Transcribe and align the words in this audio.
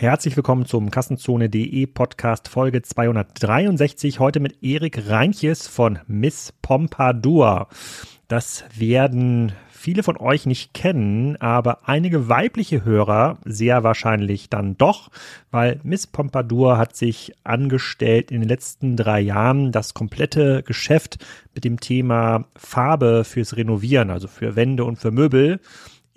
Herzlich 0.00 0.34
willkommen 0.34 0.64
zum 0.64 0.90
Kassenzone.de 0.90 1.86
Podcast 1.86 2.48
Folge 2.48 2.80
263. 2.80 4.18
Heute 4.18 4.40
mit 4.40 4.62
Erik 4.62 5.10
Reinches 5.10 5.68
von 5.68 5.98
Miss 6.06 6.54
Pompadour. 6.62 7.68
Das 8.26 8.64
werden 8.74 9.52
viele 9.68 10.02
von 10.02 10.16
euch 10.16 10.46
nicht 10.46 10.72
kennen, 10.72 11.36
aber 11.36 11.86
einige 11.86 12.30
weibliche 12.30 12.82
Hörer 12.82 13.40
sehr 13.44 13.84
wahrscheinlich 13.84 14.48
dann 14.48 14.78
doch, 14.78 15.10
weil 15.50 15.80
Miss 15.82 16.06
Pompadour 16.06 16.78
hat 16.78 16.96
sich 16.96 17.34
angestellt 17.44 18.30
in 18.30 18.40
den 18.40 18.48
letzten 18.48 18.96
drei 18.96 19.20
Jahren 19.20 19.70
das 19.70 19.92
komplette 19.92 20.62
Geschäft 20.62 21.18
mit 21.54 21.64
dem 21.64 21.78
Thema 21.78 22.46
Farbe 22.56 23.24
fürs 23.24 23.54
Renovieren, 23.54 24.08
also 24.08 24.28
für 24.28 24.56
Wände 24.56 24.86
und 24.86 24.96
für 24.96 25.10
Möbel 25.10 25.60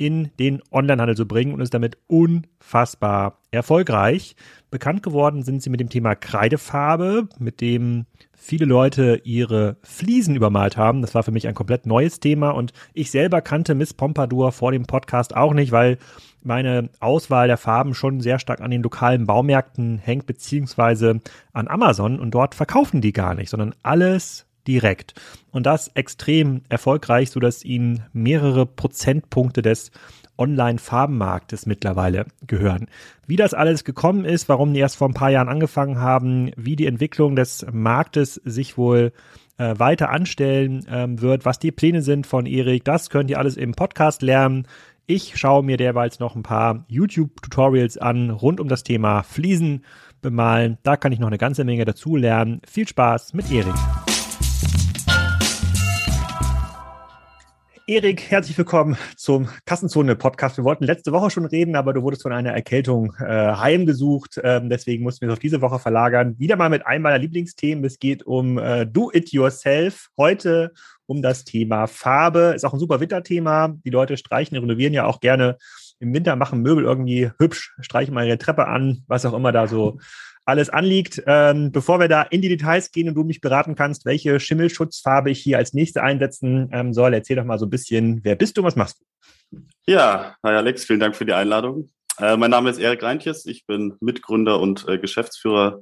in 0.04 0.32
den 0.38 0.62
Onlinehandel 0.70 1.16
zu 1.16 1.26
bringen 1.26 1.54
und 1.54 1.62
ist 1.62 1.73
damit 1.73 1.98
unfassbar 2.08 3.40
erfolgreich. 3.52 4.36
Bekannt 4.70 5.02
geworden 5.02 5.44
sind 5.44 5.64
sie 5.64 5.70
mit 5.70 5.80
dem 5.80 5.90
Thema 5.90 6.14
Kreidefarbe, 6.14 7.30
mit 7.40 7.62
dem 7.62 8.05
viele 8.34 8.66
Leute 8.66 9.22
ihre 9.24 9.77
Fliesen 9.82 10.36
übermalt 10.36 10.76
haben. 10.76 11.02
Das 11.02 11.16
war 11.16 11.24
für 11.24 11.32
mich 11.32 11.48
ein 11.48 11.54
komplett 11.54 11.86
neues 11.86 12.20
Thema 12.20 12.50
und 12.50 12.74
ich 12.94 13.12
selber 13.12 13.41
kannte 13.41 13.76
Miss 13.76 13.94
Pompadour 13.94 14.52
vor 14.52 14.74
dem 14.74 14.84
Podcast 14.84 15.38
auch 15.38 15.54
nicht, 15.54 15.72
weil 15.72 15.98
meine 16.41 16.90
Auswahl 16.99 17.48
der 17.48 17.55
Farben 17.55 17.94
schon 17.94 18.20
sehr 18.20 18.40
stark 18.40 18.60
an 18.60 18.72
den 18.72 18.84
lokalen 18.84 19.26
Baumärkten 19.26 19.99
hängt, 19.99 20.26
beziehungsweise 20.26 21.22
an 21.54 21.70
Amazon 21.70 22.20
und 22.20 22.32
dort 22.32 22.55
verkaufen 22.55 22.99
die 22.99 23.13
gar 23.13 23.35
nicht, 23.35 23.49
sondern 23.49 23.74
alles 23.84 24.48
direkt. 24.67 25.13
Und 25.52 25.66
das 25.66 25.90
extrem 25.90 26.62
erfolgreich, 26.70 27.30
sodass 27.30 27.63
ihnen 27.66 28.05
mehrere 28.13 28.66
Prozentpunkte 28.66 29.62
des 29.62 29.91
Online-Farbenmarktes 30.38 31.66
mittlerweile 31.66 32.26
gehören. 32.48 32.88
Wie 33.27 33.35
das 33.35 33.54
alles 33.54 33.84
gekommen 33.84 34.26
ist, 34.26 34.49
warum 34.49 34.73
die 34.73 34.79
erst 34.79 34.98
vor 34.98 35.07
ein 35.07 35.13
paar 35.13 35.29
Jahren 35.29 35.49
angefangen 35.49 35.99
haben, 35.99 36.51
wie 36.57 36.76
die 36.76 36.88
Entwicklung 36.88 37.35
des 37.35 37.65
Marktes 37.71 38.35
sich 38.43 38.77
wohl 38.77 39.13
äh, 39.57 39.76
weiter 39.77 40.10
anstellen 40.10 40.85
ähm, 40.90 41.21
wird, 41.21 41.45
was 41.45 41.60
die 41.60 41.71
Pläne 41.71 42.01
sind 42.01 42.26
von 42.26 42.45
Erik, 42.45 42.84
das 42.84 43.10
könnt 43.10 43.29
ihr 43.29 43.38
alles 43.38 43.57
im 43.57 43.73
Podcast 43.73 44.21
lernen. 44.21 44.68
Ich 45.05 45.38
schaue 45.38 45.63
mir 45.63 45.77
derweils 45.77 46.20
noch 46.20 46.35
ein 46.35 46.43
paar 46.43 46.85
YouTube-Tutorials 46.88 47.98
an 47.98 48.29
rund 48.29 48.60
um 48.60 48.70
das 48.70 48.84
Thema 48.84 49.21
Fliesen 49.21 49.84
bemalen. 50.21 50.77
Da 50.84 50.95
kann 50.95 51.12
ich 51.12 51.20
noch 51.20 51.27
eine 51.27 51.38
ganze 51.38 51.66
Menge 51.66 51.85
dazu 51.85 52.16
lernen. 52.16 52.62
Viel 52.66 52.88
Spaß 52.88 53.34
mit 53.34 53.51
Erik. 53.51 53.76
Erik, 57.85 58.31
herzlich 58.31 58.57
willkommen 58.57 58.95
zum 59.17 59.49
Kassenzone-Podcast. 59.65 60.55
Wir 60.55 60.63
wollten 60.63 60.85
letzte 60.85 61.12
Woche 61.12 61.29
schon 61.29 61.45
reden, 61.45 61.76
aber 61.76 61.91
du 61.91 62.01
wurdest 62.01 62.23
von 62.23 62.31
einer 62.31 62.53
Erkältung 62.53 63.13
äh, 63.20 63.26
heimgesucht. 63.26 64.39
Ähm, 64.41 64.69
deswegen 64.69 65.03
mussten 65.03 65.22
wir 65.22 65.28
es 65.28 65.34
auf 65.34 65.39
diese 65.39 65.59
Woche 65.59 65.79
verlagern. 65.79 66.39
Wieder 66.39 66.56
mal 66.56 66.69
mit 66.69 66.88
einem 66.88 67.03
meiner 67.03 67.17
Lieblingsthemen. 67.17 67.84
Es 67.84 68.00
geht 68.00 68.23
um 68.23 68.57
äh, 68.57 68.85
Do-It-Yourself. 68.85 70.07
Heute 70.16 70.72
um 71.07 71.22
das 71.22 71.44
Thema 71.44 71.88
Farbe. 71.88 72.53
Ist 72.56 72.63
auch 72.63 72.72
ein 72.72 72.79
super 72.79 73.01
Winterthema. 73.01 73.75
Die 73.84 73.89
Leute 73.89 74.16
streichen, 74.16 74.57
renovieren 74.57 74.94
ja 74.94 75.06
auch 75.06 75.19
gerne 75.19 75.57
im 76.00 76.13
Winter, 76.13 76.38
machen 76.38 76.61
Möbel 76.61 76.85
irgendwie 76.85 77.31
hübsch, 77.38 77.73
streichen 77.81 78.13
mal 78.13 78.25
ihre 78.25 78.38
Treppe 78.38 78.67
an, 78.67 79.03
was 79.07 79.25
auch 79.25 79.34
immer 79.34 79.51
da 79.51 79.67
so 79.67 80.00
alles 80.46 80.69
anliegt. 80.69 81.22
Ähm, 81.25 81.72
bevor 81.72 82.00
wir 82.00 82.08
da 82.08 82.24
in 82.24 82.41
die 82.41 82.50
Details 82.50 82.91
gehen 82.91 83.09
und 83.09 83.16
du 83.16 83.24
mich 83.24 83.41
beraten 83.41 83.75
kannst, 83.75 84.06
welche 84.06 84.40
Schimmelschutzfarbe 84.40 85.31
ich 85.31 85.40
hier 85.40 85.58
als 85.58 85.74
nächste 85.74 86.03
einsetzen 86.03 86.69
ähm, 86.72 86.94
soll, 86.94 87.13
erzähl 87.13 87.35
doch 87.35 87.46
mal 87.46 87.59
so 87.59 87.66
ein 87.66 87.69
bisschen, 87.69 88.22
wer 88.24 88.35
bist 88.35 88.58
du 88.58 88.62
und 88.62 88.68
was 88.68 88.75
machst 88.75 89.00
du? 89.00 89.58
Ja, 89.85 90.35
hi 90.44 90.53
Alex, 90.53 90.85
vielen 90.85 91.00
Dank 91.00 91.16
für 91.16 91.25
die 91.25 91.34
Einladung. 91.34 91.90
Äh, 92.19 92.38
mein 92.38 92.52
Name 92.52 92.69
ist 92.69 92.80
Erik 92.80 93.03
Reintjes, 93.03 93.46
ich 93.46 93.66
bin 93.66 93.96
Mitgründer 94.00 94.59
und 94.59 94.88
äh, 94.88 94.97
Geschäftsführer 94.97 95.81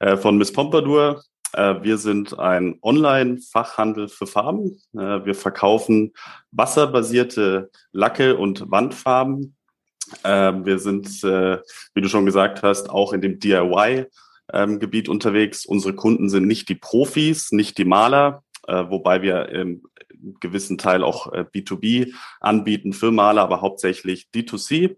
äh, 0.00 0.16
von 0.16 0.38
Miss 0.38 0.52
Pompadour. 0.52 1.22
Äh, 1.52 1.82
wir 1.82 1.98
sind 1.98 2.38
ein 2.38 2.78
Online-Fachhandel 2.82 4.08
für 4.08 4.26
Farben. 4.26 4.80
Äh, 4.94 5.24
wir 5.24 5.34
verkaufen 5.34 6.12
wasserbasierte 6.50 7.70
Lacke 7.92 8.36
und 8.36 8.70
Wandfarben 8.70 9.55
wir 10.22 10.78
sind, 10.78 11.24
äh, 11.24 11.58
wie 11.94 12.00
du 12.00 12.08
schon 12.08 12.26
gesagt 12.26 12.62
hast, 12.62 12.90
auch 12.90 13.12
in 13.12 13.20
dem 13.20 13.38
DIY-Gebiet 13.38 15.08
ähm, 15.08 15.12
unterwegs. 15.12 15.66
Unsere 15.66 15.94
Kunden 15.94 16.28
sind 16.28 16.46
nicht 16.46 16.68
die 16.68 16.74
Profis, 16.74 17.52
nicht 17.52 17.78
die 17.78 17.84
Maler, 17.84 18.42
äh, 18.66 18.84
wobei 18.88 19.22
wir 19.22 19.48
im 19.48 19.82
gewissen 20.40 20.78
Teil 20.78 21.02
auch 21.02 21.32
äh, 21.32 21.44
B2B 21.52 22.12
anbieten 22.40 22.92
für 22.92 23.10
Maler, 23.10 23.42
aber 23.42 23.60
hauptsächlich 23.60 24.28
D2C. 24.34 24.96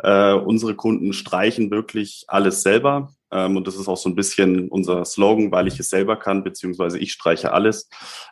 Äh, 0.00 0.32
unsere 0.34 0.74
Kunden 0.74 1.12
streichen 1.12 1.70
wirklich 1.70 2.24
alles 2.28 2.62
selber. 2.62 3.12
Ähm, 3.32 3.56
und 3.56 3.66
das 3.66 3.76
ist 3.76 3.88
auch 3.88 3.96
so 3.96 4.08
ein 4.08 4.14
bisschen 4.14 4.68
unser 4.68 5.04
Slogan, 5.04 5.50
weil 5.50 5.66
ich 5.66 5.78
es 5.80 5.90
selber 5.90 6.16
kann, 6.16 6.44
beziehungsweise 6.44 6.98
ich 6.98 7.12
streiche 7.12 7.52
alles, 7.52 7.88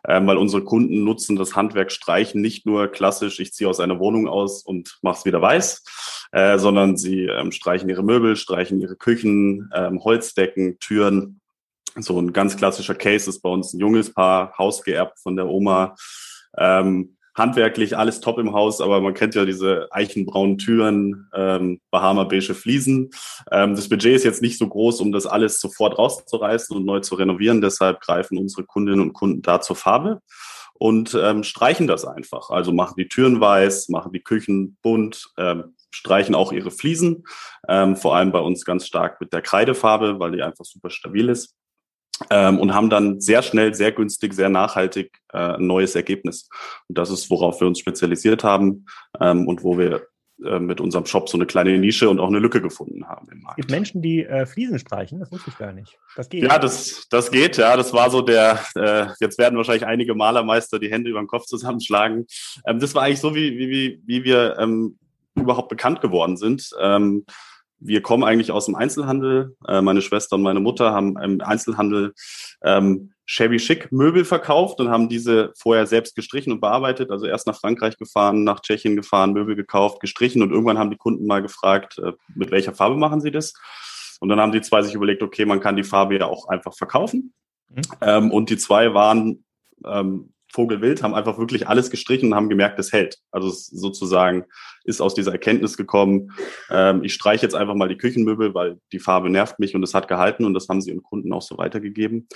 ähm, 0.06 0.26
weil 0.26 0.36
unsere 0.36 0.64
Kunden 0.64 1.04
nutzen 1.04 1.36
das 1.36 1.56
Handwerk 1.56 1.92
Streichen 1.92 2.40
nicht 2.40 2.66
nur 2.66 2.88
klassisch, 2.88 3.40
ich 3.40 3.52
ziehe 3.52 3.68
aus 3.68 3.80
einer 3.80 3.98
Wohnung 3.98 4.28
aus 4.28 4.62
und 4.62 4.98
mache 5.02 5.18
es 5.18 5.24
wieder 5.24 5.42
weiß, 5.42 5.84
äh, 6.32 6.58
sondern 6.58 6.96
sie 6.96 7.24
ähm, 7.24 7.52
streichen 7.52 7.88
ihre 7.88 8.02
Möbel, 8.02 8.36
streichen 8.36 8.80
ihre 8.80 8.96
Küchen, 8.96 9.70
Holzdecken, 9.74 10.78
Türen. 10.78 11.40
So 11.96 12.18
ein 12.18 12.32
ganz 12.32 12.56
klassischer 12.56 12.94
Case 12.94 13.30
ist 13.30 13.40
bei 13.40 13.48
uns 13.48 13.72
ein 13.72 13.80
junges 13.80 14.12
Paar, 14.12 14.56
hausgeerbt 14.58 15.18
von 15.20 15.36
der 15.36 15.46
Oma. 15.46 15.94
Ähm, 16.56 17.13
handwerklich 17.34 17.96
alles 17.96 18.20
top 18.20 18.38
im 18.38 18.52
Haus, 18.52 18.80
aber 18.80 19.00
man 19.00 19.14
kennt 19.14 19.34
ja 19.34 19.44
diese 19.44 19.88
eichenbraunen 19.90 20.58
Türen, 20.58 21.28
ähm, 21.34 21.80
Bahama 21.90 22.24
beige 22.24 22.54
Fliesen. 22.54 23.10
Ähm, 23.50 23.74
das 23.74 23.88
Budget 23.88 24.14
ist 24.14 24.24
jetzt 24.24 24.42
nicht 24.42 24.58
so 24.58 24.68
groß, 24.68 25.00
um 25.00 25.12
das 25.12 25.26
alles 25.26 25.60
sofort 25.60 25.98
rauszureißen 25.98 26.76
und 26.76 26.84
neu 26.84 27.00
zu 27.00 27.16
renovieren. 27.16 27.60
Deshalb 27.60 28.00
greifen 28.00 28.38
unsere 28.38 28.64
Kundinnen 28.64 29.00
und 29.00 29.12
Kunden 29.12 29.42
da 29.42 29.60
zur 29.60 29.76
Farbe 29.76 30.20
und 30.74 31.18
ähm, 31.20 31.42
streichen 31.42 31.86
das 31.86 32.04
einfach. 32.04 32.50
Also 32.50 32.72
machen 32.72 32.94
die 32.98 33.08
Türen 33.08 33.40
weiß, 33.40 33.88
machen 33.88 34.12
die 34.12 34.22
Küchen 34.22 34.76
bunt, 34.82 35.28
ähm, 35.36 35.74
streichen 35.90 36.34
auch 36.34 36.52
ihre 36.52 36.70
Fliesen, 36.70 37.24
ähm, 37.68 37.96
vor 37.96 38.16
allem 38.16 38.32
bei 38.32 38.40
uns 38.40 38.64
ganz 38.64 38.86
stark 38.86 39.20
mit 39.20 39.32
der 39.32 39.42
Kreidefarbe, 39.42 40.18
weil 40.18 40.32
die 40.32 40.42
einfach 40.42 40.64
super 40.64 40.90
stabil 40.90 41.28
ist 41.28 41.54
ähm, 42.30 42.58
und 42.58 42.74
haben 42.74 42.90
dann 42.90 43.20
sehr 43.20 43.42
schnell, 43.42 43.74
sehr 43.74 43.92
günstig, 43.92 44.34
sehr 44.34 44.48
nachhaltig 44.48 45.18
äh, 45.32 45.38
ein 45.38 45.66
neues 45.66 45.94
Ergebnis. 45.94 46.48
Und 46.88 46.98
das 46.98 47.10
ist, 47.10 47.30
worauf 47.30 47.60
wir 47.60 47.66
uns 47.66 47.78
spezialisiert 47.78 48.44
haben 48.44 48.86
ähm, 49.20 49.46
und 49.46 49.62
wo 49.62 49.78
wir 49.78 50.06
äh, 50.44 50.58
mit 50.58 50.80
unserem 50.80 51.06
Shop 51.06 51.28
so 51.28 51.38
eine 51.38 51.46
kleine 51.46 51.78
Nische 51.78 52.10
und 52.10 52.18
auch 52.18 52.26
eine 52.26 52.40
Lücke 52.40 52.60
gefunden 52.60 53.06
haben 53.06 53.28
im 53.30 53.40
Markt. 53.40 53.58
Es 53.58 53.62
gibt 53.62 53.70
Menschen, 53.70 54.02
die 54.02 54.24
äh, 54.24 54.46
Fliesen 54.46 54.78
streichen, 54.80 55.20
das 55.20 55.30
wusste 55.30 55.50
ich 55.50 55.58
gar 55.58 55.72
nicht. 55.72 55.96
Das 56.16 56.28
geht. 56.28 56.42
Ja, 56.42 56.58
das, 56.58 57.06
das 57.08 57.30
geht, 57.30 57.56
ja. 57.56 57.76
Das 57.76 57.92
war 57.92 58.10
so 58.10 58.20
der, 58.20 58.58
äh, 58.74 59.06
jetzt 59.20 59.38
werden 59.38 59.56
wahrscheinlich 59.56 59.86
einige 59.86 60.14
Malermeister 60.14 60.80
die 60.80 60.90
Hände 60.90 61.10
über 61.10 61.20
den 61.20 61.28
Kopf 61.28 61.44
zusammenschlagen. 61.46 62.26
Ähm, 62.66 62.80
das 62.80 62.94
war 62.94 63.04
eigentlich 63.04 63.20
so, 63.20 63.34
wie, 63.34 63.56
wie, 63.58 63.70
wie, 63.70 64.02
wie 64.06 64.24
wir 64.24 64.58
ähm, 64.58 64.98
überhaupt 65.36 65.68
bekannt 65.68 66.00
geworden 66.00 66.36
sind. 66.36 66.68
Ähm, 66.80 67.24
wir 67.84 68.02
kommen 68.02 68.24
eigentlich 68.24 68.50
aus 68.50 68.66
dem 68.66 68.74
Einzelhandel. 68.74 69.56
Äh, 69.68 69.82
meine 69.82 70.00
Schwester 70.00 70.36
und 70.36 70.42
meine 70.42 70.60
Mutter 70.60 70.92
haben 70.92 71.18
im 71.18 71.40
Einzelhandel 71.40 72.14
ähm, 72.62 73.12
Shabby 73.26 73.58
Chic 73.58 73.90
Möbel 73.92 74.24
verkauft 74.24 74.80
und 74.80 74.88
haben 74.88 75.08
diese 75.08 75.52
vorher 75.56 75.86
selbst 75.86 76.16
gestrichen 76.16 76.52
und 76.52 76.60
bearbeitet. 76.60 77.10
Also 77.10 77.26
erst 77.26 77.46
nach 77.46 77.58
Frankreich 77.58 77.96
gefahren, 77.96 78.44
nach 78.44 78.60
Tschechien 78.60 78.96
gefahren, 78.96 79.32
Möbel 79.32 79.54
gekauft, 79.54 80.00
gestrichen 80.00 80.42
und 80.42 80.50
irgendwann 80.50 80.78
haben 80.78 80.90
die 80.90 80.96
Kunden 80.96 81.26
mal 81.26 81.42
gefragt, 81.42 81.98
äh, 81.98 82.12
mit 82.34 82.50
welcher 82.50 82.74
Farbe 82.74 82.96
machen 82.96 83.20
sie 83.20 83.30
das? 83.30 83.54
Und 84.20 84.28
dann 84.28 84.40
haben 84.40 84.52
die 84.52 84.62
zwei 84.62 84.82
sich 84.82 84.94
überlegt, 84.94 85.22
okay, 85.22 85.44
man 85.44 85.60
kann 85.60 85.76
die 85.76 85.84
Farbe 85.84 86.18
ja 86.18 86.26
auch 86.26 86.48
einfach 86.48 86.74
verkaufen. 86.74 87.34
Mhm. 87.70 87.82
Ähm, 88.00 88.30
und 88.30 88.50
die 88.50 88.56
zwei 88.56 88.94
waren 88.94 89.44
ähm, 89.84 90.33
Vogelwild, 90.54 91.02
haben 91.02 91.14
einfach 91.14 91.36
wirklich 91.36 91.66
alles 91.66 91.90
gestrichen 91.90 92.28
und 92.28 92.36
haben 92.36 92.48
gemerkt, 92.48 92.78
es 92.78 92.92
hält. 92.92 93.18
Also 93.32 93.48
es 93.48 93.66
sozusagen 93.66 94.44
ist 94.84 95.00
aus 95.00 95.14
dieser 95.14 95.32
Erkenntnis 95.32 95.76
gekommen, 95.76 96.30
ähm, 96.70 97.02
ich 97.02 97.12
streiche 97.12 97.44
jetzt 97.44 97.56
einfach 97.56 97.74
mal 97.74 97.88
die 97.88 97.96
Küchenmöbel, 97.96 98.54
weil 98.54 98.78
die 98.92 99.00
Farbe 99.00 99.30
nervt 99.30 99.58
mich 99.58 99.74
und 99.74 99.82
es 99.82 99.94
hat 99.94 100.06
gehalten 100.06 100.44
und 100.44 100.54
das 100.54 100.68
haben 100.68 100.80
sie 100.80 100.90
ihren 100.90 101.02
Kunden 101.02 101.32
auch 101.32 101.42
so 101.42 101.58
weitergegeben. 101.58 102.28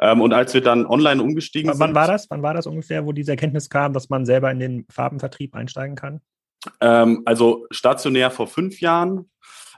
Ähm, 0.00 0.22
und 0.22 0.32
als 0.32 0.54
wir 0.54 0.62
dann 0.62 0.86
online 0.86 1.22
umgestiegen 1.22 1.68
Wann 1.68 1.76
sind. 1.76 1.86
Wann 1.88 1.94
war 1.94 2.06
das? 2.06 2.30
Wann 2.30 2.42
war 2.42 2.54
das 2.54 2.66
ungefähr, 2.66 3.04
wo 3.04 3.12
diese 3.12 3.32
Erkenntnis 3.32 3.68
kam, 3.68 3.92
dass 3.92 4.08
man 4.08 4.24
selber 4.24 4.50
in 4.50 4.58
den 4.58 4.86
Farbenvertrieb 4.90 5.54
einsteigen 5.54 5.96
kann? 5.96 6.22
Ähm, 6.80 7.22
also 7.26 7.66
stationär 7.70 8.30
vor 8.30 8.46
fünf 8.46 8.80
Jahren, 8.80 9.30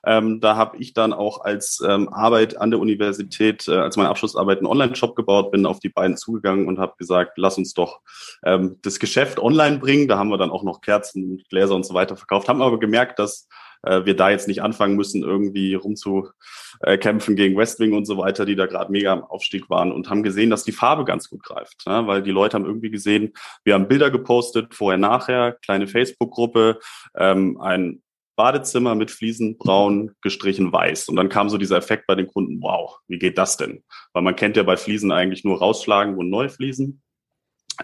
ähm, 0.05 0.41
da 0.41 0.56
habe 0.56 0.77
ich 0.79 0.93
dann 0.93 1.12
auch 1.12 1.43
als 1.43 1.83
ähm, 1.87 2.09
Arbeit 2.09 2.61
an 2.61 2.71
der 2.71 2.81
Universität, 2.81 3.67
äh, 3.69 3.77
als 3.77 3.97
meine 3.97 4.09
Abschlussarbeit 4.09 4.59
einen 4.59 4.67
Online-Shop 4.67 5.17
gebaut, 5.17 5.50
bin 5.50 5.67
auf 5.67 5.81
die 5.81 5.89
beiden 5.89 6.17
zugegangen 6.17 6.67
und 6.67 6.79
habe 6.79 6.95
gesagt, 6.99 7.33
lass 7.37 7.59
uns 7.59 7.75
doch 7.75 8.00
ähm, 8.45 8.79
das 8.83 8.99
Geschäft 8.99 9.39
online 9.39 9.79
bringen. 9.79 10.09
Da 10.09 10.19
haben 10.19 10.31
wir 10.31 10.39
dann 10.39 10.50
auch 10.50 10.62
noch 10.62 10.81
Kerzen, 10.81 11.43
Gläser 11.49 11.75
und 11.75 11.87
so 11.87 11.95
weiter 11.95 12.17
verkauft, 12.17 12.49
haben 12.49 12.62
aber 12.62 12.79
gemerkt, 12.79 13.19
dass 13.19 13.49
äh, 13.83 14.05
wir 14.05 14.17
da 14.17 14.31
jetzt 14.31 14.49
nicht 14.49 14.62
anfangen 14.62 14.97
müssen, 14.97 15.23
irgendwie 15.23 15.75
rumzukämpfen 15.75 17.37
gegen 17.37 17.56
Westwing 17.56 17.93
und 17.93 18.06
so 18.06 18.19
weiter, 18.19 18.45
die 18.45 18.56
da 18.56 18.67
gerade 18.67 18.93
mega 18.93 19.12
am 19.12 19.25
Aufstieg 19.25 19.71
waren 19.71 19.93
und 19.93 20.11
haben 20.11 20.23
gesehen, 20.23 20.50
dass 20.50 20.65
die 20.65 20.73
Farbe 20.73 21.05
ganz 21.05 21.29
gut 21.29 21.43
greift, 21.43 21.87
ne? 21.87 22.06
weil 22.06 22.23
die 22.23 22.31
Leute 22.31 22.55
haben 22.55 22.67
irgendwie 22.67 22.91
gesehen, 22.91 23.33
wir 23.65 23.75
haben 23.75 23.89
Bilder 23.89 24.11
gepostet, 24.11 24.75
vorher, 24.75 24.99
nachher, 24.99 25.53
kleine 25.62 25.87
Facebook-Gruppe, 25.87 26.79
ähm, 27.17 27.61
ein 27.61 28.03
Badezimmer 28.38 28.94
mit 28.94 29.11
Fliesen 29.11 29.58
braun 29.58 30.12
gestrichen 30.23 30.73
weiß. 30.73 31.08
Und 31.08 31.17
dann 31.17 31.29
kam 31.29 31.50
so 31.50 31.58
dieser 31.58 31.76
Effekt 31.76 32.06
bei 32.06 32.14
den 32.14 32.29
Kunden, 32.29 32.62
wow, 32.62 32.96
wie 33.08 33.19
geht 33.19 33.37
das 33.37 33.56
denn? 33.56 33.82
Weil 34.12 34.23
man 34.23 34.37
kennt 34.37 34.56
ja 34.56 34.62
bei 34.62 34.76
Fliesen 34.76 35.11
eigentlich 35.11 35.44
nur 35.44 35.58
rausschlagen 35.58 36.17
und 36.17 36.31
neu 36.31 36.49
fließen. 36.49 37.02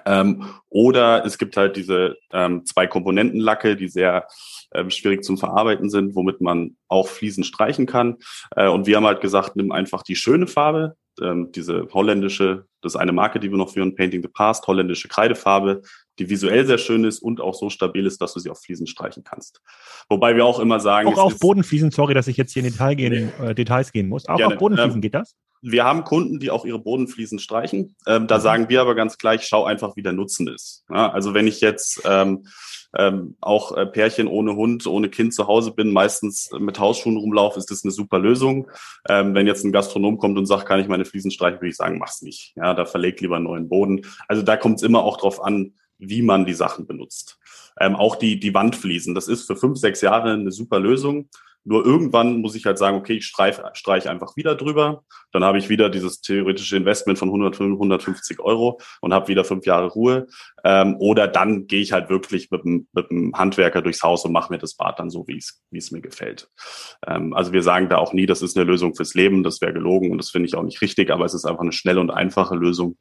Ähm, 0.07 0.45
oder 0.69 1.25
es 1.25 1.39
gibt 1.39 1.57
halt 1.57 1.77
diese 1.77 2.17
ähm, 2.33 2.65
zwei 2.65 2.87
Komponentenlacke, 2.87 3.77
die 3.77 3.89
sehr 3.89 4.27
ähm, 4.73 4.91
schwierig 4.91 5.25
zum 5.25 5.39
Verarbeiten 5.39 5.91
sind, 5.91 6.15
womit 6.15 6.41
man 6.41 6.77
auch 6.89 7.09
Fliesen 7.09 7.43
streichen 7.45 7.87
kann. 7.87 8.19
Äh, 8.55 8.69
und 8.69 8.87
wir 8.87 8.97
haben 8.97 9.07
halt 9.07 9.21
gesagt, 9.21 9.57
nimm 9.57 9.73
einfach 9.73 10.03
die 10.03 10.17
schöne 10.17 10.47
Farbe, 10.47 10.97
ähm, 11.21 11.53
diese 11.53 11.89
holländische, 11.93 12.67
das 12.81 12.95
ist 12.95 13.01
eine 13.01 13.13
Marke, 13.13 13.41
die 13.41 13.51
wir 13.51 13.59
noch 13.59 13.73
führen, 13.73 13.95
Painting 13.95 14.23
the 14.23 14.29
Past, 14.29 14.67
holländische 14.67 15.09
Kreidefarbe, 15.09 15.83
die 16.19 16.29
visuell 16.29 16.67
sehr 16.67 16.79
schön 16.79 17.05
ist 17.05 17.21
und 17.21 17.41
auch 17.41 17.55
so 17.55 17.71
stabil 17.71 18.07
ist, 18.07 18.21
dass 18.21 18.35
du 18.35 18.41
sie 18.41 18.51
auf 18.51 18.61
Fliesen 18.61 18.87
streichen 18.87 19.25
kannst. 19.25 19.61
Wobei 20.09 20.37
wir 20.37 20.45
auch 20.45 20.61
immer 20.61 20.81
sagen, 20.81 21.09
auch 21.09 21.19
auf 21.19 21.39
Bodenfliesen, 21.39 21.91
sorry, 21.91 22.15
dass 22.15 22.29
ich 22.29 22.37
jetzt 22.37 22.53
hier 22.53 22.65
in 22.65 22.71
Detail 22.71 22.95
gehen, 22.95 23.33
nee. 23.41 23.47
äh, 23.51 23.55
Details 23.55 23.93
gehen 23.93 24.09
muss. 24.09 24.29
Auch 24.29 24.37
Gerne. 24.37 24.55
auf 24.55 24.59
Bodenfliesen 24.59 24.97
ähm, 24.97 25.01
geht 25.01 25.15
das? 25.15 25.35
Wir 25.63 25.85
haben 25.85 26.05
Kunden, 26.05 26.41
die 26.41 26.51
auch 26.51 26.67
ihre 26.67 26.79
Bodenfliesen 26.79 27.39
streichen. 27.39 27.97
Ähm, 28.07 28.27
da 28.27 28.39
mhm. 28.39 28.43
sagen 28.43 28.69
wir 28.69 28.81
aber 28.81 28.95
ganz 28.95 29.17
gleich, 29.17 29.47
schau 29.47 29.65
einfach, 29.65 29.97
wie 29.97 30.03
der 30.03 30.13
Nutzen 30.13 30.47
ist. 30.47 30.85
Ja, 30.91 31.11
also 31.11 31.33
wenn 31.33 31.47
ich 31.47 31.61
jetzt 31.61 32.03
ähm, 32.05 32.47
ähm, 32.97 33.37
auch 33.41 33.77
äh, 33.77 33.87
Pärchen 33.87 34.29
ohne 34.29 34.57
Hund, 34.57 34.87
ohne 34.87 35.09
Kind 35.09 35.35
zu 35.35 35.47
Hause 35.47 35.73
bin, 35.73 35.93
meistens 35.93 36.51
mit 36.59 36.79
Hausschuhen 36.79 37.17
rumlaufe, 37.17 37.59
ist 37.59 37.71
das 37.71 37.85
eine 37.85 37.93
super 37.93 38.19
Lösung. 38.19 38.71
Ähm, 39.09 39.35
wenn 39.35 39.47
jetzt 39.47 39.65
ein 39.65 39.73
Gastronom 39.73 40.19
kommt 40.19 40.39
und 40.39 40.47
sagt, 40.47 40.67
kann 40.67 40.81
ich 40.81 40.89
meine 40.89 41.05
Fliesen 41.05 41.31
streichen, 41.31 41.61
würde 41.61 41.71
ich 41.71 41.77
sagen, 41.77 41.99
mach's 41.99 42.23
nicht. 42.23 42.55
Ja, 42.57 42.75
da 42.75 42.85
verleg 42.85 43.21
lieber 43.21 43.37
einen 43.37 43.45
neuen 43.45 43.69
Boden. 43.69 44.03
Also 44.29 44.43
da 44.43 44.57
kommt 44.57 44.77
es 44.77 44.83
immer 44.83 45.03
auch 45.03 45.17
drauf 45.17 45.43
an, 45.43 45.75
wie 45.99 46.23
man 46.23 46.45
die 46.45 46.55
Sachen 46.55 46.87
benutzt. 46.87 47.39
Ähm, 47.81 47.97
auch 47.97 48.17
die, 48.17 48.39
die 48.39 48.55
Wandfliesen, 48.55 49.15
das 49.15 49.29
ist 49.29 49.47
für 49.47 49.57
fünf, 49.57 49.79
sechs 49.79 50.01
Jahre 50.01 50.33
eine 50.33 50.53
super 50.53 50.79
Lösung. 50.79 51.29
Nur 51.65 51.85
irgendwann 51.85 52.41
muss 52.41 52.55
ich 52.55 52.67
halt 52.67 52.77
sagen, 52.77 52.99
okay, 52.99 53.15
ich 53.15 53.27
streiche 53.27 53.63
streich 53.73 54.09
einfach 54.09 54.37
wieder 54.37 54.55
drüber. 54.55 55.03
Dann 55.33 55.45
habe 55.45 55.59
ich 55.59 55.71
wieder 55.71 55.89
dieses 55.89 56.21
theoretische 56.21 56.77
Investment 56.77 57.19
von 57.19 57.29
100, 57.29 57.59
150 57.61 58.39
Euro 58.41 58.81
und 59.01 59.15
habe 59.15 59.29
wieder 59.29 59.45
fünf 59.45 59.65
Jahre 59.65 59.89
Ruhe. 59.89 60.27
Ähm, 60.63 60.97
oder 60.99 61.27
dann 61.27 61.67
gehe 61.67 61.81
ich 61.81 61.93
halt 61.93 62.11
wirklich 62.11 62.51
mit 62.51 62.65
dem, 62.65 62.87
mit 62.93 63.11
dem 63.11 63.33
Handwerker 63.35 63.81
durchs 63.81 64.03
Haus 64.03 64.25
und 64.25 64.33
mache 64.33 64.53
mir 64.53 64.59
das 64.59 64.75
Bad 64.75 64.99
dann 64.99 65.09
so, 65.11 65.27
wie 65.27 65.39
es 65.39 65.63
wie 65.71 65.79
es 65.79 65.91
mir 65.91 66.03
gefällt. 66.03 66.51
Ähm, 67.07 67.33
also 67.33 67.53
wir 67.53 67.63
sagen 67.63 67.89
da 67.89 67.97
auch 67.97 68.13
nie, 68.13 68.27
das 68.27 68.43
ist 68.43 68.57
eine 68.57 68.65
Lösung 68.65 68.95
fürs 68.95 69.15
Leben, 69.15 69.43
das 69.43 69.61
wäre 69.61 69.73
gelogen 69.73 70.11
und 70.11 70.19
das 70.19 70.31
finde 70.31 70.47
ich 70.47 70.55
auch 70.55 70.63
nicht 70.63 70.83
richtig, 70.83 71.11
aber 71.11 71.25
es 71.25 71.35
ist 71.35 71.47
einfach 71.47 71.63
eine 71.63 71.73
schnelle 71.73 72.01
und 72.01 72.11
einfache 72.11 72.57
Lösung, 72.57 72.97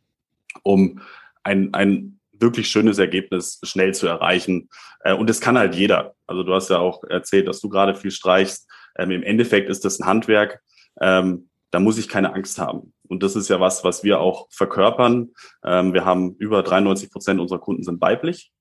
um 0.63 1.01
ein, 1.43 1.73
ein 1.73 2.19
wirklich 2.43 2.67
schönes 2.67 2.99
Ergebnis 2.99 3.59
schnell 3.63 3.95
zu 3.95 4.05
erreichen. 4.05 4.69
Äh, 4.99 5.15
und 5.15 5.27
das 5.27 5.41
kann 5.41 5.57
halt 5.57 5.73
jeder. 5.73 6.13
Also 6.27 6.43
du 6.43 6.53
hast 6.53 6.69
ja 6.69 6.77
auch 6.77 7.03
erzählt, 7.03 7.47
dass 7.47 7.59
du 7.59 7.69
gerade 7.69 7.95
viel 7.95 8.11
streichst. 8.11 8.69
Ähm, 8.97 9.09
Im 9.09 9.23
Endeffekt 9.23 9.69
ist 9.69 9.83
das 9.85 9.99
ein 9.99 10.05
Handwerk. 10.05 10.61
Ähm, 11.01 11.49
da 11.71 11.79
muss 11.79 11.97
ich 11.97 12.07
keine 12.07 12.33
Angst 12.35 12.59
haben. 12.59 12.93
Und 13.07 13.23
das 13.23 13.35
ist 13.35 13.49
ja 13.49 13.59
was, 13.59 13.83
was 13.83 14.03
wir 14.03 14.19
auch 14.19 14.47
verkörpern. 14.51 15.31
Ähm, 15.63 15.93
wir 15.93 16.05
haben 16.05 16.35
über 16.35 16.61
93 16.61 17.11
Prozent 17.11 17.39
unserer 17.39 17.59
Kunden 17.59 17.83
sind 17.83 17.99
weiblich. 17.99 18.51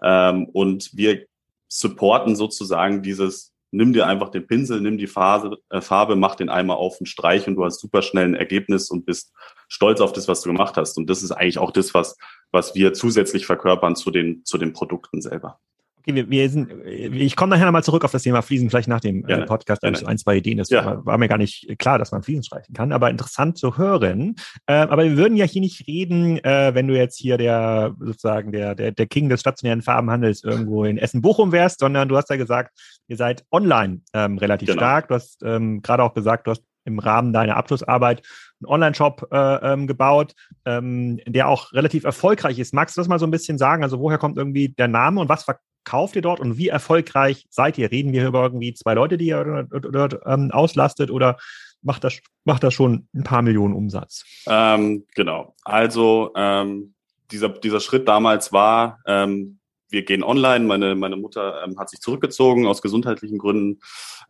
Und 0.00 0.90
wir 0.94 1.26
supporten 1.68 2.34
sozusagen 2.34 3.02
dieses, 3.02 3.52
nimm 3.70 3.92
dir 3.92 4.06
einfach 4.06 4.30
den 4.30 4.46
Pinsel, 4.46 4.80
nimm 4.80 4.98
die 4.98 5.06
Phase, 5.06 5.56
äh, 5.70 5.80
Farbe, 5.80 6.16
mach 6.16 6.34
den 6.34 6.48
einmal 6.48 6.76
auf 6.76 7.00
und 7.00 7.06
streich 7.06 7.46
und 7.46 7.54
du 7.54 7.64
hast 7.64 7.80
super 7.80 8.02
schnell 8.02 8.26
ein 8.26 8.34
Ergebnis 8.34 8.90
und 8.90 9.06
bist 9.06 9.32
stolz 9.68 10.00
auf 10.00 10.12
das, 10.12 10.28
was 10.28 10.42
du 10.42 10.50
gemacht 10.50 10.76
hast. 10.76 10.98
Und 10.98 11.08
das 11.08 11.22
ist 11.22 11.30
eigentlich 11.30 11.58
auch 11.58 11.70
das, 11.70 11.94
was, 11.94 12.16
was 12.52 12.74
wir 12.74 12.92
zusätzlich 12.92 13.46
verkörpern 13.46 13.96
zu 13.96 14.10
den, 14.10 14.44
zu 14.44 14.58
den 14.58 14.72
Produkten 14.72 15.20
selber. 15.20 15.58
Okay, 16.00 16.14
wir, 16.14 16.30
wir 16.30 16.48
sind, 16.48 16.72
ich 16.86 17.36
komme 17.36 17.50
nachher 17.50 17.66
nochmal 17.66 17.84
zurück 17.84 18.06
auf 18.06 18.12
das 18.12 18.22
Thema 18.22 18.40
Fliesen, 18.40 18.70
vielleicht 18.70 18.88
nach 18.88 19.00
dem 19.00 19.26
äh, 19.28 19.44
Podcast, 19.44 19.82
da 19.82 19.94
so 19.94 20.06
ein, 20.06 20.16
zwei 20.16 20.36
Ideen. 20.36 20.56
Das 20.56 20.70
ja. 20.70 20.84
war, 20.84 21.04
war, 21.04 21.18
mir 21.18 21.28
gar 21.28 21.36
nicht 21.36 21.78
klar, 21.78 21.98
dass 21.98 22.10
man 22.10 22.22
Fliesen 22.22 22.42
streichen 22.42 22.74
kann, 22.74 22.92
aber 22.92 23.10
interessant 23.10 23.58
zu 23.58 23.76
hören. 23.76 24.36
Äh, 24.66 24.74
aber 24.74 25.04
wir 25.04 25.18
würden 25.18 25.36
ja 25.36 25.44
hier 25.44 25.60
nicht 25.60 25.86
reden, 25.86 26.42
äh, 26.42 26.74
wenn 26.74 26.88
du 26.88 26.96
jetzt 26.96 27.18
hier 27.18 27.36
der 27.36 27.94
sozusagen 28.00 28.50
der, 28.50 28.74
der, 28.74 28.92
der 28.92 29.06
King 29.06 29.28
des 29.28 29.40
stationären 29.40 29.82
Farbenhandels 29.82 30.42
irgendwo 30.42 30.84
in 30.84 30.96
Essen-Bochum 30.96 31.52
wärst, 31.52 31.80
sondern 31.80 32.08
du 32.08 32.16
hast 32.16 32.30
ja 32.30 32.36
gesagt, 32.36 32.78
ihr 33.08 33.16
seid 33.16 33.44
online 33.50 34.00
ähm, 34.14 34.38
relativ 34.38 34.68
genau. 34.68 34.80
stark. 34.80 35.08
Du 35.08 35.14
hast 35.14 35.42
ähm, 35.42 35.82
gerade 35.82 36.02
auch 36.02 36.14
gesagt, 36.14 36.46
du 36.46 36.52
hast 36.52 36.64
im 36.84 36.98
Rahmen 36.98 37.32
deiner 37.32 37.56
Abschlussarbeit 37.56 38.22
einen 38.60 38.72
Online-Shop 38.72 39.28
äh, 39.30 39.72
ähm, 39.72 39.86
gebaut, 39.86 40.34
ähm, 40.64 41.20
der 41.26 41.48
auch 41.48 41.72
relativ 41.72 42.04
erfolgreich 42.04 42.58
ist. 42.58 42.74
Magst 42.74 42.96
du 42.96 43.00
das 43.00 43.08
mal 43.08 43.18
so 43.18 43.26
ein 43.26 43.30
bisschen 43.30 43.58
sagen? 43.58 43.82
Also 43.82 44.00
woher 44.00 44.18
kommt 44.18 44.36
irgendwie 44.36 44.68
der 44.68 44.88
Name 44.88 45.20
und 45.20 45.28
was 45.28 45.44
verkauft 45.44 46.16
ihr 46.16 46.22
dort 46.22 46.40
und 46.40 46.58
wie 46.58 46.68
erfolgreich 46.68 47.46
seid 47.50 47.78
ihr? 47.78 47.90
Reden 47.90 48.12
wir 48.12 48.26
über 48.26 48.42
irgendwie 48.42 48.74
zwei 48.74 48.94
Leute, 48.94 49.16
die 49.18 49.26
ihr 49.26 49.66
dort 49.70 50.20
ähm, 50.26 50.50
auslastet 50.50 51.10
oder 51.10 51.38
macht 51.82 52.04
das, 52.04 52.20
macht 52.44 52.62
das 52.62 52.74
schon 52.74 53.08
ein 53.14 53.24
paar 53.24 53.42
Millionen 53.42 53.74
Umsatz? 53.74 54.24
Ähm, 54.46 55.06
genau. 55.14 55.54
Also 55.64 56.32
ähm, 56.36 56.94
dieser, 57.30 57.48
dieser 57.48 57.80
Schritt 57.80 58.08
damals 58.08 58.52
war, 58.52 58.98
ähm, 59.06 59.59
wir 59.90 60.04
gehen 60.04 60.22
online. 60.22 60.64
Meine, 60.64 60.94
meine 60.94 61.16
Mutter 61.16 61.62
ähm, 61.64 61.78
hat 61.78 61.90
sich 61.90 62.00
zurückgezogen 62.00 62.66
aus 62.66 62.82
gesundheitlichen 62.82 63.38
Gründen 63.38 63.80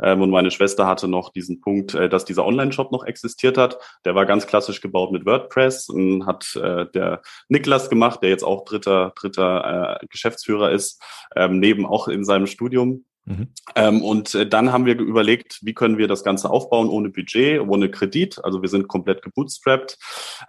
ähm, 0.02 0.22
und 0.22 0.30
meine 0.30 0.50
Schwester 0.50 0.86
hatte 0.86 1.08
noch 1.08 1.30
diesen 1.30 1.60
Punkt, 1.60 1.94
äh, 1.94 2.08
dass 2.08 2.24
dieser 2.24 2.44
Online-Shop 2.46 2.92
noch 2.92 3.04
existiert 3.04 3.58
hat. 3.58 3.78
Der 4.04 4.14
war 4.14 4.26
ganz 4.26 4.46
klassisch 4.46 4.80
gebaut 4.80 5.12
mit 5.12 5.26
WordPress 5.26 5.88
und 5.88 6.26
hat 6.26 6.56
äh, 6.56 6.86
der 6.92 7.22
Niklas 7.48 7.90
gemacht, 7.90 8.22
der 8.22 8.30
jetzt 8.30 8.44
auch 8.44 8.64
dritter, 8.64 9.12
dritter 9.16 10.00
äh, 10.00 10.06
Geschäftsführer 10.06 10.70
ist, 10.70 11.02
ähm, 11.36 11.58
neben 11.60 11.86
auch 11.86 12.08
in 12.08 12.24
seinem 12.24 12.46
Studium. 12.46 13.04
Mhm. 13.26 13.48
Ähm, 13.76 14.02
und 14.02 14.34
äh, 14.34 14.46
dann 14.46 14.72
haben 14.72 14.86
wir 14.86 14.98
überlegt, 14.98 15.60
wie 15.62 15.74
können 15.74 15.98
wir 15.98 16.08
das 16.08 16.24
Ganze 16.24 16.50
aufbauen 16.50 16.88
ohne 16.88 17.10
Budget, 17.10 17.60
ohne 17.60 17.90
Kredit. 17.90 18.42
Also 18.44 18.62
wir 18.62 18.68
sind 18.68 18.88
komplett 18.88 19.22
gebootstrapped 19.22 19.98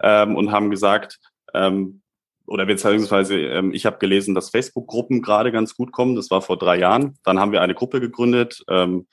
ähm, 0.02 0.36
und 0.36 0.52
haben 0.52 0.70
gesagt, 0.70 1.18
ähm, 1.54 2.01
oder 2.52 2.66
beziehungsweise 2.66 3.40
ähm, 3.40 3.72
ich 3.72 3.86
habe 3.86 3.96
gelesen, 3.96 4.34
dass 4.34 4.50
Facebook-Gruppen 4.50 5.22
gerade 5.22 5.50
ganz 5.52 5.74
gut 5.74 5.90
kommen. 5.90 6.16
Das 6.16 6.30
war 6.30 6.42
vor 6.42 6.58
drei 6.58 6.76
Jahren. 6.76 7.16
Dann 7.24 7.40
haben 7.40 7.50
wir 7.50 7.62
eine 7.62 7.74
Gruppe 7.74 7.98
gegründet, 7.98 8.62
ähm, 8.68 9.06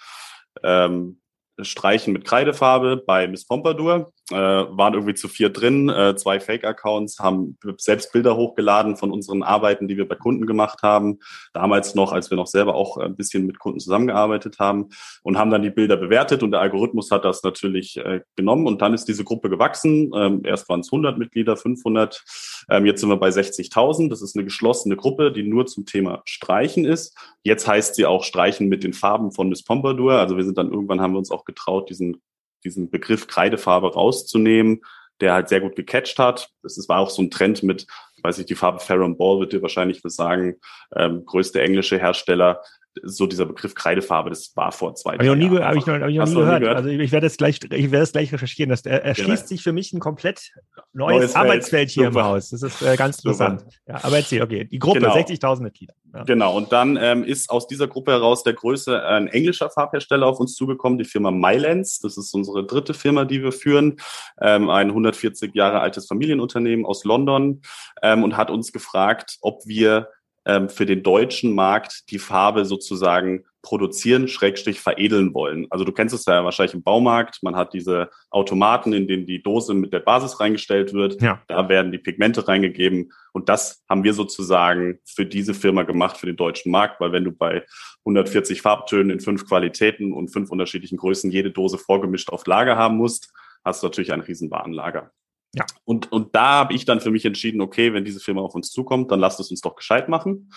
ähm, 0.62 1.22
Streichen 1.62 2.12
mit 2.12 2.26
Kreidefarbe 2.26 2.98
bei 2.98 3.30
Miss 3.30 3.46
Pompadour 3.46 4.12
äh, 4.32 4.36
waren 4.36 4.94
irgendwie 4.94 5.14
zu 5.14 5.28
vier 5.28 5.50
drin, 5.50 5.90
äh, 5.90 6.16
zwei 6.16 6.40
Fake-Accounts, 6.40 7.20
haben 7.20 7.58
selbst 7.78 8.12
Bilder 8.14 8.36
hochgeladen 8.36 8.96
von 8.96 9.12
unseren 9.12 9.44
Arbeiten, 9.44 9.88
die 9.88 9.98
wir 9.98 10.08
bei 10.08 10.16
Kunden 10.16 10.46
gemacht 10.46 10.84
haben. 10.84 11.20
Damals 11.54 11.96
noch, 11.96 12.12
als 12.12 12.30
wir 12.30 12.38
noch 12.38 12.48
selber 12.48 12.76
auch 12.76 12.98
ein 12.98 13.16
bisschen 13.16 13.46
mit 13.46 13.60
Kunden 13.60 13.80
zusammengearbeitet 13.80 14.60
haben 14.60 14.90
und 15.24 15.38
haben 15.38 15.52
dann 15.52 15.62
die 15.62 15.70
Bilder 15.70 15.98
bewertet 15.98 16.44
und 16.44 16.52
der 16.52 16.62
Algorithmus 16.62 17.12
hat 17.12 17.26
das 17.26 17.44
natürlich 17.44 17.98
äh, 17.98 18.22
genommen 18.36 18.68
und 18.68 18.82
dann 18.82 18.94
ist 18.94 19.06
diese 19.06 19.24
Gruppe 19.24 19.50
gewachsen. 19.50 20.12
Ähm, 20.16 20.42
erst 20.46 20.70
waren 20.70 20.82
es 20.82 20.92
100 20.92 21.18
Mitglieder, 21.18 21.58
500, 21.58 22.24
ähm, 22.70 22.86
jetzt 22.86 23.02
sind 23.02 23.10
wir 23.10 23.18
bei 23.18 23.30
60.000. 23.30 24.10
Das 24.10 24.22
ist 24.22 24.36
eine 24.36 24.46
geschlossene 24.46 24.96
Gruppe, 24.96 25.32
die 25.32 25.44
nur 25.44 25.66
zum 25.66 25.86
Thema 25.86 26.22
Streichen 26.26 26.86
ist. 26.86 27.18
Jetzt 27.44 27.68
heißt 27.68 27.96
sie 27.96 28.06
auch 28.06 28.24
Streichen 28.24 28.68
mit 28.68 28.84
den 28.84 28.94
Farben 28.94 29.32
von 29.32 29.50
Miss 29.50 29.64
Pompadour. 29.64 30.14
Also 30.14 30.38
wir 30.38 30.44
sind 30.44 30.58
dann 30.58 30.72
irgendwann 30.72 31.02
haben 31.02 31.14
wir 31.14 31.20
uns 31.20 31.32
auch 31.32 31.46
getraut, 31.46 31.90
diesen 31.90 32.22
diesen 32.64 32.90
Begriff 32.90 33.28
Kreidefarbe 33.28 33.94
rauszunehmen, 33.94 34.82
der 35.22 35.34
halt 35.34 35.50
sehr 35.50 35.62
gut 35.62 35.76
gecatcht 35.76 36.20
hat. 36.20 36.50
Ist, 36.64 36.90
war 36.90 37.00
auch 37.00 37.10
so 37.10 37.22
ein 37.22 37.32
Trend 37.32 37.64
mit, 37.64 37.88
weiß 38.24 38.40
ich, 38.40 38.46
die 38.46 38.56
Farbe 38.56 38.80
Farron 38.80 39.18
Ball 39.18 39.40
wird 39.40 39.54
dir 39.54 39.62
wahrscheinlich 39.62 40.04
was 40.04 40.16
sagen, 40.16 40.56
ähm, 40.96 41.26
größte 41.26 41.62
englische 41.62 42.00
Hersteller, 42.00 42.62
so 43.04 43.28
dieser 43.28 43.46
Begriff 43.46 43.76
Kreidefarbe, 43.76 44.30
das 44.30 44.56
war 44.56 44.72
vor 44.72 44.96
zwei 44.96 45.16
Jahren. 45.16 45.28
Habe 45.30 45.40
ich 45.40 45.46
noch 45.46 45.52
nie, 45.52 45.64
hab 45.64 45.76
ich 45.76 45.86
noch, 45.86 46.08
ich 46.08 46.18
noch 46.18 46.26
nie 46.26 46.34
gehört. 46.34 46.62
gehört. 46.62 46.78
Also 46.78 46.90
ich 46.90 47.12
werde 47.12 47.28
es 47.28 47.38
gleich, 47.38 47.60
ich 47.64 47.92
werde 47.92 48.04
es 48.04 48.12
gleich 48.12 48.32
recherchieren. 48.32 48.70
Das 48.70 48.82
erschließt 48.82 49.44
ja, 49.44 49.48
sich 49.48 49.64
für 49.64 49.74
mich 49.74 49.94
ein 49.94 50.00
komplett 50.00 50.52
neues, 50.94 51.18
neues 51.18 51.36
Arbeitsfeld 51.36 51.90
hier 51.90 52.08
Super. 52.08 52.20
im 52.20 52.26
Haus. 52.26 52.50
Das 52.50 52.64
ist 52.64 52.82
äh, 52.82 52.96
ganz 52.96 53.20
interessant. 53.20 53.64
Ja, 53.88 54.04
aber 54.04 54.18
erzähl, 54.18 54.42
okay. 54.42 54.66
Die 54.66 54.80
Gruppe, 54.80 55.00
genau. 55.00 55.16
60.000 55.16 55.62
Mitglieder. 55.62 55.94
Ja. 56.14 56.24
Genau. 56.24 56.56
Und 56.56 56.72
dann 56.72 56.98
ähm, 57.00 57.24
ist 57.24 57.50
aus 57.50 57.68
dieser 57.68 57.88
Gruppe 57.88 58.12
heraus 58.12 58.44
der 58.44 58.54
größte 58.54 59.04
ein 59.06 59.28
englischer 59.28 59.70
Farbhersteller 59.70 60.26
auf 60.26 60.40
uns 60.40 60.56
zugekommen, 60.56 60.98
die 60.98 61.06
Firma 61.06 61.32
Mylands. 61.32 62.00
Das 62.00 62.18
ist 62.18 62.34
unsere 62.34 62.66
dritte 62.66 62.94
Firma, 62.94 63.26
die 63.26 63.44
wir 63.44 63.52
führen. 63.52 63.98
Ähm, 64.42 64.70
ein 64.70 64.90
140 64.90 65.54
Jahre 65.54 65.80
altes 65.80 66.08
Familienunternehmen 66.08 66.86
aus 66.86 67.04
London 67.04 67.62
ähm, 68.02 68.24
und 68.24 68.38
hat 68.38 68.50
uns 68.50 68.72
gefragt, 68.72 69.38
ob 69.42 69.66
wir 69.66 70.08
ähm, 70.46 70.70
für 70.70 70.86
den 70.86 71.04
deutschen 71.04 71.54
Markt 71.54 72.10
die 72.12 72.20
Farbe 72.20 72.66
sozusagen 72.66 73.46
produzieren, 73.62 74.28
schrägstrich 74.28 74.80
veredeln 74.80 75.34
wollen. 75.34 75.68
Also 75.70 75.84
du 75.84 75.92
kennst 75.92 76.16
es 76.16 76.26
ja 76.26 76.44
wahrscheinlich 76.44 76.74
im 76.74 76.84
Baumarkt. 76.84 77.44
Man 77.44 77.56
hat 77.56 77.74
diese 77.74 78.10
Automaten, 78.30 78.94
in 78.94 79.08
denen 79.08 79.26
die 79.26 79.44
Dose 79.44 79.74
mit 79.74 79.92
der 79.92 80.00
Basis 80.00 80.40
reingestellt 80.40 80.94
wird. 80.94 81.22
Ja. 81.22 81.42
Da 81.48 81.68
werden 81.68 81.92
die 81.92 81.98
Pigmente 81.98 82.48
reingegeben. 82.48 83.12
Und 83.34 83.50
das 83.50 83.84
haben 83.90 84.04
wir 84.04 84.14
sozusagen 84.14 85.00
für 85.06 85.26
diese 85.26 85.54
Firma 85.54 85.84
gemacht, 85.84 86.18
für 86.18 86.26
den 86.26 86.38
deutschen 86.38 86.72
Markt. 86.72 87.02
Weil 87.02 87.12
wenn 87.12 87.26
du 87.26 87.32
bei 87.32 87.66
140 88.06 88.62
Farbtönen 88.62 89.10
in 89.10 89.20
fünf 89.20 89.46
Qualitäten 89.46 90.14
und 90.14 90.30
fünf 90.30 90.52
unterschiedlichen 90.52 90.98
Größen 90.98 91.30
jede 91.30 91.52
Dose 91.52 91.78
vorgemischt 91.78 92.30
auf 92.30 92.46
Lager 92.46 92.78
haben 92.78 92.96
musst, 92.96 93.34
hast 93.66 93.84
du 93.84 93.88
natürlich 93.88 94.14
ein 94.14 94.22
Riesenwarenlager. 94.22 95.12
Ja. 95.54 95.66
Und, 95.84 96.12
und 96.12 96.36
da 96.36 96.60
habe 96.60 96.74
ich 96.74 96.86
dann 96.86 97.02
für 97.02 97.12
mich 97.12 97.26
entschieden, 97.26 97.62
okay, 97.62 97.94
wenn 97.94 98.06
diese 98.06 98.20
Firma 98.20 98.42
auf 98.42 98.56
uns 98.56 98.72
zukommt, 98.72 99.12
dann 99.12 99.20
lasst 99.20 99.40
es 99.40 99.50
uns 99.50 99.62
doch 99.62 99.76
gescheit 99.76 100.10
machen. 100.10 100.52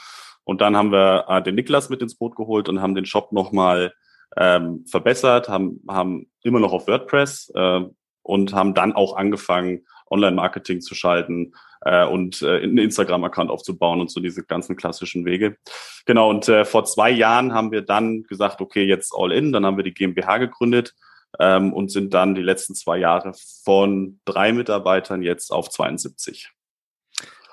Und 0.45 0.61
dann 0.61 0.77
haben 0.77 0.93
wir 0.93 1.27
äh, 1.29 1.43
den 1.43 1.55
Niklas 1.55 1.89
mit 1.89 2.03
ins 2.03 2.17
Boot 2.17 2.37
geholt 2.37 2.69
und 2.69 2.83
haben 2.83 2.95
den 2.95 3.07
Shop 3.07 3.33
nochmal 3.33 3.95
ähm, 4.37 4.85
verbessert, 4.91 5.49
haben, 5.49 5.83
haben 5.89 6.31
immer 6.43 6.61
noch 6.61 6.73
auf 6.73 6.89
WordPress 6.89 7.53
äh, 7.55 7.81
und 8.23 8.53
haben 8.53 8.75
dann 8.75 8.93
auch 8.93 9.17
angefangen, 9.17 9.87
Online-Marketing 10.11 10.81
zu 10.83 10.95
schalten 10.95 11.55
äh, 11.83 12.05
und 12.05 12.43
äh, 12.43 12.63
einen 12.63 12.79
Instagram-Account 12.79 13.51
aufzubauen 13.51 14.01
und 14.01 14.11
so 14.11 14.21
diese 14.21 14.45
ganzen 14.45 14.77
klassischen 14.77 15.25
Wege. 15.25 15.57
Genau, 16.05 16.29
und 16.29 16.49
äh, 16.49 16.65
vor 16.65 16.85
zwei 16.85 17.11
Jahren 17.11 17.55
haben 17.55 17.73
wir 17.73 17.83
dann 17.83 18.25
gesagt, 18.25 18.61
okay, 18.61 18.85
jetzt 18.85 19.15
all 19.17 19.33
in, 19.33 19.53
dann 19.53 19.65
haben 19.65 19.77
wir 19.77 19.85
die 19.85 19.95
GmbH 19.95 20.39
gegründet 20.39 20.95
ähm, 21.39 21.73
und 21.73 21.91
sind 21.91 22.15
dann 22.15 22.35
die 22.35 22.43
letzten 22.43 22.75
zwei 22.75 22.99
Jahre 22.99 23.33
von 23.65 24.21
drei 24.25 24.53
Mitarbeitern 24.53 25.23
jetzt 25.23 25.51
auf 25.51 25.71
72. 25.71 26.51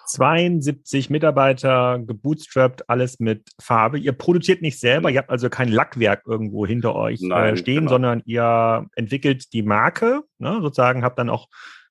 72 0.07 1.11
Mitarbeiter, 1.11 1.99
gebootstrapped, 1.99 2.89
alles 2.89 3.19
mit 3.19 3.49
Farbe. 3.61 3.99
Ihr 3.99 4.13
produziert 4.13 4.61
nicht 4.63 4.79
selber, 4.79 5.11
ihr 5.11 5.19
habt 5.19 5.29
also 5.29 5.49
kein 5.49 5.69
Lackwerk 5.69 6.23
irgendwo 6.25 6.65
hinter 6.65 6.95
euch 6.95 7.21
äh, 7.21 7.27
Nein, 7.27 7.57
stehen, 7.57 7.81
genau. 7.81 7.91
sondern 7.91 8.21
ihr 8.25 8.87
entwickelt 8.95 9.53
die 9.53 9.61
Marke, 9.61 10.23
ne, 10.39 10.59
sozusagen 10.61 11.03
habt 11.03 11.19
dann 11.19 11.29
auch 11.29 11.47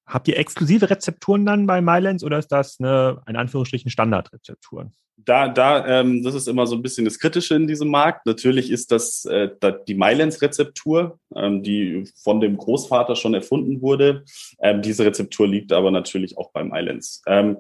Habt 0.08 0.26
ihr 0.26 0.38
exklusive 0.38 0.88
Rezepturen 0.88 1.44
dann 1.44 1.66
bei 1.66 1.82
Mylens 1.82 2.24
oder 2.24 2.38
ist 2.38 2.48
das 2.48 2.78
eine, 2.80 3.20
in 3.28 3.36
Anführungsstrichen, 3.36 3.90
Standardrezepturen? 3.90 4.94
Da, 5.24 5.48
da, 5.48 6.00
ähm, 6.00 6.22
das 6.22 6.34
ist 6.34 6.46
immer 6.46 6.66
so 6.66 6.76
ein 6.76 6.82
bisschen 6.82 7.04
das 7.04 7.18
Kritische 7.18 7.54
in 7.56 7.66
diesem 7.66 7.88
Markt. 7.88 8.24
Natürlich 8.24 8.70
ist 8.70 8.92
das 8.92 9.24
äh, 9.24 9.50
die 9.86 9.94
Mylens-Rezeptur, 9.94 11.18
ähm, 11.34 11.62
die 11.62 12.04
von 12.22 12.40
dem 12.40 12.56
Großvater 12.56 13.16
schon 13.16 13.34
erfunden 13.34 13.82
wurde. 13.82 14.24
Ähm, 14.60 14.80
diese 14.80 15.04
Rezeptur 15.04 15.48
liegt 15.48 15.72
aber 15.72 15.90
natürlich 15.90 16.38
auch 16.38 16.50
bei 16.52 16.62
Mylens. 16.62 17.22
Ähm, 17.26 17.58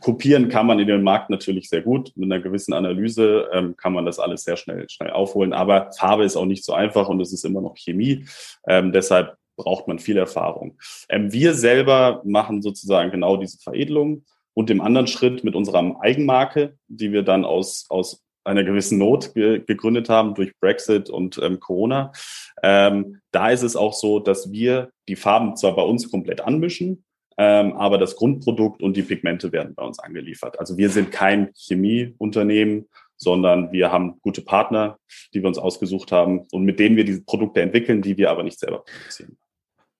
kopieren 0.00 0.48
kann 0.48 0.66
man 0.66 0.78
in 0.78 0.86
den 0.86 1.02
Markt 1.02 1.30
natürlich 1.30 1.68
sehr 1.68 1.82
gut. 1.82 2.12
Mit 2.14 2.30
einer 2.30 2.40
gewissen 2.40 2.72
Analyse 2.72 3.48
ähm, 3.52 3.76
kann 3.76 3.92
man 3.92 4.06
das 4.06 4.18
alles 4.18 4.44
sehr 4.44 4.56
schnell, 4.56 4.88
schnell 4.88 5.10
aufholen. 5.10 5.52
Aber 5.52 5.90
Farbe 5.98 6.24
ist 6.24 6.36
auch 6.36 6.44
nicht 6.44 6.64
so 6.64 6.72
einfach 6.72 7.08
und 7.08 7.20
es 7.20 7.32
ist 7.32 7.44
immer 7.44 7.60
noch 7.60 7.76
Chemie. 7.76 8.26
Ähm, 8.68 8.92
deshalb 8.92 9.36
braucht 9.56 9.88
man 9.88 9.98
viel 9.98 10.18
Erfahrung. 10.18 10.78
Ähm, 11.08 11.32
wir 11.32 11.54
selber 11.54 12.20
machen 12.24 12.62
sozusagen 12.62 13.10
genau 13.10 13.36
diese 13.36 13.58
Veredelung 13.58 14.24
und 14.56 14.70
im 14.70 14.80
anderen 14.80 15.06
Schritt 15.06 15.44
mit 15.44 15.54
unserer 15.54 16.00
Eigenmarke, 16.00 16.78
die 16.88 17.12
wir 17.12 17.22
dann 17.22 17.44
aus, 17.44 17.84
aus 17.90 18.24
einer 18.42 18.64
gewissen 18.64 18.96
Not 18.96 19.34
ge 19.34 19.60
gegründet 19.60 20.08
haben 20.08 20.34
durch 20.34 20.58
Brexit 20.60 21.10
und 21.10 21.38
ähm, 21.42 21.60
Corona. 21.60 22.12
Ähm, 22.62 23.20
da 23.32 23.50
ist 23.50 23.62
es 23.62 23.76
auch 23.76 23.92
so, 23.92 24.18
dass 24.18 24.50
wir 24.50 24.90
die 25.08 25.16
Farben 25.16 25.56
zwar 25.56 25.76
bei 25.76 25.82
uns 25.82 26.10
komplett 26.10 26.40
anmischen, 26.40 27.04
ähm, 27.36 27.74
aber 27.74 27.98
das 27.98 28.16
Grundprodukt 28.16 28.82
und 28.82 28.96
die 28.96 29.02
Pigmente 29.02 29.52
werden 29.52 29.74
bei 29.74 29.84
uns 29.84 29.98
angeliefert. 29.98 30.58
Also 30.58 30.78
wir 30.78 30.88
sind 30.88 31.12
kein 31.12 31.50
Chemieunternehmen, 31.54 32.88
sondern 33.18 33.72
wir 33.72 33.92
haben 33.92 34.20
gute 34.22 34.40
Partner, 34.40 34.98
die 35.34 35.42
wir 35.42 35.48
uns 35.48 35.58
ausgesucht 35.58 36.12
haben 36.12 36.46
und 36.50 36.64
mit 36.64 36.78
denen 36.78 36.96
wir 36.96 37.04
diese 37.04 37.24
Produkte 37.24 37.60
entwickeln, 37.60 38.00
die 38.00 38.16
wir 38.16 38.30
aber 38.30 38.42
nicht 38.42 38.58
selber 38.58 38.84
produzieren. 38.84 39.36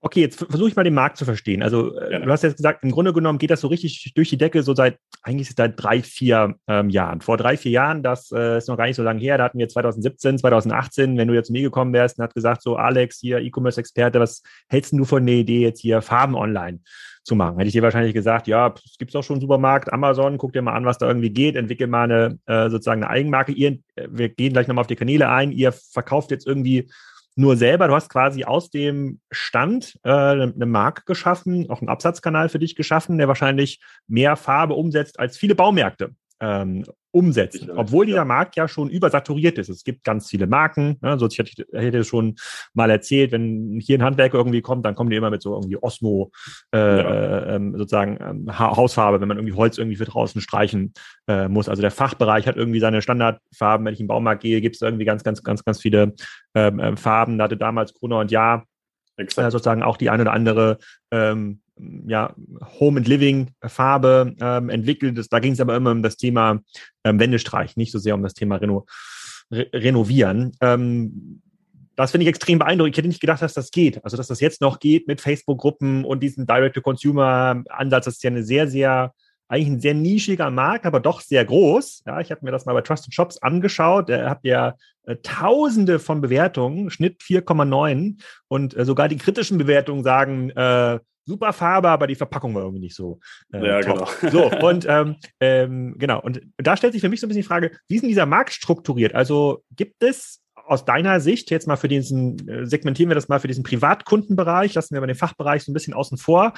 Okay, 0.02 0.20
jetzt 0.20 0.38
versuche 0.38 0.68
ich 0.68 0.76
mal 0.76 0.84
den 0.84 0.94
Markt 0.94 1.16
zu 1.16 1.24
verstehen. 1.24 1.62
Also 1.62 1.96
äh, 1.98 2.12
ja. 2.12 2.18
du 2.20 2.30
hast 2.30 2.42
jetzt 2.42 2.58
gesagt, 2.58 2.84
im 2.84 2.90
Grunde 2.90 3.12
genommen 3.12 3.38
geht 3.38 3.50
das 3.50 3.62
so 3.62 3.68
richtig 3.68 4.12
durch 4.14 4.28
die 4.28 4.36
Decke 4.36 4.62
so 4.62 4.74
seit 4.74 4.98
eigentlich 5.22 5.50
seit 5.56 5.82
drei, 5.82 6.02
vier 6.02 6.54
ähm, 6.68 6.90
Jahren. 6.90 7.22
Vor 7.22 7.36
drei, 7.36 7.56
vier 7.56 7.72
Jahren, 7.72 8.02
das 8.02 8.30
äh, 8.30 8.58
ist 8.58 8.68
noch 8.68 8.76
gar 8.76 8.86
nicht 8.86 8.96
so 8.96 9.02
lange 9.02 9.20
her, 9.20 9.38
da 9.38 9.44
hatten 9.44 9.58
wir 9.58 9.68
2017, 9.68 10.38
2018, 10.38 11.16
wenn 11.16 11.28
du 11.28 11.34
jetzt 11.34 11.46
zu 11.46 11.52
mir 11.52 11.62
gekommen 11.62 11.92
wärst 11.92 12.18
und 12.18 12.24
hat 12.24 12.34
gesagt, 12.34 12.62
so 12.62 12.76
Alex, 12.76 13.18
hier 13.18 13.38
E-Commerce-Experte, 13.38 14.20
was 14.20 14.42
hältst 14.68 14.92
du 14.92 15.04
von 15.04 15.24
der 15.26 15.36
Idee, 15.36 15.62
jetzt 15.62 15.80
hier 15.80 16.02
Farben 16.02 16.34
online 16.34 16.80
zu 17.24 17.34
machen? 17.34 17.56
Hätte 17.56 17.68
ich 17.68 17.72
dir 17.74 17.82
wahrscheinlich 17.82 18.14
gesagt, 18.14 18.46
ja, 18.46 18.74
es 18.84 18.98
gibt 18.98 19.16
auch 19.16 19.24
schon 19.24 19.36
einen 19.36 19.40
Supermarkt, 19.40 19.92
Amazon, 19.92 20.38
guck 20.38 20.52
dir 20.52 20.62
mal 20.62 20.74
an, 20.74 20.84
was 20.84 20.98
da 20.98 21.08
irgendwie 21.08 21.30
geht, 21.30 21.56
entwickel 21.56 21.86
mal 21.86 22.04
eine 22.04 22.38
äh, 22.46 22.70
sozusagen 22.70 23.02
eine 23.02 23.10
Eigenmarke. 23.10 23.52
Ihr, 23.52 23.78
äh, 23.96 24.08
wir 24.10 24.28
gehen 24.28 24.52
gleich 24.52 24.68
nochmal 24.68 24.82
auf 24.82 24.88
die 24.88 24.96
Kanäle 24.96 25.30
ein, 25.30 25.50
ihr 25.50 25.72
verkauft 25.72 26.30
jetzt 26.30 26.46
irgendwie 26.46 26.88
nur 27.37 27.57
selber, 27.57 27.87
du 27.87 27.95
hast 27.95 28.09
quasi 28.09 28.45
aus 28.45 28.71
dem 28.71 29.21
Stand 29.31 29.99
äh, 30.02 30.11
eine 30.11 30.66
Marke 30.66 31.02
geschaffen, 31.05 31.71
auch 31.71 31.81
einen 31.81 31.90
Absatzkanal 31.90 32.49
für 32.49 32.59
dich 32.59 32.75
geschaffen, 32.75 33.19
der 33.19 33.28
wahrscheinlich 33.28 33.81
mehr 34.09 34.37
Farbe 34.37 34.75
umsetzt 34.75 35.21
als 35.21 35.37
viele 35.37 35.55
Baumärkte 35.55 36.14
ähm, 36.40 36.85
umsetzen, 37.16 37.71
obwohl 37.71 38.05
dieser 38.05 38.26
Markt 38.26 38.57
ja 38.57 38.69
schon 38.69 38.90
übersaturiert 38.90 39.57
ist. 39.57 39.71
Es 39.71 39.85
gibt 39.85 40.05
ganz 40.05 40.28
viele 40.28 40.47
Marken. 40.47 40.99
Ne? 41.00 41.19
So, 41.19 41.26
ich 41.26 41.38
hätte, 41.38 41.64
hätte 41.73 42.05
schon 42.05 42.37
mal 42.75 42.90
erzählt, 42.90 43.33
wenn 43.33 43.81
hier 43.81 43.99
ein 43.99 44.02
Handwerker 44.02 44.37
irgendwie 44.37 44.61
kommt, 44.61 44.85
dann 44.85 44.95
kommen 44.95 45.09
die 45.09 45.16
immer 45.16 45.31
mit 45.31 45.40
so 45.40 45.55
irgendwie 45.55 45.78
Osmo 45.83 46.31
äh, 46.75 46.78
ja. 46.78 47.57
äh, 47.57 47.61
sozusagen 47.73 48.19
ähm, 48.21 48.59
Hausfarbe, 48.59 49.21
wenn 49.21 49.28
man 49.28 49.38
irgendwie 49.38 49.55
Holz 49.55 49.78
irgendwie 49.78 49.97
für 49.97 50.05
draußen 50.05 50.43
streichen 50.43 50.93
äh, 51.26 51.49
muss. 51.49 51.71
Also 51.71 51.81
der 51.81 51.90
Fachbereich 51.90 52.47
hat 52.47 52.57
irgendwie 52.57 52.81
seine 52.81 53.00
Standardfarben. 53.00 53.87
Wenn 53.87 53.95
ich 53.95 54.00
in 54.00 54.05
den 54.05 54.09
Baumarkt 54.09 54.43
gehe, 54.43 54.61
gibt 54.61 54.76
es 54.76 54.83
irgendwie 54.83 55.07
ganz, 55.07 55.25
ganz, 55.25 55.43
ganz, 55.43 55.64
ganz 55.64 55.81
viele 55.81 56.12
ähm, 56.55 56.78
äh, 56.78 56.97
Farben. 56.99 57.38
Da 57.38 57.45
hatte 57.45 57.57
damals 57.57 57.95
Gruner 57.95 58.19
und 58.19 58.31
Ja 58.31 58.64
äh, 59.16 59.25
sozusagen 59.26 59.83
auch 59.83 59.97
die 59.97 60.11
eine 60.11 60.23
oder 60.23 60.33
andere 60.33 60.78
ähm, 61.11 61.62
ja, 62.06 62.35
Home 62.80 62.99
and 62.99 63.09
Living 63.09 63.50
Farbe 63.62 64.35
ähm, 64.40 64.71
entwickelt. 64.71 65.21
Da 65.30 65.38
ging 65.38 65.52
es 65.52 65.61
aber 65.61 65.76
immer 65.76 65.90
um 65.90 66.02
das 66.02 66.16
Thema 66.16 66.61
ähm, 67.04 67.21
Wendestreich, 67.21 67.76
nicht 67.76 67.92
so 67.92 67.99
sehr 67.99 68.14
um 68.14 68.23
das 68.23 68.35
Thema 68.35 68.56
Reno, 68.56 68.87
Re 69.50 69.66
Renovieren. 69.73 70.52
Ähm, 70.61 71.42
das 71.97 72.11
finde 72.11 72.25
ich 72.25 72.28
extrem 72.28 72.59
beeindruckend. 72.59 72.95
Ich 72.95 72.99
hätte 72.99 73.09
nicht 73.09 73.21
gedacht, 73.21 73.42
dass 73.42 73.54
das 73.54 73.71
geht. 73.71 74.04
Also, 74.04 74.16
dass 74.16 74.28
das 74.28 74.40
jetzt 74.40 74.61
noch 74.61 74.78
geht 74.78 75.09
mit 75.09 75.21
Facebook-Gruppen 75.21 76.04
und 76.04 76.23
diesem 76.23 76.47
Direct-to-Consumer-Ansatz. 76.47 78.04
Das 78.04 78.14
ist 78.14 78.23
ja 78.23 78.30
eine 78.30 78.42
sehr, 78.42 78.68
sehr, 78.68 79.14
eigentlich 79.49 79.68
ein 79.68 79.80
sehr 79.80 79.95
nischiger 79.95 80.50
Markt, 80.50 80.85
aber 80.85 81.00
doch 81.00 81.23
sehr 81.23 81.45
groß. 81.45 82.02
Ja, 82.06 82.21
ich 82.21 82.30
habe 82.30 82.45
mir 82.45 82.50
das 82.50 82.66
mal 82.66 82.75
bei 82.75 82.83
Trusted 82.83 83.14
Shops 83.14 83.38
angeschaut. 83.38 84.11
Da 84.11 84.28
habt 84.28 84.45
ihr 84.45 84.76
äh, 85.04 85.16
Tausende 85.23 85.99
von 85.99 86.21
Bewertungen, 86.21 86.90
Schnitt 86.90 87.23
4,9 87.23 88.21
und 88.49 88.76
äh, 88.76 88.85
sogar 88.85 89.09
die 89.09 89.16
kritischen 89.16 89.56
Bewertungen 89.56 90.04
sagen, 90.04 90.50
äh, 90.50 90.99
super 91.26 91.52
Farbe, 91.52 91.88
aber 91.88 92.06
die 92.06 92.14
Verpackung 92.14 92.54
war 92.54 92.62
irgendwie 92.62 92.80
nicht 92.80 92.97
so. 92.97 93.18
Äh, 93.52 93.66
ja, 93.66 93.80
top. 93.80 94.21
genau. 94.21 94.33
So, 94.33 94.59
und 94.66 94.87
ähm, 94.88 95.16
ähm, 95.40 95.95
genau, 95.99 96.21
und 96.21 96.40
da 96.56 96.76
stellt 96.76 96.92
sich 96.92 97.02
für 97.02 97.09
mich 97.09 97.21
so 97.21 97.26
ein 97.26 97.28
bisschen 97.28 97.42
die 97.42 97.49
Frage, 97.49 97.73
wie 97.88 97.97
ist 97.97 98.02
denn 98.02 98.09
dieser 98.09 98.26
Markt 98.26 98.52
strukturiert? 98.52 99.14
Also 99.14 99.62
gibt 99.75 100.02
es 100.02 100.42
aus 100.54 100.85
deiner 100.85 101.21
Sicht, 101.21 101.50
jetzt 101.50 101.68
mal 101.68 101.76
für 101.76 101.88
diesen, 101.88 102.49
äh, 102.49 102.66
segmentieren 102.66 103.11
wir 103.11 103.14
das 103.14 103.28
mal 103.28 103.40
für 103.40 103.49
diesen 103.49 103.64
Privatkundenbereich, 103.64 104.75
lassen 104.75 104.95
wir 104.95 104.99
aber 104.99 105.06
den 105.06 105.16
Fachbereich 105.16 105.62
so 105.62 105.71
ein 105.71 105.75
bisschen 105.75 105.95
außen 105.95 106.18
vor 106.18 106.54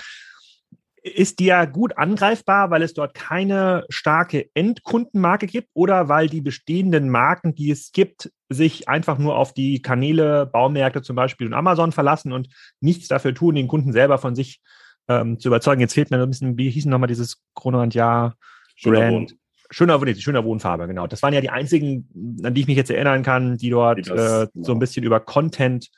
ist 1.03 1.39
die 1.39 1.47
ja 1.47 1.65
gut 1.65 1.97
angreifbar, 1.97 2.71
weil 2.71 2.83
es 2.83 2.95
dort 2.95 3.15
keine 3.15 3.85
starke 3.89 4.51
Endkundenmarke 4.55 5.47
gibt 5.47 5.69
oder 5.75 6.09
weil 6.09 6.29
die 6.29 6.41
bestehenden 6.41 7.09
Marken, 7.09 7.55
die 7.55 7.71
es 7.71 7.93
gibt, 7.93 8.31
sich 8.49 8.89
einfach 8.89 9.19
nur 9.19 9.37
auf 9.37 9.53
die 9.53 9.83
Kanäle, 9.83 10.47
Baumärkte 10.47 11.03
zum 11.03 11.17
Beispiel 11.17 11.47
und 11.47 11.55
Amazon 11.55 11.93
verlassen 11.93 12.33
und 12.33 12.49
nichts 12.81 13.09
dafür 13.09 13.35
tun, 13.35 13.55
den 13.55 13.69
Kunden 13.69 13.93
selber 13.93 14.19
von 14.19 14.35
sich 14.35 14.61
ähm, 15.09 15.39
zu 15.39 15.49
überzeugen. 15.49 15.81
Jetzt 15.81 15.95
fehlt 15.95 16.11
mir 16.11 16.21
ein 16.21 16.29
bisschen, 16.29 16.57
wie 16.57 16.71
hieß 16.71 16.85
denn 16.85 16.91
nochmal 16.91 17.09
dieses 17.09 17.43
Ja 17.95 18.35
Brand? 18.83 19.37
Schöner, 19.71 20.03
nee, 20.03 20.15
schöner 20.15 20.45
Wohnfarbe, 20.45 20.87
genau. 20.87 21.07
Das 21.07 21.23
waren 21.23 21.35
ja 21.35 21.43
die 21.43 21.51
einzigen, 21.51 22.09
an 22.43 22.55
die 22.55 22.63
ich 22.63 22.67
mich 22.69 22.77
jetzt 22.79 22.91
erinnern 22.91 23.23
kann, 23.23 23.59
die 23.59 23.69
dort 23.69 23.99
die 23.99 24.03
das, 24.03 24.45
äh, 24.45 24.47
genau. 24.53 24.67
so 24.67 24.73
ein 24.73 24.79
bisschen 24.79 25.05
über 25.05 25.21
Content, 25.21 25.91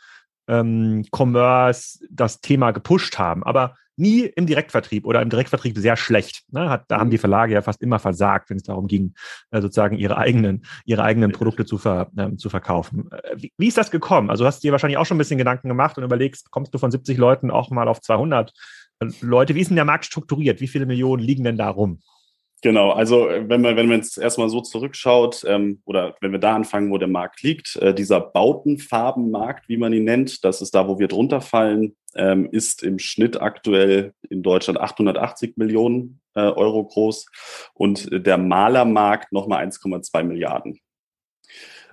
ähm, 0.49 1.07
Commerce 1.12 2.00
das 2.11 2.40
Thema 2.40 2.73
gepusht 2.73 3.19
haben. 3.19 3.45
Aber 3.45 3.76
nie 4.00 4.23
im 4.23 4.47
Direktvertrieb 4.47 5.07
oder 5.07 5.23
im 5.23 5.28
Direktvertrieb 5.28 5.78
sehr 5.78 5.97
schlecht. 5.97 6.42
Ne? 6.50 6.69
Hat, 6.69 6.85
da 6.88 6.99
haben 6.99 7.11
die 7.11 7.16
mhm. 7.16 7.21
Verlage 7.21 7.54
ja 7.54 7.62
fast 7.62 7.83
immer 7.83 7.99
versagt, 7.99 8.50
wenn 8.50 8.57
es 8.57 8.64
darum 8.64 8.87
ging, 8.87 9.14
äh, 9.50 9.61
sozusagen 9.61 9.97
ihre 9.97 10.16
eigenen, 10.16 10.64
ihre 10.85 11.04
eigenen 11.04 11.33
Produkte 11.33 11.64
zu, 11.64 11.78
ver, 11.78 12.11
äh, 12.16 12.35
zu 12.37 12.49
verkaufen. 12.49 13.11
Äh, 13.12 13.37
wie, 13.37 13.52
wie, 13.57 13.69
ist 13.69 13.78
das 13.78 13.90
gekommen? 13.90 14.30
Also 14.30 14.47
hast 14.47 14.62
du 14.62 14.69
dir 14.69 14.73
wahrscheinlich 14.73 14.97
auch 14.97 15.07
schon 15.07 15.16
ein 15.16 15.19
bisschen 15.19 15.38
Gedanken 15.38 15.69
gemacht 15.69 15.99
und 15.99 16.04
überlegst, 16.04 16.50
kommst 16.50 16.75
du 16.75 16.78
von 16.78 16.90
70 16.90 17.19
Leuten 17.19 17.50
auch 17.50 17.71
mal 17.71 17.88
auf 17.88 18.00
200 18.00 18.52
äh, 19.00 19.07
Leute? 19.21 19.54
Wie 19.54 19.61
ist 19.61 19.69
denn 19.69 19.76
der 19.76 19.85
Markt 19.85 20.07
strukturiert? 20.07 20.61
Wie 20.61 20.69
viele 20.69 20.87
Millionen 20.87 21.23
liegen 21.23 21.45
denn 21.45 21.59
da 21.59 21.69
rum? 21.69 22.00
Genau, 22.62 22.90
also 22.90 23.29
äh, 23.29 23.49
wenn 23.49 23.62
man, 23.62 23.76
wenn 23.76 23.88
man 23.88 23.99
jetzt 23.99 24.19
erstmal 24.19 24.50
so 24.50 24.61
zurückschaut, 24.61 25.45
ähm, 25.47 25.81
oder 25.87 26.17
wenn 26.21 26.33
wir 26.33 26.38
da 26.38 26.55
anfangen, 26.55 26.90
wo 26.90 26.99
der 26.99 27.09
Markt 27.09 27.43
liegt, 27.43 27.76
äh, 27.76 27.95
dieser 27.95 28.21
Bautenfarbenmarkt, 28.21 29.69
wie 29.69 29.79
man 29.79 29.93
ihn 29.93 30.05
nennt, 30.05 30.45
das 30.45 30.61
ist 30.61 30.75
da, 30.75 30.87
wo 30.87 30.99
wir 30.99 31.09
drunter 31.09 31.40
fallen, 31.40 31.97
ähm, 32.14 32.49
ist 32.50 32.83
im 32.83 32.99
Schnitt 32.99 33.40
aktuell 33.40 34.12
in 34.29 34.43
Deutschland 34.43 34.79
880 34.79 35.57
Millionen 35.57 36.21
äh, 36.35 36.40
Euro 36.40 36.85
groß 36.85 37.26
und 37.75 38.09
der 38.12 38.37
Malermarkt 38.37 39.33
nochmal 39.33 39.64
1,2 39.64 40.23
Milliarden. 40.25 40.81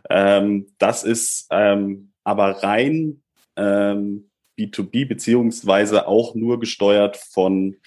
Ähm, 0.10 0.68
das 0.80 1.04
ist 1.04 1.48
ähm, 1.52 2.12
aber 2.24 2.64
rein 2.64 3.22
ähm, 3.56 4.30
B2B 4.58 5.08
beziehungsweise 5.08 6.08
auch 6.08 6.36
nur 6.36 6.60
gesteuert 6.60 7.18
von 7.18 7.78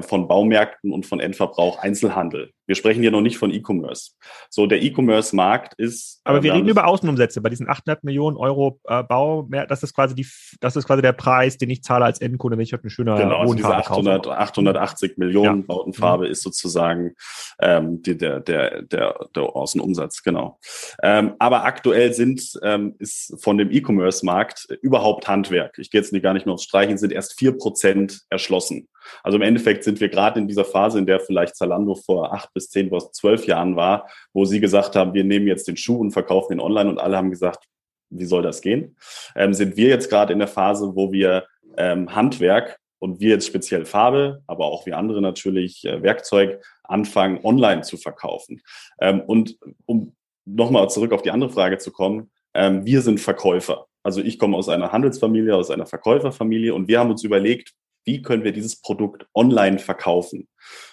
von 0.00 0.26
Baumärkten 0.26 0.92
und 0.92 1.04
von 1.04 1.20
Endverbrauch 1.20 1.78
Einzelhandel. 1.78 2.53
Wir 2.66 2.74
sprechen 2.74 3.02
hier 3.02 3.10
noch 3.10 3.20
nicht 3.20 3.36
von 3.36 3.50
E-Commerce. 3.50 4.12
So, 4.48 4.66
der 4.66 4.82
E-Commerce-Markt 4.82 5.74
ist. 5.74 6.20
Aber 6.24 6.42
wir 6.42 6.52
äh, 6.52 6.56
reden 6.56 6.68
über 6.68 6.86
Außenumsätze. 6.86 7.40
Bei 7.40 7.50
diesen 7.50 7.68
800 7.68 8.04
Millionen 8.04 8.36
Euro 8.36 8.80
äh, 8.84 9.02
Bau, 9.02 9.48
das 9.68 9.82
ist 9.82 9.94
quasi 9.94 10.14
die, 10.14 10.26
das 10.60 10.76
ist 10.76 10.86
quasi 10.86 11.02
der 11.02 11.12
Preis, 11.12 11.58
den 11.58 11.70
ich 11.70 11.82
zahle 11.82 12.04
als 12.04 12.20
Endkunde, 12.20 12.56
wenn 12.56 12.64
ich 12.64 12.72
heute 12.72 12.84
eine 12.84 12.90
schöne 12.90 13.14
genau, 13.16 13.40
also 13.40 13.54
diese 13.54 13.74
800, 13.74 14.26
880 14.28 15.18
Millionen 15.18 15.60
ja. 15.60 15.66
Bautenfarbe 15.66 16.26
mhm. 16.26 16.32
ist 16.32 16.42
sozusagen 16.42 17.14
ähm, 17.60 18.02
die, 18.02 18.16
der, 18.16 18.40
der, 18.40 18.82
der, 18.82 19.28
der 19.34 19.42
Außenumsatz, 19.42 20.22
genau. 20.22 20.58
Ähm, 21.02 21.34
aber 21.38 21.64
aktuell 21.64 22.12
sind, 22.14 22.58
ähm, 22.62 22.94
ist 22.98 23.34
von 23.42 23.58
dem 23.58 23.70
E-Commerce-Markt 23.70 24.68
überhaupt 24.80 25.28
Handwerk. 25.28 25.78
Ich 25.78 25.90
gehe 25.90 26.00
jetzt 26.00 26.14
gar 26.22 26.32
nicht 26.32 26.46
mehr 26.46 26.54
aufs 26.54 26.64
Streichen, 26.64 26.96
sind 26.96 27.12
erst 27.12 27.38
vier 27.38 27.52
Prozent 27.56 28.22
erschlossen. 28.30 28.88
Also 29.22 29.36
im 29.36 29.42
Endeffekt 29.42 29.84
sind 29.84 30.00
wir 30.00 30.08
gerade 30.08 30.40
in 30.40 30.48
dieser 30.48 30.64
Phase, 30.64 30.98
in 30.98 31.06
der 31.06 31.20
vielleicht 31.20 31.56
Zalando 31.56 31.94
vor 31.94 32.32
acht 32.32 32.52
bis 32.54 32.70
zehn, 32.70 32.90
bis 32.90 33.10
zwölf 33.12 33.46
Jahren 33.46 33.76
war, 33.76 34.08
wo 34.32 34.44
sie 34.44 34.60
gesagt 34.60 34.96
haben, 34.96 35.12
wir 35.12 35.24
nehmen 35.24 35.46
jetzt 35.46 35.68
den 35.68 35.76
Schuh 35.76 35.98
und 35.98 36.12
verkaufen 36.12 36.54
ihn 36.54 36.60
online 36.60 36.88
und 36.88 36.98
alle 36.98 37.16
haben 37.16 37.30
gesagt, 37.30 37.64
wie 38.10 38.24
soll 38.24 38.42
das 38.42 38.60
gehen? 38.60 38.96
Ähm, 39.34 39.52
sind 39.54 39.76
wir 39.76 39.88
jetzt 39.88 40.08
gerade 40.08 40.32
in 40.32 40.38
der 40.38 40.48
Phase, 40.48 40.92
wo 40.94 41.12
wir 41.12 41.46
ähm, 41.76 42.14
Handwerk 42.14 42.78
und 42.98 43.20
wir 43.20 43.30
jetzt 43.30 43.46
speziell 43.46 43.84
Farbe, 43.84 44.42
aber 44.46 44.66
auch 44.66 44.86
wie 44.86 44.92
andere 44.92 45.20
natürlich 45.20 45.84
äh, 45.84 46.02
Werkzeug 46.02 46.62
anfangen, 46.84 47.40
online 47.42 47.82
zu 47.82 47.96
verkaufen. 47.96 48.62
Ähm, 49.00 49.20
und 49.20 49.58
um 49.86 50.14
nochmal 50.44 50.88
zurück 50.90 51.12
auf 51.12 51.22
die 51.22 51.30
andere 51.30 51.50
Frage 51.50 51.78
zu 51.78 51.90
kommen, 51.90 52.30
ähm, 52.54 52.86
wir 52.86 53.02
sind 53.02 53.20
Verkäufer. 53.20 53.86
Also 54.02 54.20
ich 54.20 54.38
komme 54.38 54.56
aus 54.56 54.68
einer 54.68 54.92
Handelsfamilie, 54.92 55.56
aus 55.56 55.70
einer 55.70 55.86
Verkäuferfamilie 55.86 56.74
und 56.74 56.88
wir 56.88 57.00
haben 57.00 57.10
uns 57.10 57.24
überlegt, 57.24 57.72
wie 58.04 58.22
können 58.22 58.44
wir 58.44 58.52
dieses 58.52 58.80
Produkt 58.80 59.26
online 59.34 59.78
verkaufen. 59.78 60.48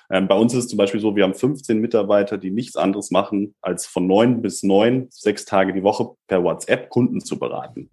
Ähm, 0.10 0.28
bei 0.28 0.36
uns 0.36 0.54
ist 0.54 0.66
es 0.66 0.68
zum 0.70 0.78
Beispiel 0.78 1.00
so, 1.00 1.16
wir 1.16 1.24
haben 1.24 1.34
15 1.34 1.80
Mitarbeiter, 1.80 2.38
die 2.38 2.52
nichts 2.52 2.76
anderes 2.76 3.12
machen, 3.12 3.56
als 3.62 3.86
von 3.86 4.08
neun 4.08 4.42
bis 4.42 4.64
neun, 4.64 5.08
sechs 5.10 5.46
Tage 5.46 5.74
die 5.74 5.84
Woche 5.84 6.12
per 6.28 6.44
WhatsApp 6.44 6.90
Kunden 6.90 7.22
zu 7.22 7.40
beraten. 7.40 7.92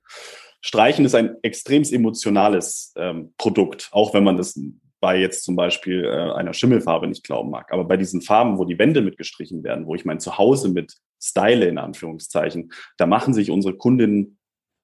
Streichen 0.61 1.05
ist 1.05 1.15
ein 1.15 1.37
extrem 1.43 1.83
emotionales 1.85 2.93
ähm, 2.97 3.33
Produkt, 3.39 3.89
auch 3.93 4.15
wenn 4.15 4.25
man 4.25 4.37
das 4.37 4.59
bei 5.01 5.17
jetzt 5.17 5.45
zum 5.45 5.55
Beispiel 5.55 6.05
äh, 6.05 6.33
einer 6.33 6.53
Schimmelfarbe 6.53 7.07
nicht 7.07 7.25
glauben 7.25 7.51
mag. 7.51 7.73
Aber 7.73 7.85
bei 7.85 7.97
diesen 7.97 8.21
Farben, 8.21 8.59
wo 8.59 8.65
die 8.65 8.79
Wände 8.79 9.01
mitgestrichen 9.01 9.63
werden, 9.63 9.87
wo 9.87 9.95
ich 9.95 10.05
mein 10.05 10.19
Zuhause 10.19 10.69
mit 10.69 10.95
style 11.23 11.67
in 11.67 11.79
Anführungszeichen, 11.79 12.73
da 12.97 13.07
machen 13.07 13.35
sich 13.35 13.51
unsere 13.51 13.77
Kundinnen 13.77 14.39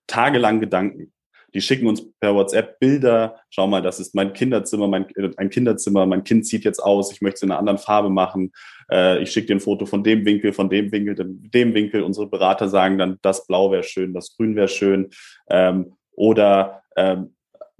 tagelang 0.06 0.60
Gedanken. 0.60 1.12
Die 1.54 1.60
schicken 1.60 1.86
uns 1.86 2.04
per 2.20 2.34
WhatsApp 2.34 2.78
Bilder. 2.80 3.36
Schau 3.50 3.66
mal, 3.66 3.80
das 3.80 4.00
ist 4.00 4.14
mein 4.14 4.32
Kinderzimmer, 4.32 4.88
mein, 4.88 5.08
äh, 5.16 5.30
ein 5.36 5.50
Kinderzimmer. 5.50 6.04
Mein 6.06 6.24
Kind 6.24 6.46
zieht 6.46 6.64
jetzt 6.64 6.80
aus. 6.80 7.12
Ich 7.12 7.20
möchte 7.20 7.36
es 7.36 7.42
in 7.42 7.50
einer 7.50 7.58
anderen 7.60 7.78
Farbe 7.78 8.10
machen. 8.10 8.52
Äh, 8.90 9.22
ich 9.22 9.30
schicke 9.30 9.48
dir 9.48 9.56
ein 9.56 9.60
Foto 9.60 9.86
von 9.86 10.02
dem 10.02 10.24
Winkel, 10.24 10.52
von 10.52 10.68
dem 10.68 10.90
Winkel, 10.90 11.14
dem 11.14 11.74
Winkel. 11.74 12.02
Unsere 12.02 12.26
Berater 12.26 12.68
sagen 12.68 12.98
dann, 12.98 13.18
das 13.22 13.46
Blau 13.46 13.70
wäre 13.70 13.84
schön, 13.84 14.12
das 14.12 14.36
Grün 14.36 14.56
wäre 14.56 14.68
schön. 14.68 15.10
Ähm, 15.48 15.92
oder 16.16 16.82
ähm, 16.96 17.33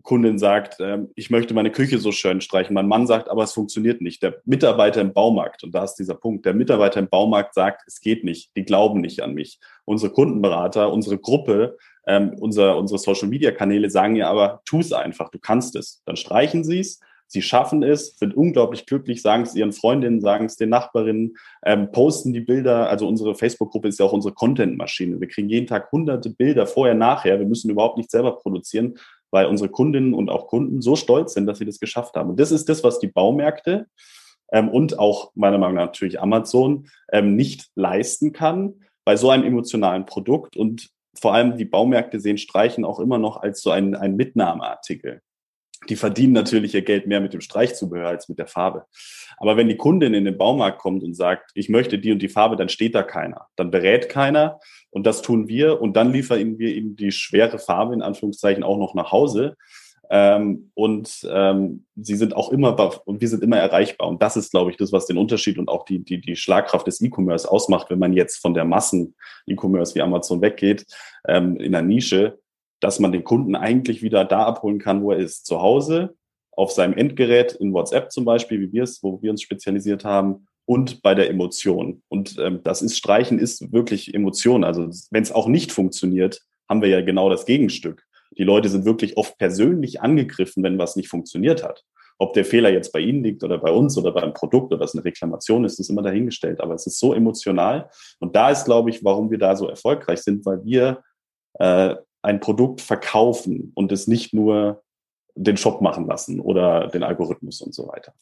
Kundin 0.04 0.38
sagt, 0.38 0.76
ähm, 0.78 1.11
ich 1.16 1.30
möchte 1.30 1.52
meine 1.52 1.73
Küche 1.73 1.99
so 1.99 2.12
schön 2.12 2.40
streichen. 2.40 2.75
Mein 2.75 2.87
Mann 2.87 3.08
sagt, 3.08 3.28
aber 3.28 3.42
es 3.42 3.52
funktioniert 3.52 4.00
nicht. 4.00 4.23
Der 4.23 4.40
Mitarbeiter 4.44 5.00
im 5.00 5.12
Baumarkt, 5.12 5.64
und 5.64 5.75
da 5.75 5.82
ist 5.82 5.96
dieser 5.96 6.14
Punkt, 6.14 6.46
der 6.46 6.54
Mitarbeiter 6.54 7.00
im 7.00 7.08
Baumarkt 7.08 7.54
sagt, 7.54 7.82
es 7.88 8.00
geht 8.00 8.23
nicht. 8.23 8.54
Die 8.56 8.64
glauben 8.64 9.00
nicht 9.00 9.23
an 9.23 9.34
mich. 9.34 9.58
Unsere 9.84 10.12
Kundenberater, 10.12 10.92
unsere 10.92 11.18
Gruppe 11.18 11.76
ähm, 12.06 12.37
unser, 12.38 12.76
unsere 12.76 12.99
Social-Media-Kanäle 12.99 13.90
sagen 13.90 14.16
ja 14.16 14.28
aber, 14.30 14.61
tu 14.64 14.80
es 14.80 14.92
einfach, 14.92 15.30
du 15.30 15.38
kannst 15.38 15.76
es. 15.76 16.02
Dann 16.04 16.16
streichen 16.16 16.64
sie 16.64 16.80
es, 16.80 17.00
sie 17.26 17.42
schaffen 17.42 17.82
es, 17.82 18.16
sind 18.18 18.37
unglaublich 18.37 18.87
glücklich, 18.87 19.23
sagen 19.23 19.44
es 19.44 19.54
ihren 19.54 19.73
Freundinnen, 19.73 20.20
sagen 20.20 20.46
es 20.46 20.56
den 20.56 20.68
Nachbarinnen, 20.68 21.37
ähm, 21.64 21.90
posten 21.92 22.32
die 22.32 22.40
Bilder. 22.40 22.88
Also 22.88 23.08
unsere 23.08 23.34
Facebook-Gruppe 23.34 23.88
ist 23.88 23.99
ja 23.99 24.06
auch 24.06 24.12
unsere 24.12 24.34
Content-Maschine. 24.34 25.20
Wir 25.20 25.28
kriegen 25.28 25.49
jeden 25.49 25.66
Tag 25.66 25.90
hunderte 25.92 26.30
Bilder 26.30 26.66
vorher, 26.66 26.94
nachher. 26.94 27.38
Wir 27.38 27.46
müssen 27.46 27.70
überhaupt 27.70 27.96
nicht 27.96 28.11
selber 28.11 28.37
produzieren, 28.37 28.99
weil 29.35 29.47
unsere 29.47 29.69
Kundinnen 29.69 30.14
und 30.14 30.31
auch 30.31 30.47
Kunden 30.47 30.81
so 30.81 30.95
stolz 30.95 31.35
sind, 31.35 31.47
dass 31.47 31.59
sie 31.59 31.64
das 31.64 31.81
geschafft 31.81 32.14
haben. 32.14 32.31
Und 32.31 32.38
das 32.38 32.53
ist 32.53 32.69
das, 32.69 32.85
was 32.85 33.00
die 33.00 33.09
Baumärkte 33.09 33.88
ähm, 34.53 34.69
und 34.69 35.00
auch 35.00 35.33
meiner 35.35 35.59
Meinung 35.59 35.75
nach 35.75 35.87
natürlich 35.87 36.21
Amazon 36.21 36.87
ähm, 37.11 37.35
nicht 37.35 37.67
leisten 37.75 38.33
kann 38.33 38.75
bei 39.05 39.17
so 39.17 39.31
einem 39.31 39.43
emotionalen 39.43 40.07
Produkt. 40.07 40.57
Und 40.57 40.88
vor 41.21 41.35
allem 41.35 41.57
die 41.57 41.64
Baumärkte 41.64 42.21
sehen 42.21 42.38
Streichen 42.38 42.85
auch 42.85 43.00
immer 43.00 43.19
noch 43.19 43.37
als 43.37 43.61
so 43.61 43.73
ein, 43.73 43.97
ein 43.97 44.15
Mitnahmeartikel. 44.15 45.21
Die 45.88 45.97
verdienen 45.97 46.32
natürlich 46.32 46.75
ihr 46.75 46.82
Geld 46.82 47.06
mehr 47.06 47.20
mit 47.20 47.32
dem 47.32 47.40
Streichzubehör 47.40 48.08
als 48.08 48.28
mit 48.28 48.38
der 48.38 48.47
Farbe. 48.47 48.84
Aber 49.36 49.56
wenn 49.56 49.68
die 49.68 49.76
Kundin 49.76 50.14
in 50.14 50.25
den 50.25 50.38
Baumarkt 50.38 50.78
kommt 50.78 51.02
und 51.02 51.14
sagt, 51.14 51.50
ich 51.54 51.68
möchte 51.68 51.99
die 51.99 52.12
und 52.12 52.20
die 52.20 52.28
Farbe, 52.28 52.56
dann 52.56 52.68
steht 52.68 52.94
da 52.94 53.02
keiner. 53.02 53.47
Dann 53.56 53.70
berät 53.70 54.08
keiner. 54.08 54.58
Und 54.90 55.06
das 55.06 55.23
tun 55.23 55.49
wir. 55.49 55.80
Und 55.80 55.97
dann 55.97 56.12
liefern 56.12 56.58
wir 56.58 56.75
ihm 56.75 56.97
die 56.97 57.12
schwere 57.12 57.58
Farbe 57.58 57.94
in 57.94 58.02
Anführungszeichen 58.02 58.62
auch 58.62 58.78
noch 58.78 58.94
nach 58.94 59.12
Hause. 59.12 59.56
Ähm, 60.10 60.70
und 60.75 61.26
ähm, 61.30 61.84
sie 61.97 62.16
sind 62.16 62.36
auch 62.36 62.52
immer 62.52 63.00
und 63.06 63.20
wir 63.20 63.28
sind 63.28 63.42
immer 63.42 63.56
erreichbar. 63.56 64.08
Und 64.08 64.23
das 64.23 64.36
ist, 64.36 64.50
glaube 64.50 64.70
ich, 64.70 64.76
das, 64.76 64.92
was 64.92 65.06
den 65.06 65.18
Unterschied 65.18 65.58
und 65.58 65.68
auch 65.68 65.84
die, 65.84 66.04
die, 66.04 66.20
die 66.20 66.36
Schlagkraft 66.36 66.86
des 66.86 67.00
E-Commerce 67.00 67.50
ausmacht, 67.50 67.90
wenn 67.90 67.99
man 67.99 68.12
jetzt 68.12 68.40
von 68.40 68.54
der 68.54 68.64
Massen-E-Commerce 68.64 69.94
wie 69.94 70.02
Amazon 70.02 70.42
weggeht, 70.42 70.86
ähm, 71.26 71.56
in 71.56 71.73
der 71.73 71.82
Nische, 71.82 72.38
dass 72.84 73.00
man 73.00 73.12
den 73.12 73.25
Kunden 73.25 73.56
eigentlich 73.56 74.02
wieder 74.02 74.26
da 74.26 74.44
abholen 74.44 74.78
kann, 74.78 75.02
wo 75.02 75.10
er 75.10 75.18
ist. 75.18 75.47
Zu 75.47 75.62
Hause, 75.62 76.14
auf 76.52 76.70
seinem 76.70 76.92
Endgerät, 76.92 77.52
in 77.52 77.73
WhatsApp 77.73 78.12
zum 78.12 78.26
Beispiel, 78.26 78.60
wie 78.60 78.73
wir 78.75 78.82
es, 78.82 79.02
wo 79.02 79.23
wir 79.23 79.30
uns 79.30 79.40
spezialisiert 79.40 80.04
haben, 80.04 80.47
und 80.66 81.02
bei 81.02 81.14
der 81.14 81.30
Emotion. 81.30 82.02
Und 82.08 82.36
ähm, 82.38 82.60
das 82.62 82.82
ist 82.82 82.99
Streichen 82.99 83.38
ist 83.38 83.73
wirklich 83.73 84.12
Emotion. 84.12 84.64
Also 84.64 84.90
wenn 85.10 85.23
es 85.23 85.32
auch 85.32 85.47
nicht 85.47 85.73
funktioniert, 85.73 86.42
haben 86.68 86.82
wir 86.82 86.88
ja 86.90 87.00
genau 87.00 87.30
das 87.30 87.47
Gegenstück. 87.47 88.04
Die 88.36 88.44
Leute 88.44 88.68
sind 88.68 88.84
wirklich 88.84 89.16
oft 89.16 89.38
persönlich 89.38 90.02
angegriffen, 90.02 90.62
wenn 90.62 90.78
was 90.78 90.94
nicht 90.94 91.08
funktioniert 91.08 91.62
hat. 91.64 91.84
Ob 92.18 92.34
der 92.34 92.44
Fehler 92.44 92.70
jetzt 92.70 92.92
bei 92.92 93.00
Ihnen 93.00 93.25
liegt 93.25 93.42
oder 93.44 93.56
bei 93.56 93.70
uns 93.70 93.97
oder 93.97 94.12
beim 94.12 94.34
Produkt 94.34 94.75
oder 94.75 94.84
es 94.84 94.94
eine 94.94 95.04
Reklamation 95.04 95.64
ist, 95.64 95.80
ist 95.80 95.88
immer 95.88 96.02
dahingestellt. 96.02 96.60
Aber 96.60 96.75
es 96.75 96.86
ist 96.86 96.99
so 96.99 97.14
emotional. 97.14 97.88
Und 98.20 98.36
da 98.36 98.50
ist, 98.50 98.66
glaube 98.66 98.90
ich, 98.90 99.02
warum 99.02 99.30
wir 99.30 99.38
da 99.38 99.56
so 99.56 99.68
erfolgreich 99.68 100.20
sind, 100.20 100.44
weil 100.44 100.62
wir 100.64 101.02
äh, 101.58 101.97
ein 102.25 102.41
Produkt 102.41 102.80
verkaufen 102.80 103.73
und 103.75 103.93
es 103.93 104.06
nicht 104.06 104.34
nur 104.34 104.82
den 105.34 105.56
Shop 105.56 105.80
machen 105.80 106.06
lassen 106.06 106.41
oder 106.41 106.89
den 106.89 107.02
Algorithmus 107.02 107.60
und 107.60 107.75
so 107.75 107.89
weiter. 107.89 108.15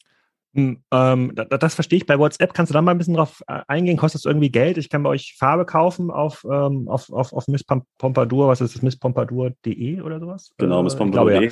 Hm, 0.55 0.83
ähm, 0.91 1.31
das, 1.33 1.47
das, 1.49 1.75
verstehe 1.75 1.97
ich. 1.97 2.05
Bei 2.05 2.19
WhatsApp 2.19 2.53
kannst 2.53 2.69
du 2.69 2.73
da 2.73 2.81
mal 2.81 2.91
ein 2.91 2.99
bisschen 2.99 3.15
drauf 3.15 3.41
äh, 3.47 3.61
eingehen. 3.67 3.97
Kostet 3.97 4.19
das 4.19 4.25
irgendwie 4.25 4.51
Geld? 4.51 4.77
Ich 4.77 4.89
kann 4.89 5.01
bei 5.01 5.09
euch 5.09 5.35
Farbe 5.37 5.65
kaufen 5.65 6.11
auf, 6.11 6.45
ähm, 6.45 6.87
auf, 6.87 7.11
auf, 7.11 7.33
auf 7.33 7.47
Miss 7.47 7.63
Pompadour. 7.63 8.47
Was 8.47 8.61
ist 8.61 8.75
das? 8.75 8.83
Misspompadour.de 8.83 10.01
oder 10.01 10.19
sowas? 10.19 10.51
Genau, 10.57 10.81
äh, 10.81 10.83
misspompadour.de. 10.83 11.49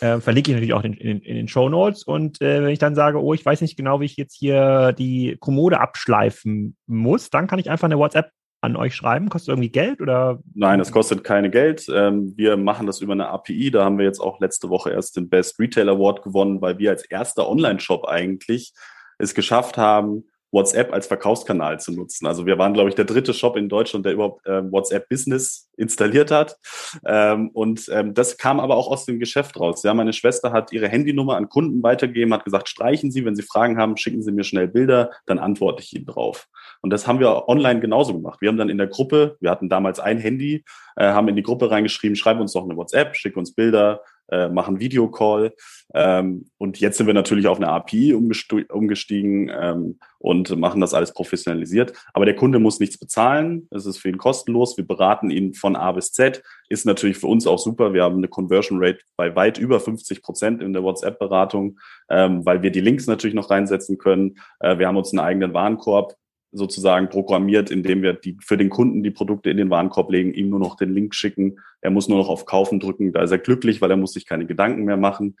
Ja. 0.00 0.16
Äh, 0.16 0.20
verlinke 0.20 0.50
ich 0.50 0.56
natürlich 0.56 0.74
auch 0.74 0.84
in, 0.84 0.92
in, 0.92 1.20
in 1.20 1.36
den 1.36 1.48
Show 1.48 1.70
Notes. 1.70 2.02
Und 2.02 2.42
äh, 2.42 2.62
wenn 2.62 2.70
ich 2.70 2.78
dann 2.78 2.94
sage, 2.94 3.22
oh, 3.22 3.32
ich 3.32 3.46
weiß 3.46 3.62
nicht 3.62 3.78
genau, 3.78 4.00
wie 4.00 4.06
ich 4.06 4.16
jetzt 4.18 4.36
hier 4.36 4.92
die 4.92 5.38
Kommode 5.40 5.80
abschleifen 5.80 6.76
muss, 6.86 7.30
dann 7.30 7.46
kann 7.46 7.58
ich 7.58 7.70
einfach 7.70 7.86
eine 7.86 7.98
WhatsApp 7.98 8.30
an 8.64 8.76
euch 8.76 8.94
schreiben? 8.94 9.28
Kostet 9.28 9.50
irgendwie 9.50 9.70
Geld 9.70 10.00
oder? 10.00 10.40
Nein, 10.54 10.80
es 10.80 10.92
kostet 10.92 11.24
keine 11.24 11.50
Geld. 11.50 11.86
Ähm, 11.92 12.32
wir 12.36 12.56
machen 12.56 12.86
das 12.86 13.00
über 13.00 13.12
eine 13.12 13.28
API. 13.28 13.70
Da 13.70 13.84
haben 13.84 13.98
wir 13.98 14.04
jetzt 14.04 14.20
auch 14.20 14.40
letzte 14.40 14.68
Woche 14.68 14.90
erst 14.90 15.16
den 15.16 15.28
Best 15.28 15.58
Retail 15.60 15.88
Award 15.88 16.22
gewonnen, 16.22 16.60
weil 16.60 16.78
wir 16.78 16.90
als 16.90 17.04
erster 17.04 17.48
Online-Shop 17.48 18.06
eigentlich 18.06 18.72
es 19.18 19.34
geschafft 19.34 19.78
haben, 19.78 20.24
WhatsApp 20.54 20.92
als 20.92 21.06
Verkaufskanal 21.06 21.80
zu 21.80 21.92
nutzen. 21.92 22.26
Also 22.26 22.46
wir 22.46 22.56
waren, 22.58 22.72
glaube 22.72 22.88
ich, 22.88 22.94
der 22.94 23.04
dritte 23.04 23.34
Shop 23.34 23.56
in 23.56 23.68
Deutschland, 23.68 24.06
der 24.06 24.12
überhaupt 24.12 24.46
äh, 24.46 24.62
WhatsApp 24.70 25.08
Business 25.08 25.68
installiert 25.76 26.30
hat. 26.30 26.56
Ähm, 27.04 27.50
und 27.52 27.88
ähm, 27.92 28.14
das 28.14 28.38
kam 28.38 28.60
aber 28.60 28.76
auch 28.76 28.88
aus 28.88 29.04
dem 29.04 29.18
Geschäft 29.18 29.58
raus. 29.58 29.82
Ja, 29.82 29.92
meine 29.92 30.12
Schwester 30.12 30.52
hat 30.52 30.72
ihre 30.72 30.88
Handynummer 30.88 31.36
an 31.36 31.48
Kunden 31.48 31.82
weitergegeben, 31.82 32.32
hat 32.32 32.44
gesagt, 32.44 32.68
streichen 32.68 33.10
Sie, 33.10 33.24
wenn 33.24 33.34
Sie 33.34 33.42
Fragen 33.42 33.76
haben, 33.76 33.96
schicken 33.96 34.22
Sie 34.22 34.32
mir 34.32 34.44
schnell 34.44 34.68
Bilder, 34.68 35.10
dann 35.26 35.38
antworte 35.38 35.82
ich 35.82 35.94
Ihnen 35.94 36.06
drauf. 36.06 36.46
Und 36.80 36.90
das 36.90 37.06
haben 37.06 37.18
wir 37.18 37.48
online 37.48 37.80
genauso 37.80 38.14
gemacht. 38.14 38.40
Wir 38.40 38.48
haben 38.48 38.56
dann 38.56 38.68
in 38.68 38.78
der 38.78 38.86
Gruppe, 38.86 39.36
wir 39.40 39.50
hatten 39.50 39.68
damals 39.68 39.98
ein 39.98 40.18
Handy, 40.18 40.64
äh, 40.96 41.06
haben 41.06 41.28
in 41.28 41.36
die 41.36 41.42
Gruppe 41.42 41.70
reingeschrieben, 41.70 42.16
schreib 42.16 42.38
uns 42.38 42.52
doch 42.52 42.64
eine 42.64 42.76
WhatsApp, 42.76 43.16
schick 43.16 43.36
uns 43.36 43.54
Bilder, 43.54 44.00
äh, 44.30 44.48
machen 44.48 44.80
Videocall. 44.80 45.54
Ähm, 45.94 46.50
und 46.58 46.80
jetzt 46.80 46.98
sind 46.98 47.06
wir 47.06 47.14
natürlich 47.14 47.46
auf 47.46 47.58
eine 47.58 47.68
API 47.68 48.14
umgestiegen 48.14 49.50
ähm, 49.54 49.98
und 50.18 50.56
machen 50.56 50.80
das 50.80 50.94
alles 50.94 51.12
professionalisiert. 51.12 51.92
Aber 52.12 52.24
der 52.24 52.36
Kunde 52.36 52.58
muss 52.58 52.80
nichts 52.80 52.98
bezahlen. 52.98 53.68
Es 53.70 53.86
ist 53.86 53.98
für 53.98 54.08
ihn 54.08 54.18
kostenlos. 54.18 54.76
Wir 54.76 54.86
beraten 54.86 55.30
ihn 55.30 55.54
von 55.54 55.76
A 55.76 55.92
bis 55.92 56.12
Z. 56.12 56.42
Ist 56.68 56.86
natürlich 56.86 57.18
für 57.18 57.26
uns 57.26 57.46
auch 57.46 57.58
super. 57.58 57.92
Wir 57.92 58.02
haben 58.02 58.16
eine 58.16 58.28
Conversion 58.28 58.82
Rate 58.82 59.00
bei 59.16 59.36
weit 59.36 59.58
über 59.58 59.80
50 59.80 60.22
Prozent 60.22 60.62
in 60.62 60.72
der 60.72 60.82
WhatsApp-Beratung, 60.82 61.78
ähm, 62.08 62.44
weil 62.44 62.62
wir 62.62 62.70
die 62.70 62.80
Links 62.80 63.06
natürlich 63.06 63.34
noch 63.34 63.50
reinsetzen 63.50 63.98
können. 63.98 64.36
Äh, 64.60 64.78
wir 64.78 64.88
haben 64.88 64.96
uns 64.96 65.12
einen 65.12 65.20
eigenen 65.20 65.54
Warenkorb 65.54 66.14
sozusagen 66.54 67.08
programmiert, 67.08 67.70
indem 67.70 68.02
wir 68.02 68.14
die, 68.14 68.38
für 68.40 68.56
den 68.56 68.70
Kunden 68.70 69.02
die 69.02 69.10
Produkte 69.10 69.50
in 69.50 69.56
den 69.56 69.70
Warenkorb 69.70 70.10
legen, 70.10 70.32
ihm 70.32 70.48
nur 70.48 70.60
noch 70.60 70.76
den 70.76 70.94
Link 70.94 71.14
schicken. 71.14 71.58
Er 71.80 71.90
muss 71.90 72.08
nur 72.08 72.18
noch 72.18 72.28
auf 72.28 72.46
Kaufen 72.46 72.80
drücken. 72.80 73.12
Da 73.12 73.22
ist 73.22 73.32
er 73.32 73.38
glücklich, 73.38 73.80
weil 73.80 73.90
er 73.90 73.96
muss 73.96 74.12
sich 74.12 74.26
keine 74.26 74.46
Gedanken 74.46 74.84
mehr 74.84 74.96
machen. 74.96 75.36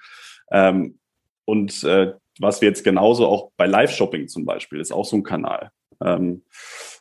Ähm, 0.50 0.98
und 1.44 1.84
äh, 1.84 2.12
was 2.40 2.60
wir 2.60 2.68
jetzt 2.68 2.84
genauso 2.84 3.26
auch 3.26 3.50
bei 3.56 3.66
Live-Shopping 3.66 4.28
zum 4.28 4.44
Beispiel, 4.44 4.80
ist 4.80 4.92
auch 4.92 5.04
so 5.04 5.16
ein 5.16 5.22
Kanal. 5.22 5.70
Ähm, 6.02 6.42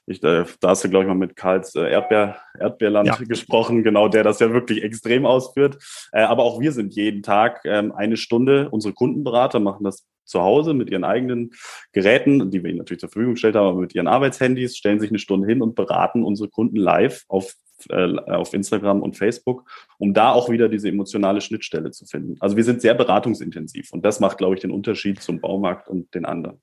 ich, 0.05 0.23
äh, 0.23 0.45
da 0.59 0.69
hast 0.69 0.83
du, 0.83 0.89
glaube 0.89 1.05
ich, 1.05 1.07
mal 1.07 1.15
mit 1.15 1.35
Karls 1.35 1.75
äh, 1.75 1.89
Erdbeer, 1.89 2.37
Erdbeerland 2.59 3.07
ja. 3.07 3.15
gesprochen, 3.15 3.83
genau, 3.83 4.07
der 4.09 4.23
das 4.23 4.39
ja 4.39 4.51
wirklich 4.51 4.83
extrem 4.83 5.25
ausführt. 5.25 5.77
Äh, 6.11 6.23
aber 6.23 6.43
auch 6.43 6.59
wir 6.59 6.71
sind 6.71 6.93
jeden 6.93 7.23
Tag 7.23 7.61
ähm, 7.65 7.91
eine 7.91 8.17
Stunde, 8.17 8.69
unsere 8.69 8.93
Kundenberater 8.93 9.59
machen 9.59 9.83
das 9.83 10.05
zu 10.25 10.41
Hause 10.41 10.73
mit 10.73 10.89
ihren 10.89 11.03
eigenen 11.03 11.51
Geräten, 11.91 12.49
die 12.49 12.63
wir 12.63 12.69
ihnen 12.69 12.79
natürlich 12.79 13.01
zur 13.01 13.09
Verfügung 13.09 13.33
gestellt 13.33 13.55
haben, 13.55 13.67
aber 13.67 13.81
mit 13.81 13.95
ihren 13.95 14.07
Arbeitshandys, 14.07 14.77
stellen 14.77 14.99
sich 14.99 15.09
eine 15.09 15.19
Stunde 15.19 15.47
hin 15.47 15.61
und 15.61 15.75
beraten 15.75 16.23
unsere 16.23 16.49
Kunden 16.49 16.77
live 16.77 17.25
auf, 17.27 17.53
auf 17.89 18.53
Instagram 18.53 19.01
und 19.01 19.17
Facebook, 19.17 19.69
um 19.97 20.13
da 20.13 20.31
auch 20.31 20.49
wieder 20.49 20.69
diese 20.69 20.87
emotionale 20.87 21.41
Schnittstelle 21.41 21.91
zu 21.91 22.05
finden. 22.05 22.37
Also 22.39 22.55
wir 22.55 22.63
sind 22.63 22.81
sehr 22.81 22.93
beratungsintensiv 22.93 23.91
und 23.91 24.05
das 24.05 24.21
macht, 24.21 24.37
glaube 24.37 24.55
ich, 24.55 24.61
den 24.61 24.71
Unterschied 24.71 25.21
zum 25.21 25.41
Baumarkt 25.41 25.89
und 25.89 26.13
den 26.15 26.23
anderen. 26.23 26.61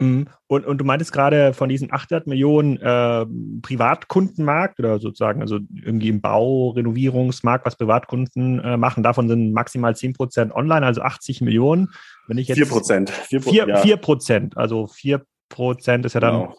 Mhm. 0.00 0.26
Und, 0.46 0.66
und 0.66 0.78
du 0.78 0.84
meintest 0.84 1.12
gerade 1.12 1.54
von 1.54 1.68
diesen 1.68 1.92
800 1.92 2.26
Millionen 2.26 2.76
äh, 2.78 3.26
Privatkundenmarkt 3.62 4.78
oder 4.78 4.98
sozusagen, 4.98 5.40
also 5.40 5.58
irgendwie 5.74 6.08
im 6.08 6.20
Bau, 6.20 6.70
Renovierungsmarkt, 6.70 7.64
was 7.66 7.76
Privatkunden 7.76 8.58
äh, 8.60 8.76
machen, 8.76 9.02
davon 9.02 9.28
sind 9.28 9.52
maximal 9.52 9.94
10 9.94 10.12
Prozent 10.14 10.54
online, 10.54 10.84
also 10.84 11.02
80 11.02 11.40
Millionen. 11.40 11.88
Wenn 12.26 12.38
ich 12.38 12.48
jetzt 12.48 12.58
4 12.58 12.66
Prozent. 12.66 13.10
4 13.10 13.96
Prozent, 13.96 14.56
also 14.56 14.86
4 14.86 15.22
Prozent 15.48 16.06
ist 16.06 16.14
ja 16.14 16.20
dann 16.20 16.40
genau 16.40 16.56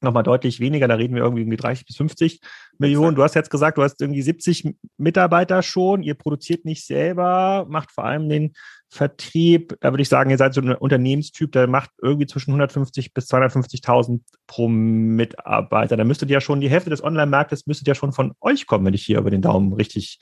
nochmal 0.00 0.22
deutlich 0.22 0.60
weniger. 0.60 0.88
Da 0.88 0.94
reden 0.94 1.14
wir 1.14 1.22
irgendwie 1.22 1.42
um 1.42 1.50
die 1.50 1.56
30 1.56 1.86
bis 1.86 1.96
50 1.96 2.40
Millionen. 2.78 3.16
Du 3.16 3.22
hast 3.22 3.34
jetzt 3.34 3.50
gesagt, 3.50 3.78
du 3.78 3.82
hast 3.82 4.00
irgendwie 4.00 4.22
70 4.22 4.74
Mitarbeiter 4.96 5.62
schon. 5.62 6.02
Ihr 6.02 6.14
produziert 6.14 6.64
nicht 6.64 6.86
selber, 6.86 7.66
macht 7.68 7.90
vor 7.92 8.04
allem 8.04 8.28
den 8.28 8.52
Vertrieb. 8.90 9.76
Da 9.80 9.92
würde 9.92 10.02
ich 10.02 10.08
sagen, 10.08 10.30
ihr 10.30 10.38
seid 10.38 10.54
so 10.54 10.60
ein 10.60 10.74
Unternehmenstyp, 10.74 11.52
der 11.52 11.66
macht 11.66 11.90
irgendwie 12.00 12.26
zwischen 12.26 12.50
150 12.52 13.12
bis 13.12 13.30
250.000 13.30 14.20
pro 14.46 14.68
Mitarbeiter. 14.68 15.96
Da 15.96 16.04
müsstet 16.04 16.30
ihr 16.30 16.34
ja 16.34 16.40
schon 16.40 16.60
die 16.60 16.70
Hälfte 16.70 16.90
des 16.90 17.04
Online-Marktes 17.04 17.66
müsstet 17.66 17.86
ja 17.86 17.94
schon 17.94 18.12
von 18.12 18.32
euch 18.40 18.66
kommen, 18.66 18.86
wenn 18.86 18.94
ich 18.94 19.04
hier 19.04 19.18
über 19.18 19.30
den 19.30 19.42
Daumen 19.42 19.74
richtig 19.74 20.18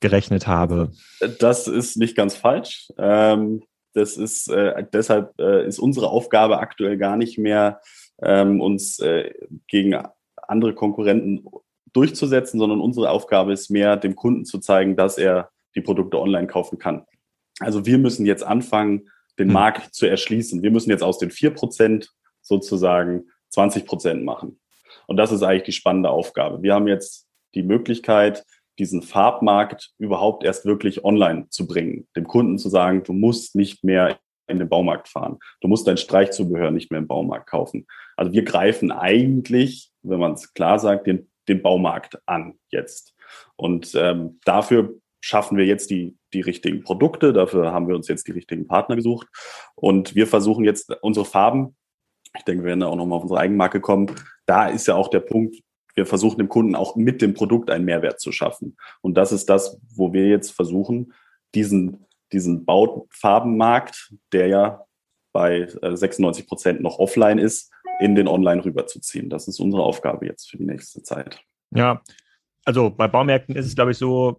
gerechnet 0.00 0.46
habe. 0.46 0.92
Das 1.40 1.66
ist 1.66 1.96
nicht 1.96 2.16
ganz 2.16 2.36
falsch. 2.36 2.88
Ähm, 2.98 3.62
das 3.94 4.16
ist 4.16 4.48
äh, 4.48 4.84
deshalb 4.92 5.38
äh, 5.40 5.66
ist 5.66 5.78
unsere 5.78 6.08
Aufgabe 6.08 6.58
aktuell 6.58 6.98
gar 6.98 7.16
nicht 7.16 7.38
mehr 7.38 7.80
ähm, 8.22 8.60
uns 8.60 8.98
äh, 9.00 9.32
gegen 9.66 9.96
andere 10.46 10.74
Konkurrenten 10.74 11.44
durchzusetzen, 11.92 12.58
sondern 12.58 12.80
unsere 12.80 13.10
Aufgabe 13.10 13.52
ist 13.52 13.70
mehr, 13.70 13.96
dem 13.96 14.14
Kunden 14.14 14.44
zu 14.44 14.58
zeigen, 14.58 14.96
dass 14.96 15.16
er 15.16 15.50
die 15.74 15.80
Produkte 15.80 16.20
online 16.20 16.46
kaufen 16.46 16.78
kann. 16.78 17.06
Also 17.60 17.86
wir 17.86 17.98
müssen 17.98 18.26
jetzt 18.26 18.44
anfangen, 18.44 19.08
den 19.38 19.48
mhm. 19.48 19.54
Markt 19.54 19.94
zu 19.94 20.06
erschließen. 20.06 20.62
Wir 20.62 20.70
müssen 20.70 20.90
jetzt 20.90 21.02
aus 21.02 21.18
den 21.18 21.30
vier 21.30 21.50
Prozent 21.50 22.10
sozusagen 22.42 23.24
20 23.50 23.86
Prozent 23.86 24.24
machen. 24.24 24.60
Und 25.06 25.16
das 25.16 25.32
ist 25.32 25.42
eigentlich 25.42 25.64
die 25.64 25.72
spannende 25.72 26.10
Aufgabe. 26.10 26.62
Wir 26.62 26.74
haben 26.74 26.88
jetzt 26.88 27.26
die 27.54 27.62
Möglichkeit, 27.62 28.44
diesen 28.78 29.02
Farbmarkt 29.02 29.92
überhaupt 29.98 30.44
erst 30.44 30.64
wirklich 30.64 31.04
online 31.04 31.48
zu 31.50 31.66
bringen, 31.66 32.08
dem 32.16 32.26
Kunden 32.26 32.58
zu 32.58 32.68
sagen, 32.68 33.04
du 33.04 33.12
musst 33.12 33.54
nicht 33.54 33.84
mehr 33.84 34.18
in 34.46 34.58
den 34.58 34.68
Baumarkt 34.68 35.08
fahren. 35.08 35.38
Du 35.60 35.68
musst 35.68 35.86
dein 35.86 35.96
Streichzubehör 35.96 36.70
nicht 36.70 36.90
mehr 36.90 36.98
im 36.98 37.06
Baumarkt 37.06 37.48
kaufen. 37.48 37.86
Also 38.16 38.32
wir 38.32 38.42
greifen 38.42 38.90
eigentlich, 38.92 39.90
wenn 40.02 40.18
man 40.18 40.32
es 40.32 40.52
klar 40.52 40.78
sagt, 40.78 41.06
den, 41.06 41.30
den 41.48 41.62
Baumarkt 41.62 42.18
an 42.26 42.58
jetzt. 42.70 43.14
Und 43.56 43.94
ähm, 43.94 44.40
dafür 44.44 45.00
schaffen 45.24 45.56
wir 45.56 45.64
jetzt 45.64 45.90
die, 45.90 46.16
die 46.32 46.40
richtigen 46.40 46.82
Produkte, 46.82 47.32
dafür 47.32 47.72
haben 47.72 47.88
wir 47.88 47.94
uns 47.94 48.08
jetzt 48.08 48.26
die 48.28 48.32
richtigen 48.32 48.66
Partner 48.66 48.96
gesucht. 48.96 49.26
Und 49.74 50.14
wir 50.14 50.26
versuchen 50.26 50.64
jetzt 50.64 50.90
unsere 51.02 51.24
Farben, 51.24 51.76
ich 52.36 52.44
denke, 52.44 52.64
wir 52.64 52.68
werden 52.68 52.80
da 52.80 52.86
auch 52.86 52.96
nochmal 52.96 53.18
auf 53.18 53.22
unsere 53.22 53.40
Eigenmarke 53.40 53.80
kommen, 53.80 54.10
da 54.46 54.68
ist 54.68 54.86
ja 54.86 54.94
auch 54.94 55.08
der 55.08 55.20
Punkt, 55.20 55.56
wir 55.94 56.06
versuchen 56.06 56.38
dem 56.38 56.48
Kunden 56.48 56.74
auch 56.74 56.96
mit 56.96 57.22
dem 57.22 57.34
Produkt 57.34 57.70
einen 57.70 57.84
Mehrwert 57.84 58.20
zu 58.20 58.32
schaffen. 58.32 58.76
Und 59.00 59.14
das 59.14 59.30
ist 59.30 59.48
das, 59.48 59.78
wo 59.94 60.12
wir 60.12 60.26
jetzt 60.26 60.50
versuchen, 60.50 61.12
diesen 61.54 62.04
diesen 62.34 62.64
Baufarbenmarkt, 62.64 64.12
der 64.32 64.48
ja 64.48 64.86
bei 65.32 65.66
96 65.66 66.44
äh, 66.44 66.46
Prozent 66.46 66.80
noch 66.80 66.98
offline 66.98 67.38
ist, 67.38 67.72
in 68.00 68.14
den 68.14 68.28
Online 68.28 68.64
rüberzuziehen. 68.64 69.30
Das 69.30 69.48
ist 69.48 69.60
unsere 69.60 69.82
Aufgabe 69.82 70.26
jetzt 70.26 70.50
für 70.50 70.58
die 70.58 70.66
nächste 70.66 71.02
Zeit. 71.02 71.40
Ja, 71.70 72.02
also 72.64 72.90
bei 72.90 73.08
Baumärkten 73.08 73.56
ist 73.56 73.66
es, 73.66 73.74
glaube 73.74 73.90
ich, 73.90 73.98
so, 73.98 74.38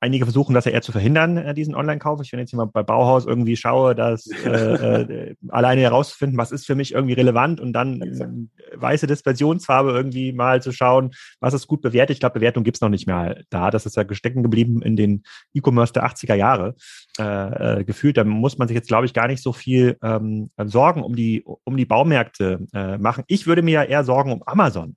einige 0.00 0.24
versuchen 0.24 0.54
das 0.54 0.64
ja 0.64 0.72
eher 0.72 0.82
zu 0.82 0.92
verhindern, 0.92 1.36
äh, 1.36 1.54
diesen 1.54 1.74
Online-Kauf. 1.74 2.20
Ich, 2.22 2.32
wenn 2.32 2.40
jetzt 2.40 2.52
jemand 2.52 2.72
bei 2.72 2.82
Bauhaus 2.82 3.26
irgendwie 3.26 3.56
schaue, 3.56 3.94
dass 3.94 4.26
äh, 4.44 4.48
äh, 4.48 5.34
alleine 5.48 5.82
herauszufinden, 5.82 6.38
was 6.38 6.52
ist 6.52 6.66
für 6.66 6.74
mich 6.74 6.92
irgendwie 6.92 7.14
relevant 7.14 7.60
und 7.60 7.72
dann 7.72 8.00
Exakt. 8.00 8.32
weiße 8.74 9.06
Dispersionsfarbe 9.06 9.90
irgendwie 9.90 10.32
mal 10.32 10.62
zu 10.62 10.72
schauen, 10.72 11.10
was 11.40 11.54
ist 11.54 11.66
gut 11.66 11.82
bewertet. 11.82 12.14
Ich 12.14 12.20
glaube, 12.20 12.34
Bewertung 12.34 12.64
gibt's 12.64 12.80
noch 12.80 12.88
nicht 12.88 13.06
mehr 13.06 13.42
da. 13.50 13.70
Das 13.70 13.84
ist 13.84 13.96
ja 13.96 14.04
gestecken 14.04 14.42
geblieben 14.42 14.80
in 14.80 14.96
den 14.96 15.22
E-Commerce 15.52 15.92
der 15.92 16.06
80er 16.06 16.34
Jahre 16.34 16.74
äh, 17.18 17.80
äh, 17.80 17.84
gefühlt. 17.84 18.16
Da 18.16 18.24
muss 18.24 18.56
man 18.56 18.68
sich 18.68 18.74
jetzt, 18.74 18.88
glaube 18.88 19.04
ich, 19.04 19.12
gar 19.12 19.26
nicht 19.26 19.42
so 19.42 19.52
viel 19.52 19.98
ähm, 20.02 20.50
Sorgen 20.64 21.02
um 21.02 21.14
die, 21.14 21.44
um 21.44 21.76
die 21.76 21.84
Baumärkte 21.84 22.66
äh, 22.72 22.96
machen. 22.96 23.24
Ich 23.26 23.46
würde 23.46 23.62
mir 23.62 23.72
ja 23.72 23.84
eher 23.84 24.04
Sorgen 24.04 24.32
um 24.32 24.42
Amazon 24.46 24.96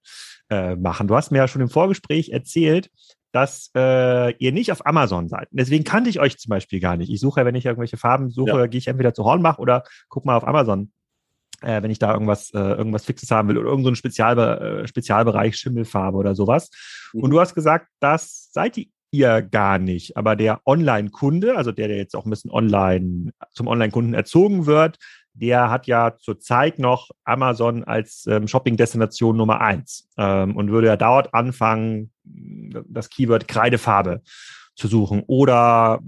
äh, 0.49 0.75
machen. 0.75 1.07
Du 1.07 1.15
hast 1.15 1.31
mir 1.31 1.39
ja 1.39 1.47
schon 1.47 1.61
im 1.61 1.69
Vorgespräch 1.69 2.29
erzählt, 2.29 2.89
dass 3.31 3.71
äh, 3.75 4.33
ihr 4.37 4.51
nicht 4.51 4.71
auf 4.71 4.85
Amazon 4.85 5.27
seid. 5.27 5.47
Deswegen 5.51 5.83
kannte 5.83 6.09
ich 6.09 6.19
euch 6.19 6.37
zum 6.37 6.51
Beispiel 6.51 6.79
gar 6.79 6.97
nicht. 6.97 7.11
Ich 7.11 7.19
suche, 7.19 7.43
wenn 7.45 7.55
ich 7.55 7.65
irgendwelche 7.65 7.97
Farben 7.97 8.29
suche, 8.29 8.51
ja. 8.51 8.67
gehe 8.67 8.77
ich 8.77 8.87
entweder 8.87 9.13
zu 9.13 9.25
Hornbach 9.25 9.57
oder 9.57 9.83
guck 10.07 10.25
mal 10.25 10.37
auf 10.37 10.47
Amazon, 10.47 10.91
äh, 11.61 11.81
wenn 11.81 11.89
ich 11.89 11.97
da 11.97 12.13
irgendwas, 12.13 12.51
äh, 12.53 12.59
irgendwas 12.59 13.05
Fixes 13.05 13.31
haben 13.31 13.49
will 13.49 13.57
oder 13.57 13.69
irgendeinen 13.69 13.95
so 13.95 13.99
Spezialbe 13.99 14.81
äh, 14.83 14.87
Spezialbereich 14.87 15.55
Schimmelfarbe 15.55 16.17
oder 16.17 16.35
sowas. 16.35 16.69
Mhm. 17.13 17.23
Und 17.23 17.31
du 17.31 17.39
hast 17.39 17.55
gesagt, 17.55 17.87
das 17.99 18.49
seid 18.51 18.77
ihr 19.11 19.41
gar 19.41 19.79
nicht. 19.79 20.15
Aber 20.15 20.35
der 20.35 20.61
Online-Kunde, 20.65 21.55
also 21.55 21.71
der, 21.71 21.87
der 21.87 21.97
jetzt 21.97 22.15
auch 22.15 22.25
ein 22.25 22.29
bisschen 22.29 22.51
online 22.51 23.31
zum 23.51 23.67
Online-Kunden 23.67 24.13
erzogen 24.13 24.67
wird, 24.67 24.97
der 25.33 25.69
hat 25.69 25.87
ja 25.87 26.15
zurzeit 26.17 26.79
noch 26.79 27.09
Amazon 27.23 27.83
als 27.83 28.25
ähm, 28.27 28.47
Shopping-Destination 28.47 29.35
Nummer 29.35 29.61
eins 29.61 30.09
ähm, 30.17 30.55
und 30.55 30.71
würde 30.71 30.87
ja 30.87 30.97
dort 30.97 31.33
anfangen, 31.33 32.11
das 32.23 33.09
Keyword 33.09 33.47
Kreidefarbe 33.47 34.21
zu 34.75 34.87
suchen 34.87 35.23
oder 35.27 35.99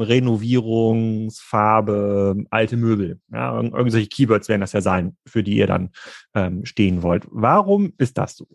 Renovierungsfarbe, 0.00 2.44
alte 2.50 2.76
Möbel. 2.76 3.20
Ja, 3.32 3.54
irgendwelche 3.56 4.08
Keywords 4.08 4.48
werden 4.48 4.62
das 4.62 4.72
ja 4.72 4.80
sein, 4.80 5.16
für 5.26 5.44
die 5.44 5.56
ihr 5.56 5.68
dann 5.68 5.90
ähm, 6.34 6.64
stehen 6.64 7.02
wollt. 7.02 7.26
Warum 7.30 7.92
ist 7.98 8.16
das 8.18 8.36
so? 8.36 8.48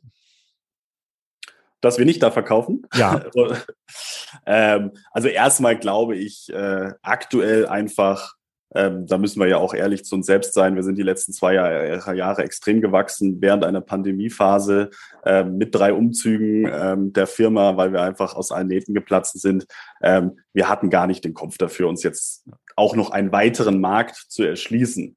Dass 1.79 1.97
wir 1.97 2.03
nicht 2.05 2.21
da 2.23 2.31
verkaufen? 2.31 2.85
Ja. 2.93 3.23
ähm, 4.45 4.91
also 5.11 5.27
erstmal 5.27 5.77
glaube 5.77 6.15
ich 6.15 6.49
äh, 6.53 6.93
aktuell 7.01 7.67
einfach, 7.67 8.35
ähm, 8.75 9.05
da 9.05 9.17
müssen 9.17 9.39
wir 9.39 9.47
ja 9.47 9.57
auch 9.57 9.73
ehrlich 9.73 10.03
zu 10.05 10.15
uns 10.15 10.25
selbst 10.25 10.53
sein. 10.53 10.75
Wir 10.75 10.83
sind 10.83 10.97
die 10.97 11.03
letzten 11.03 11.33
zwei 11.33 11.53
Jahre, 11.53 12.15
Jahre 12.15 12.43
extrem 12.43 12.81
gewachsen 12.81 13.37
während 13.39 13.63
einer 13.63 13.81
Pandemiephase 13.81 14.89
äh, 15.25 15.43
mit 15.43 15.75
drei 15.75 15.93
Umzügen 15.93 16.69
ähm, 16.71 17.13
der 17.13 17.27
Firma, 17.27 17.77
weil 17.77 17.93
wir 17.93 18.01
einfach 18.01 18.35
aus 18.35 18.51
allen 18.51 18.67
Nähten 18.67 18.93
geplatzt 18.93 19.39
sind. 19.39 19.65
Ähm, 20.01 20.39
wir 20.53 20.69
hatten 20.69 20.89
gar 20.89 21.07
nicht 21.07 21.23
den 21.23 21.33
Kopf 21.33 21.57
dafür, 21.57 21.87
uns 21.87 22.03
jetzt 22.03 22.45
auch 22.75 22.95
noch 22.95 23.11
einen 23.11 23.31
weiteren 23.31 23.79
Markt 23.79 24.15
zu 24.15 24.43
erschließen. 24.43 25.15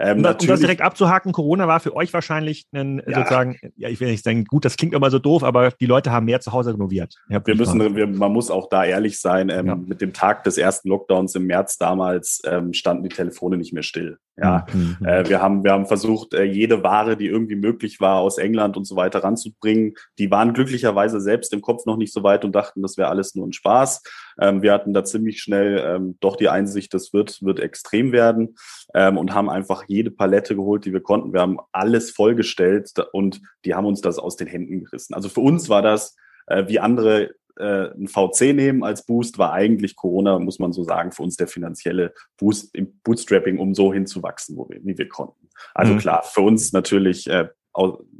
Ähm, 0.00 0.18
um, 0.18 0.22
das, 0.22 0.36
um 0.40 0.46
das 0.46 0.60
direkt 0.60 0.80
abzuhaken, 0.80 1.32
Corona 1.32 1.66
war 1.66 1.80
für 1.80 1.94
euch 1.94 2.12
wahrscheinlich 2.12 2.66
ein, 2.72 3.02
ja. 3.06 3.18
sozusagen, 3.18 3.58
ja, 3.76 3.88
ich 3.88 4.00
will 4.00 4.10
nicht 4.10 4.24
sagen, 4.24 4.44
gut, 4.44 4.64
das 4.64 4.76
klingt 4.76 4.94
immer 4.94 5.10
so 5.10 5.18
doof, 5.18 5.42
aber 5.42 5.70
die 5.72 5.86
Leute 5.86 6.12
haben 6.12 6.26
mehr 6.26 6.40
zu 6.40 6.52
Hause 6.52 6.74
renoviert. 6.74 7.16
Wir 7.28 7.54
müssen, 7.56 7.96
wir, 7.96 8.06
man 8.06 8.32
muss 8.32 8.50
auch 8.50 8.68
da 8.68 8.84
ehrlich 8.84 9.20
sein, 9.20 9.48
ähm, 9.48 9.66
ja. 9.66 9.74
mit 9.76 10.00
dem 10.00 10.12
Tag 10.12 10.44
des 10.44 10.58
ersten 10.58 10.88
Lockdowns 10.88 11.34
im 11.34 11.46
März 11.46 11.78
damals 11.78 12.40
ähm, 12.44 12.72
standen 12.92 13.08
die 13.08 13.14
Telefone 13.14 13.56
nicht 13.56 13.72
mehr 13.72 13.82
still. 13.82 14.18
Ja, 14.36 14.66
mhm. 14.72 14.98
äh, 15.04 15.28
wir 15.28 15.40
haben, 15.40 15.64
wir 15.64 15.72
haben 15.72 15.86
versucht, 15.86 16.34
äh, 16.34 16.44
jede 16.44 16.82
Ware, 16.82 17.16
die 17.16 17.26
irgendwie 17.26 17.56
möglich 17.56 18.00
war, 18.00 18.20
aus 18.20 18.38
England 18.38 18.76
und 18.76 18.84
so 18.84 18.96
weiter 18.96 19.22
ranzubringen. 19.22 19.94
Die 20.18 20.30
waren 20.30 20.52
glücklicherweise 20.52 21.20
selbst 21.20 21.52
im 21.52 21.60
Kopf 21.60 21.86
noch 21.86 21.96
nicht 21.96 22.12
so 22.12 22.22
weit 22.22 22.44
und 22.44 22.54
dachten, 22.54 22.82
das 22.82 22.96
wäre 22.96 23.08
alles 23.08 23.34
nur 23.34 23.46
ein 23.46 23.52
Spaß. 23.52 24.02
Ähm, 24.40 24.62
wir 24.62 24.72
hatten 24.72 24.92
da 24.92 25.04
ziemlich 25.04 25.40
schnell 25.40 25.82
ähm, 25.84 26.16
doch 26.20 26.36
die 26.36 26.48
Einsicht, 26.48 26.92
das 26.94 27.12
wird, 27.12 27.42
wird 27.42 27.60
extrem 27.60 28.12
werden 28.12 28.56
ähm, 28.94 29.16
und 29.16 29.34
haben 29.34 29.50
einfach 29.50 29.84
jede 29.86 30.10
Palette 30.10 30.54
geholt, 30.54 30.84
die 30.84 30.92
wir 30.92 31.02
konnten. 31.02 31.32
Wir 31.32 31.40
haben 31.40 31.58
alles 31.72 32.10
vollgestellt 32.10 32.92
und 33.12 33.40
die 33.64 33.74
haben 33.74 33.86
uns 33.86 34.00
das 34.00 34.18
aus 34.18 34.36
den 34.36 34.48
Händen 34.48 34.84
gerissen. 34.84 35.14
Also 35.14 35.28
für 35.28 35.40
uns 35.40 35.68
war 35.68 35.82
das 35.82 36.16
äh, 36.46 36.64
wie 36.66 36.78
andere 36.80 37.34
äh, 37.58 37.90
ein 37.94 38.08
VC 38.08 38.54
nehmen 38.54 38.82
als 38.82 39.04
Boost, 39.04 39.38
war 39.38 39.52
eigentlich 39.52 39.96
Corona, 39.96 40.38
muss 40.38 40.58
man 40.58 40.72
so 40.72 40.84
sagen, 40.84 41.12
für 41.12 41.22
uns 41.22 41.36
der 41.36 41.48
finanzielle 41.48 42.14
Boost 42.38 42.74
im 42.74 43.00
Bootstrapping, 43.04 43.58
um 43.58 43.74
so 43.74 43.92
hinzuwachsen, 43.92 44.56
wo 44.56 44.68
wir, 44.68 44.80
wie 44.84 44.96
wir 44.96 45.08
konnten. 45.08 45.48
Also 45.74 45.94
mhm. 45.94 45.98
klar, 45.98 46.22
für 46.22 46.40
uns 46.40 46.72
natürlich 46.72 47.28
äh, 47.28 47.48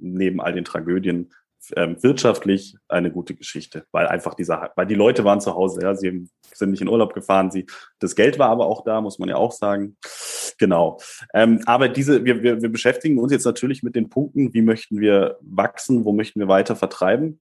neben 0.00 0.40
all 0.40 0.52
den 0.52 0.64
Tragödien 0.64 1.30
ähm, 1.76 2.02
wirtschaftlich 2.02 2.76
eine 2.88 3.10
gute 3.10 3.34
Geschichte, 3.34 3.84
weil 3.92 4.06
einfach 4.06 4.34
dieser, 4.34 4.72
weil 4.74 4.86
die 4.86 4.94
Leute 4.94 5.24
waren 5.24 5.40
zu 5.40 5.54
Hause, 5.54 5.82
ja, 5.82 5.94
sie 5.94 6.26
sind 6.52 6.70
nicht 6.70 6.82
in 6.82 6.88
Urlaub 6.88 7.14
gefahren, 7.14 7.50
sie, 7.50 7.66
das 8.00 8.16
Geld 8.16 8.38
war 8.38 8.48
aber 8.48 8.66
auch 8.66 8.84
da, 8.84 9.00
muss 9.00 9.18
man 9.18 9.28
ja 9.28 9.36
auch 9.36 9.52
sagen. 9.52 9.96
Genau. 10.58 10.98
Ähm, 11.32 11.60
aber 11.66 11.88
diese, 11.88 12.24
wir, 12.24 12.42
wir, 12.42 12.62
wir 12.62 12.68
beschäftigen 12.68 13.18
uns 13.18 13.32
jetzt 13.32 13.44
natürlich 13.44 13.82
mit 13.82 13.94
den 13.94 14.08
Punkten, 14.08 14.52
wie 14.54 14.62
möchten 14.62 15.00
wir 15.00 15.38
wachsen, 15.40 16.04
wo 16.04 16.12
möchten 16.12 16.40
wir 16.40 16.48
weiter 16.48 16.76
vertreiben. 16.76 17.40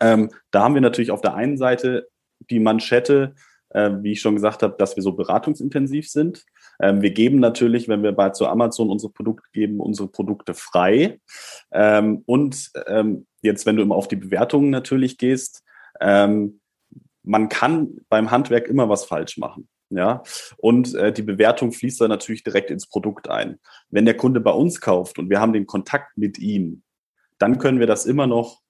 Ähm, 0.00 0.30
da 0.50 0.64
haben 0.64 0.74
wir 0.74 0.80
natürlich 0.80 1.10
auf 1.10 1.20
der 1.20 1.34
einen 1.34 1.56
Seite 1.56 2.08
die 2.50 2.60
Manschette, 2.60 3.34
äh, 3.70 3.90
wie 4.00 4.12
ich 4.12 4.20
schon 4.20 4.34
gesagt 4.34 4.62
habe, 4.62 4.76
dass 4.78 4.96
wir 4.96 5.02
so 5.02 5.12
beratungsintensiv 5.12 6.08
sind. 6.08 6.44
Ähm, 6.80 7.02
wir 7.02 7.10
geben 7.10 7.40
natürlich, 7.40 7.88
wenn 7.88 8.02
wir 8.02 8.12
bei 8.12 8.30
zu 8.30 8.46
Amazon 8.46 8.90
unsere 8.90 9.12
Produkte 9.12 9.48
geben, 9.52 9.80
unsere 9.80 10.08
Produkte 10.08 10.54
frei. 10.54 11.20
Ähm, 11.70 12.22
und 12.26 12.70
ähm, 12.86 13.26
jetzt, 13.40 13.66
wenn 13.66 13.76
du 13.76 13.82
immer 13.82 13.96
auf 13.96 14.08
die 14.08 14.16
Bewertungen 14.16 14.70
natürlich 14.70 15.18
gehst, 15.18 15.62
ähm, 16.00 16.60
man 17.22 17.48
kann 17.48 17.98
beim 18.08 18.30
Handwerk 18.30 18.68
immer 18.68 18.88
was 18.88 19.04
falsch 19.04 19.38
machen. 19.38 19.68
Ja, 19.90 20.22
und 20.56 20.94
äh, 20.94 21.12
die 21.12 21.22
Bewertung 21.22 21.70
fließt 21.70 22.00
dann 22.00 22.08
natürlich 22.08 22.42
direkt 22.42 22.70
ins 22.70 22.86
Produkt 22.86 23.28
ein. 23.28 23.58
Wenn 23.90 24.06
der 24.06 24.16
Kunde 24.16 24.40
bei 24.40 24.50
uns 24.50 24.80
kauft 24.80 25.18
und 25.18 25.28
wir 25.28 25.38
haben 25.38 25.52
den 25.52 25.66
Kontakt 25.66 26.16
mit 26.16 26.38
ihm, 26.38 26.82
dann 27.36 27.58
können 27.58 27.78
wir 27.78 27.86
das 27.86 28.06
immer 28.06 28.26
noch 28.26 28.62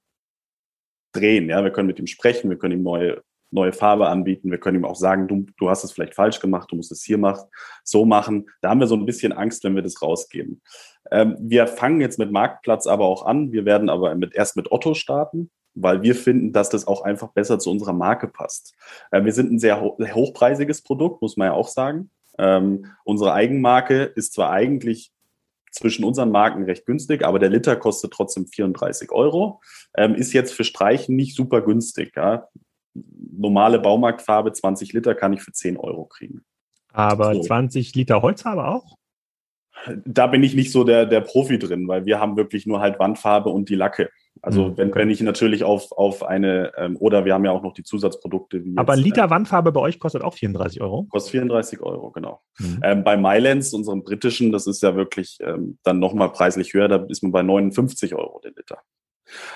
drehen. 1.12 1.48
Ja, 1.48 1.62
wir 1.62 1.70
können 1.70 1.86
mit 1.86 1.98
ihm 1.98 2.06
sprechen, 2.06 2.50
wir 2.50 2.58
können 2.58 2.78
ihm 2.78 2.82
neue 2.82 3.22
neue 3.54 3.74
Farbe 3.74 4.08
anbieten. 4.08 4.50
Wir 4.50 4.56
können 4.56 4.78
ihm 4.78 4.86
auch 4.86 4.96
sagen, 4.96 5.28
du, 5.28 5.44
du 5.58 5.68
hast 5.68 5.84
es 5.84 5.92
vielleicht 5.92 6.14
falsch 6.14 6.40
gemacht, 6.40 6.70
du 6.70 6.76
musst 6.76 6.90
es 6.90 7.02
hier 7.02 7.18
machen, 7.18 7.48
so 7.84 8.06
machen. 8.06 8.46
Da 8.62 8.70
haben 8.70 8.80
wir 8.80 8.86
so 8.86 8.96
ein 8.96 9.04
bisschen 9.04 9.32
Angst, 9.32 9.62
wenn 9.64 9.74
wir 9.74 9.82
das 9.82 10.00
rausgeben. 10.00 10.62
Ähm, 11.10 11.36
wir 11.38 11.66
fangen 11.66 12.00
jetzt 12.00 12.18
mit 12.18 12.32
Marktplatz 12.32 12.86
aber 12.86 13.04
auch 13.04 13.26
an. 13.26 13.52
Wir 13.52 13.66
werden 13.66 13.90
aber 13.90 14.14
mit, 14.14 14.34
erst 14.34 14.56
mit 14.56 14.72
Otto 14.72 14.94
starten 14.94 15.50
weil 15.74 16.02
wir 16.02 16.14
finden, 16.14 16.52
dass 16.52 16.68
das 16.68 16.86
auch 16.86 17.02
einfach 17.02 17.28
besser 17.28 17.58
zu 17.58 17.70
unserer 17.70 17.92
Marke 17.92 18.28
passt. 18.28 18.74
Äh, 19.10 19.24
wir 19.24 19.32
sind 19.32 19.52
ein 19.52 19.58
sehr 19.58 19.80
ho 19.80 19.96
hochpreisiges 19.98 20.82
Produkt, 20.82 21.22
muss 21.22 21.36
man 21.36 21.46
ja 21.46 21.52
auch 21.52 21.68
sagen. 21.68 22.10
Ähm, 22.38 22.86
unsere 23.04 23.32
Eigenmarke 23.32 24.02
ist 24.02 24.34
zwar 24.34 24.50
eigentlich 24.50 25.12
zwischen 25.72 26.04
unseren 26.04 26.30
Marken 26.30 26.64
recht 26.64 26.86
günstig, 26.86 27.24
aber 27.24 27.38
der 27.38 27.50
Liter 27.50 27.76
kostet 27.76 28.12
trotzdem 28.12 28.46
34 28.46 29.10
Euro. 29.10 29.60
Ähm, 29.96 30.14
ist 30.14 30.32
jetzt 30.32 30.52
für 30.52 30.64
Streichen 30.64 31.16
nicht 31.16 31.34
super 31.34 31.62
günstig. 31.62 32.12
Ja? 32.14 32.48
normale 32.94 33.78
Baumarktfarbe 33.78 34.52
20 34.52 34.92
Liter 34.92 35.14
kann 35.14 35.32
ich 35.32 35.42
für 35.42 35.52
10 35.52 35.76
Euro 35.76 36.04
kriegen. 36.04 36.42
Aber 36.92 37.34
so. 37.34 37.40
20 37.40 37.94
Liter 37.94 38.22
Holzfarbe 38.22 38.66
auch? 38.66 38.96
Da 40.04 40.26
bin 40.26 40.42
ich 40.42 40.54
nicht 40.54 40.70
so 40.70 40.84
der, 40.84 41.06
der 41.06 41.22
Profi 41.22 41.58
drin, 41.58 41.88
weil 41.88 42.04
wir 42.04 42.20
haben 42.20 42.36
wirklich 42.36 42.66
nur 42.66 42.80
halt 42.80 42.98
Wandfarbe 42.98 43.48
und 43.48 43.68
die 43.68 43.74
Lacke. 43.74 44.10
Also 44.44 44.68
mhm, 44.68 44.76
wenn, 44.76 44.94
wenn 44.94 45.10
ich 45.10 45.20
natürlich 45.20 45.62
auf, 45.62 45.92
auf 45.92 46.24
eine, 46.24 46.72
ähm, 46.76 46.96
oder 46.98 47.24
wir 47.24 47.32
haben 47.32 47.44
ja 47.44 47.52
auch 47.52 47.62
noch 47.62 47.74
die 47.74 47.84
Zusatzprodukte. 47.84 48.64
Wie 48.64 48.76
Aber 48.76 48.96
jetzt, 48.96 49.04
Liter 49.04 49.24
äh, 49.24 49.30
Wandfarbe 49.30 49.70
bei 49.70 49.80
euch 49.80 50.00
kostet 50.00 50.22
auch 50.22 50.34
34 50.34 50.80
Euro? 50.80 51.04
Kostet 51.10 51.30
34 51.30 51.80
Euro, 51.80 52.10
genau. 52.10 52.40
Mhm. 52.58 52.80
Ähm, 52.82 53.04
bei 53.04 53.16
Mylands, 53.16 53.72
unserem 53.72 54.02
britischen, 54.02 54.50
das 54.50 54.66
ist 54.66 54.82
ja 54.82 54.96
wirklich 54.96 55.38
ähm, 55.42 55.78
dann 55.84 56.00
nochmal 56.00 56.32
preislich 56.32 56.74
höher, 56.74 56.88
da 56.88 56.96
ist 57.08 57.22
man 57.22 57.30
bei 57.30 57.42
59 57.42 58.16
Euro 58.16 58.40
den 58.40 58.54
Liter. 58.56 58.78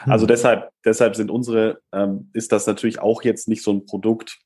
Also 0.05 0.23
hm. 0.23 0.29
deshalb, 0.29 0.71
deshalb 0.85 1.17
sind 1.17 1.31
unsere, 1.31 1.81
ähm, 1.93 2.31
ist 2.33 2.53
das 2.53 2.67
natürlich 2.67 3.01
auch 3.01 3.23
jetzt 3.23 3.49
nicht 3.49 3.63
so 3.63 3.73
ein 3.73 3.85
Produkt. 3.85 4.39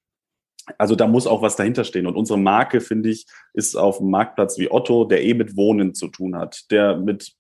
Also 0.79 0.95
da 0.95 1.07
muss 1.07 1.27
auch 1.27 1.43
was 1.43 1.57
dahinter 1.57 1.85
stehen. 1.85 2.07
Und 2.07 2.17
unsere 2.17 2.39
Marke, 2.39 2.81
finde 2.81 3.11
ich, 3.11 3.27
ist 3.53 3.77
auf 3.77 4.01
einem 4.01 4.11
Marktplatz 4.11 4.59
wie 4.59 4.71
Otto, 4.71 5.05
der 5.05 5.23
eh 5.23 5.35
mit 5.35 5.57
Wohnen 5.57 5.95
zu 5.95 6.09
tun 6.09 6.37
hat, 6.37 6.71
der 6.71 6.97
mit 6.97 7.35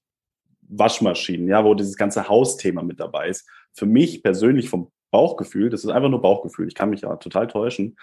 Waschmaschinen, 0.70 1.48
ja, 1.48 1.64
wo 1.64 1.74
dieses 1.74 1.96
ganze 1.96 2.28
Hausthema 2.28 2.82
mit 2.82 3.00
dabei 3.00 3.28
ist. 3.28 3.48
Für 3.72 3.86
mich 3.86 4.22
persönlich 4.22 4.68
vom 4.68 4.90
Bauchgefühl, 5.10 5.70
das 5.70 5.84
ist 5.84 5.90
einfach 5.90 6.08
nur 6.08 6.22
Bauchgefühl, 6.22 6.68
ich 6.68 6.74
kann 6.74 6.90
mich 6.90 7.02
ja 7.02 7.16
total 7.16 7.48
täuschen, 7.48 7.96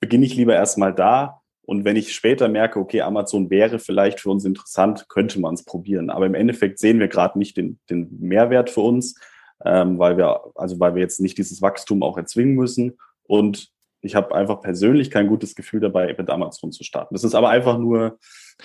beginne 0.00 0.26
ich 0.26 0.34
lieber 0.34 0.54
erstmal 0.54 0.94
da 0.94 1.40
und 1.68 1.84
wenn 1.84 1.96
ich 1.96 2.14
später 2.14 2.48
merke, 2.48 2.80
okay, 2.80 3.02
Amazon 3.02 3.50
wäre 3.50 3.78
vielleicht 3.78 4.20
für 4.20 4.30
uns 4.30 4.46
interessant, 4.46 5.06
könnte 5.10 5.38
man 5.38 5.52
es 5.52 5.66
probieren. 5.66 6.08
Aber 6.08 6.24
im 6.24 6.34
Endeffekt 6.34 6.78
sehen 6.78 6.98
wir 6.98 7.08
gerade 7.08 7.38
nicht 7.38 7.58
den, 7.58 7.78
den 7.90 8.08
Mehrwert 8.20 8.70
für 8.70 8.80
uns, 8.80 9.20
ähm, 9.66 9.98
weil 9.98 10.16
wir, 10.16 10.40
also 10.54 10.80
weil 10.80 10.94
wir 10.94 11.02
jetzt 11.02 11.20
nicht 11.20 11.36
dieses 11.36 11.60
Wachstum 11.60 12.02
auch 12.02 12.16
erzwingen 12.16 12.54
müssen. 12.54 12.96
Und 13.24 13.70
ich 14.00 14.14
habe 14.14 14.34
einfach 14.34 14.60
persönlich 14.60 15.10
kein 15.10 15.26
gutes 15.26 15.54
Gefühl 15.54 15.80
dabei, 15.80 16.14
mit 16.16 16.30
Amazon 16.30 16.72
zu 16.72 16.84
starten. 16.84 17.14
Das 17.14 17.24
ist 17.24 17.34
aber 17.34 17.50
einfach 17.50 17.78
nur 17.78 18.18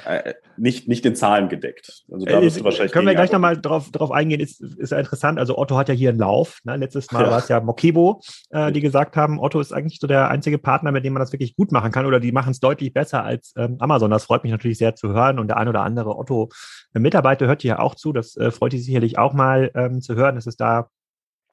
äh, 0.05 0.33
nicht, 0.57 0.87
nicht 0.87 1.05
in 1.05 1.15
Zahlen 1.15 1.49
gedeckt. 1.49 2.03
Also 2.11 2.25
da 2.25 2.41
wirst 2.41 2.57
du 2.57 2.61
äh, 2.61 2.63
wahrscheinlich 2.63 2.91
Können 2.91 3.07
wir 3.07 3.15
gleich 3.15 3.31
nochmal 3.31 3.59
drauf, 3.59 3.91
drauf 3.91 4.11
eingehen, 4.11 4.39
ist, 4.39 4.61
ist 4.61 4.91
ja 4.91 4.97
interessant. 4.97 5.39
Also 5.39 5.57
Otto 5.57 5.77
hat 5.77 5.87
ja 5.87 5.95
hier 5.95 6.09
einen 6.09 6.19
Lauf. 6.19 6.59
Ne? 6.63 6.77
Letztes 6.77 7.11
Mal 7.11 7.23
ja. 7.23 7.31
war 7.31 7.37
es 7.37 7.47
ja 7.47 7.59
Mokebo, 7.59 8.21
äh, 8.49 8.71
die 8.71 8.81
gesagt 8.81 9.15
haben, 9.15 9.39
Otto 9.39 9.59
ist 9.59 9.71
eigentlich 9.71 9.99
so 9.99 10.07
der 10.07 10.29
einzige 10.29 10.57
Partner, 10.57 10.91
mit 10.91 11.05
dem 11.05 11.13
man 11.13 11.19
das 11.19 11.31
wirklich 11.31 11.55
gut 11.55 11.71
machen 11.71 11.91
kann 11.91 12.05
oder 12.05 12.19
die 12.19 12.31
machen 12.31 12.51
es 12.51 12.59
deutlich 12.59 12.93
besser 12.93 13.23
als 13.23 13.53
ähm, 13.57 13.77
Amazon. 13.79 14.09
Das 14.09 14.25
freut 14.25 14.43
mich 14.43 14.51
natürlich 14.51 14.77
sehr 14.77 14.95
zu 14.95 15.09
hören 15.09 15.39
und 15.39 15.47
der 15.47 15.57
ein 15.57 15.67
oder 15.67 15.81
andere 15.81 16.17
Otto-Mitarbeiter 16.17 17.47
hört 17.47 17.61
hier 17.61 17.79
auch 17.79 17.95
zu. 17.95 18.13
Das 18.13 18.35
äh, 18.35 18.51
freut 18.51 18.71
sich 18.71 18.85
sicherlich 18.85 19.17
auch 19.17 19.33
mal 19.33 19.71
ähm, 19.75 20.01
zu 20.01 20.15
hören, 20.15 20.35
dass 20.35 20.47
es 20.47 20.57
da 20.57 20.89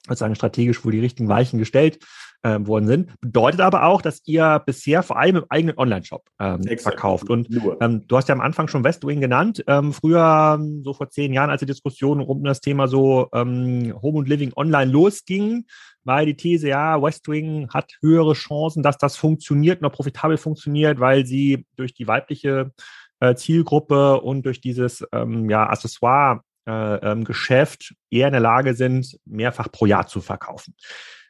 sozusagen 0.06 0.34
strategisch 0.34 0.84
wohl 0.84 0.92
die 0.92 1.00
richtigen 1.00 1.28
Weichen 1.28 1.58
gestellt 1.58 1.98
ähm, 2.42 2.66
worden 2.66 2.86
sind. 2.86 3.12
Bedeutet 3.20 3.60
aber 3.60 3.84
auch, 3.84 4.00
dass 4.00 4.22
ihr 4.24 4.62
bisher 4.64 5.02
vor 5.02 5.18
allem 5.18 5.36
im 5.36 5.44
eigenen 5.50 5.76
Online-Shop 5.76 6.22
ähm, 6.38 6.62
verkauft. 6.78 7.28
Und 7.28 7.48
ähm, 7.80 8.06
du 8.06 8.16
hast 8.16 8.28
ja 8.28 8.34
am 8.34 8.40
Anfang 8.40 8.68
schon 8.68 8.82
Westwing 8.82 9.20
genannt. 9.20 9.62
Ähm, 9.66 9.92
früher, 9.92 10.58
so 10.82 10.94
vor 10.94 11.10
zehn 11.10 11.34
Jahren, 11.34 11.50
als 11.50 11.60
die 11.60 11.66
Diskussion 11.66 12.20
um 12.20 12.42
das 12.44 12.60
Thema 12.60 12.88
so 12.88 13.28
ähm, 13.34 13.94
Home 14.00 14.18
und 14.18 14.28
Living 14.28 14.52
online 14.56 14.90
losging, 14.90 15.66
war 16.04 16.24
die 16.24 16.34
These, 16.36 16.68
ja, 16.68 17.02
Westwing 17.02 17.68
hat 17.68 17.92
höhere 18.00 18.32
Chancen, 18.32 18.82
dass 18.82 18.96
das 18.96 19.16
funktioniert, 19.16 19.82
noch 19.82 19.92
profitabel 19.92 20.38
funktioniert, 20.38 20.98
weil 20.98 21.26
sie 21.26 21.66
durch 21.76 21.92
die 21.92 22.06
weibliche 22.06 22.72
äh, 23.20 23.34
Zielgruppe 23.34 24.20
und 24.22 24.46
durch 24.46 24.62
dieses 24.62 25.06
ähm, 25.12 25.50
ja, 25.50 25.68
Accessoire 25.68 26.40
äh, 26.70 27.10
ähm, 27.10 27.24
Geschäft 27.24 27.94
eher 28.10 28.28
in 28.28 28.32
der 28.32 28.40
Lage 28.40 28.74
sind, 28.74 29.18
mehrfach 29.24 29.70
pro 29.72 29.86
Jahr 29.86 30.06
zu 30.06 30.20
verkaufen. 30.20 30.74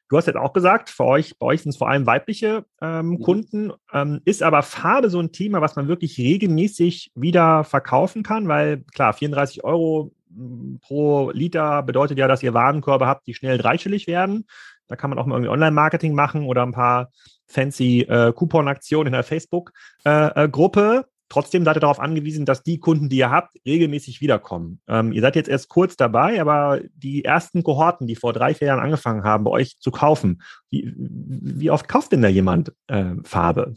Du 0.08 0.16
hast 0.16 0.26
jetzt 0.26 0.36
auch 0.36 0.52
gesagt, 0.52 0.90
für 0.90 1.04
euch, 1.04 1.38
bei 1.38 1.46
euch 1.46 1.62
sind 1.62 1.70
es 1.70 1.76
vor 1.76 1.88
allem 1.88 2.04
weibliche 2.04 2.64
ähm, 2.82 3.10
mhm. 3.10 3.20
Kunden. 3.20 3.72
Ähm, 3.92 4.20
ist 4.24 4.42
aber 4.42 4.62
Farbe 4.62 5.08
so 5.08 5.20
ein 5.20 5.32
Thema, 5.32 5.60
was 5.60 5.76
man 5.76 5.88
wirklich 5.88 6.18
regelmäßig 6.18 7.12
wieder 7.14 7.64
verkaufen 7.64 8.22
kann? 8.24 8.48
Weil 8.48 8.82
klar, 8.92 9.12
34 9.12 9.62
Euro 9.62 10.12
mm, 10.30 10.76
pro 10.80 11.30
Liter 11.30 11.84
bedeutet 11.84 12.18
ja, 12.18 12.26
dass 12.26 12.42
ihr 12.42 12.54
Warenkörbe 12.54 13.06
habt, 13.06 13.26
die 13.28 13.34
schnell 13.34 13.56
dreistellig 13.56 14.08
werden. 14.08 14.46
Da 14.88 14.96
kann 14.96 15.10
man 15.10 15.20
auch 15.20 15.26
mal 15.26 15.36
irgendwie 15.36 15.52
Online-Marketing 15.52 16.12
machen 16.12 16.44
oder 16.44 16.64
ein 16.64 16.72
paar 16.72 17.10
fancy 17.46 18.00
äh, 18.00 18.32
Coupon-Aktionen 18.32 19.08
in 19.08 19.12
der 19.12 19.22
Facebook-Gruppe. 19.22 21.04
Trotzdem 21.30 21.64
seid 21.64 21.76
ihr 21.76 21.80
darauf 21.80 22.00
angewiesen, 22.00 22.44
dass 22.44 22.62
die 22.62 22.78
Kunden, 22.78 23.08
die 23.08 23.18
ihr 23.18 23.30
habt, 23.30 23.56
regelmäßig 23.64 24.20
wiederkommen. 24.20 24.80
Ähm, 24.88 25.12
ihr 25.12 25.22
seid 25.22 25.36
jetzt 25.36 25.48
erst 25.48 25.68
kurz 25.68 25.96
dabei, 25.96 26.40
aber 26.40 26.80
die 26.94 27.24
ersten 27.24 27.62
Kohorten, 27.62 28.06
die 28.06 28.16
vor 28.16 28.32
drei, 28.32 28.52
vier 28.52 28.66
Jahren 28.66 28.80
angefangen 28.80 29.24
haben, 29.24 29.44
bei 29.44 29.52
euch 29.52 29.78
zu 29.78 29.92
kaufen, 29.92 30.42
wie, 30.70 30.92
wie 30.96 31.70
oft 31.70 31.88
kauft 31.88 32.12
denn 32.12 32.22
da 32.22 32.28
jemand 32.28 32.72
äh, 32.88 33.14
Farbe? 33.24 33.74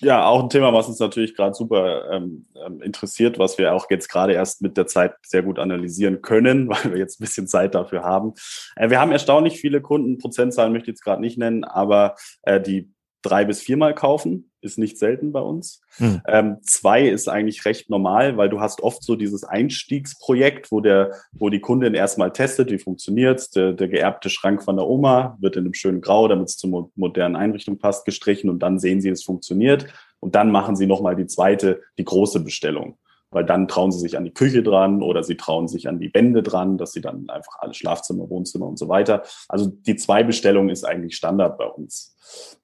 Ja, 0.00 0.26
auch 0.26 0.42
ein 0.42 0.50
Thema, 0.50 0.72
was 0.72 0.88
uns 0.88 0.98
natürlich 0.98 1.36
gerade 1.36 1.54
super 1.54 2.10
ähm, 2.10 2.46
ähm, 2.66 2.82
interessiert, 2.82 3.38
was 3.38 3.56
wir 3.56 3.72
auch 3.72 3.88
jetzt 3.88 4.08
gerade 4.08 4.32
erst 4.32 4.60
mit 4.60 4.76
der 4.76 4.86
Zeit 4.86 5.14
sehr 5.24 5.42
gut 5.42 5.60
analysieren 5.60 6.22
können, 6.22 6.68
weil 6.68 6.92
wir 6.92 6.98
jetzt 6.98 7.20
ein 7.20 7.24
bisschen 7.24 7.46
Zeit 7.46 7.74
dafür 7.74 8.02
haben. 8.02 8.34
Äh, 8.74 8.90
wir 8.90 9.00
haben 9.00 9.12
erstaunlich 9.12 9.60
viele 9.60 9.80
Kunden, 9.80 10.18
Prozentzahlen 10.18 10.72
möchte 10.72 10.90
ich 10.90 10.96
jetzt 10.96 11.04
gerade 11.04 11.20
nicht 11.20 11.38
nennen, 11.38 11.62
aber 11.62 12.16
äh, 12.42 12.60
die 12.60 12.90
drei 13.26 13.44
bis 13.44 13.60
viermal 13.60 13.94
kaufen, 13.94 14.50
ist 14.60 14.78
nicht 14.78 14.98
selten 14.98 15.32
bei 15.32 15.40
uns. 15.40 15.80
Hm. 15.96 16.20
Ähm, 16.26 16.56
zwei 16.62 17.08
ist 17.08 17.28
eigentlich 17.28 17.64
recht 17.64 17.90
normal, 17.90 18.36
weil 18.36 18.48
du 18.48 18.60
hast 18.60 18.82
oft 18.82 19.02
so 19.02 19.16
dieses 19.16 19.44
Einstiegsprojekt, 19.44 20.70
wo 20.72 20.80
der, 20.80 21.12
wo 21.32 21.50
die 21.50 21.60
Kundin 21.60 21.94
erstmal 21.94 22.32
testet, 22.32 22.70
wie 22.70 22.78
funktioniert 22.78 23.54
der, 23.54 23.72
der 23.72 23.88
geerbte 23.88 24.30
Schrank 24.30 24.62
von 24.62 24.76
der 24.76 24.86
Oma 24.86 25.36
wird 25.40 25.56
in 25.56 25.64
einem 25.64 25.74
schönen 25.74 26.00
Grau, 26.00 26.28
damit 26.28 26.48
es 26.48 26.56
zur 26.56 26.90
modernen 26.94 27.36
Einrichtung 27.36 27.78
passt, 27.78 28.04
gestrichen 28.04 28.50
und 28.50 28.60
dann 28.60 28.78
sehen 28.78 29.00
sie, 29.00 29.10
es 29.10 29.24
funktioniert 29.24 29.86
und 30.20 30.34
dann 30.34 30.50
machen 30.50 30.76
sie 30.76 30.86
nochmal 30.86 31.16
die 31.16 31.26
zweite, 31.26 31.82
die 31.98 32.04
große 32.04 32.40
Bestellung 32.40 32.98
weil 33.30 33.44
dann 33.44 33.68
trauen 33.68 33.92
sie 33.92 33.98
sich 33.98 34.16
an 34.16 34.24
die 34.24 34.32
Küche 34.32 34.62
dran 34.62 35.02
oder 35.02 35.22
sie 35.22 35.36
trauen 35.36 35.68
sich 35.68 35.88
an 35.88 35.98
die 35.98 36.12
Wände 36.14 36.42
dran, 36.42 36.78
dass 36.78 36.92
sie 36.92 37.00
dann 37.00 37.28
einfach 37.28 37.58
alle 37.58 37.74
Schlafzimmer, 37.74 38.28
Wohnzimmer 38.30 38.66
und 38.66 38.78
so 38.78 38.88
weiter. 38.88 39.22
Also 39.48 39.66
die 39.66 39.96
Zwei-Bestellung 39.96 40.68
ist 40.68 40.84
eigentlich 40.84 41.16
Standard 41.16 41.58
bei 41.58 41.66
uns. 41.66 42.16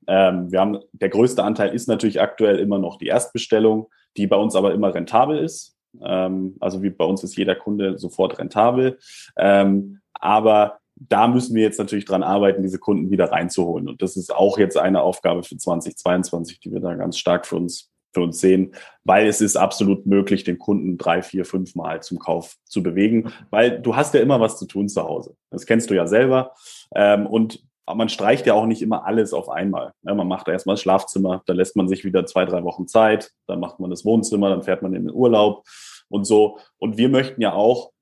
Ähm, 0.06 0.50
wir 0.50 0.60
haben, 0.60 0.78
der 0.92 1.08
größte 1.08 1.42
Anteil 1.42 1.74
ist 1.74 1.88
natürlich 1.88 2.20
aktuell 2.20 2.58
immer 2.58 2.78
noch 2.78 2.96
die 2.96 3.06
Erstbestellung, 3.06 3.88
die 4.16 4.26
bei 4.26 4.36
uns 4.36 4.54
aber 4.54 4.72
immer 4.72 4.94
rentabel 4.94 5.38
ist. 5.38 5.76
Ähm, 6.00 6.56
also 6.60 6.82
wie 6.82 6.90
bei 6.90 7.04
uns 7.04 7.22
ist 7.22 7.36
jeder 7.36 7.54
Kunde 7.54 7.98
sofort 7.98 8.38
rentabel. 8.38 8.98
Ähm, 9.36 10.00
aber 10.14 10.78
da 10.96 11.26
müssen 11.26 11.54
wir 11.54 11.62
jetzt 11.62 11.78
natürlich 11.78 12.04
dran 12.04 12.22
arbeiten, 12.22 12.62
diese 12.62 12.78
Kunden 12.78 13.10
wieder 13.10 13.30
reinzuholen. 13.30 13.88
Und 13.88 14.02
das 14.02 14.16
ist 14.16 14.34
auch 14.34 14.58
jetzt 14.58 14.76
eine 14.76 15.02
Aufgabe 15.02 15.42
für 15.42 15.56
2022, 15.56 16.60
die 16.60 16.72
wir 16.72 16.80
da 16.80 16.94
ganz 16.94 17.18
stark 17.18 17.46
für 17.46 17.56
uns 17.56 17.91
für 18.12 18.20
uns 18.20 18.40
sehen, 18.40 18.74
weil 19.04 19.26
es 19.26 19.40
ist 19.40 19.56
absolut 19.56 20.06
möglich, 20.06 20.44
den 20.44 20.58
Kunden 20.58 20.98
drei, 20.98 21.22
vier, 21.22 21.44
fünf 21.44 21.74
Mal 21.74 22.02
zum 22.02 22.18
Kauf 22.18 22.56
zu 22.64 22.82
bewegen, 22.82 23.32
weil 23.50 23.80
du 23.80 23.96
hast 23.96 24.14
ja 24.14 24.20
immer 24.20 24.40
was 24.40 24.58
zu 24.58 24.66
tun 24.66 24.88
zu 24.88 25.02
Hause. 25.02 25.34
Das 25.50 25.66
kennst 25.66 25.90
du 25.90 25.94
ja 25.94 26.06
selber. 26.06 26.54
Ähm, 26.94 27.26
und 27.26 27.64
man 27.86 28.08
streicht 28.08 28.46
ja 28.46 28.54
auch 28.54 28.66
nicht 28.66 28.82
immer 28.82 29.06
alles 29.06 29.32
auf 29.32 29.48
einmal. 29.48 29.92
Ja, 30.02 30.14
man 30.14 30.28
macht 30.28 30.48
erstmal 30.48 30.74
das 30.74 30.82
Schlafzimmer, 30.82 31.42
dann 31.46 31.56
lässt 31.56 31.76
man 31.76 31.88
sich 31.88 32.04
wieder 32.04 32.24
zwei, 32.26 32.44
drei 32.44 32.62
Wochen 32.62 32.86
Zeit, 32.86 33.32
dann 33.46 33.60
macht 33.60 33.80
man 33.80 33.90
das 33.90 34.04
Wohnzimmer, 34.04 34.50
dann 34.50 34.62
fährt 34.62 34.82
man 34.82 34.94
in 34.94 35.06
den 35.06 35.14
Urlaub 35.14 35.64
und 36.08 36.24
so. 36.24 36.58
Und 36.78 36.96
wir 36.96 37.08
möchten 37.08 37.40
ja 37.40 37.54
auch 37.54 37.92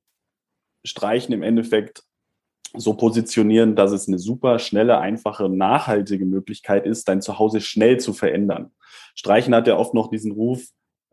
Streichen 0.84 1.34
im 1.34 1.42
Endeffekt 1.42 2.02
so 2.76 2.94
positionieren, 2.94 3.74
dass 3.74 3.92
es 3.92 4.06
eine 4.06 4.18
super 4.18 4.59
schnelle, 4.59 4.98
einfache, 4.98 5.48
nachhaltige 5.48 6.24
Möglichkeit 6.24 6.87
ist, 6.87 7.09
dein 7.09 7.22
Zuhause 7.22 7.61
schnell 7.61 7.98
zu 7.98 8.12
verändern. 8.12 8.70
Streichen 9.14 9.54
hat 9.54 9.66
ja 9.66 9.76
oft 9.76 9.94
noch 9.94 10.09
diesen 10.09 10.33
Ruf, 10.33 10.62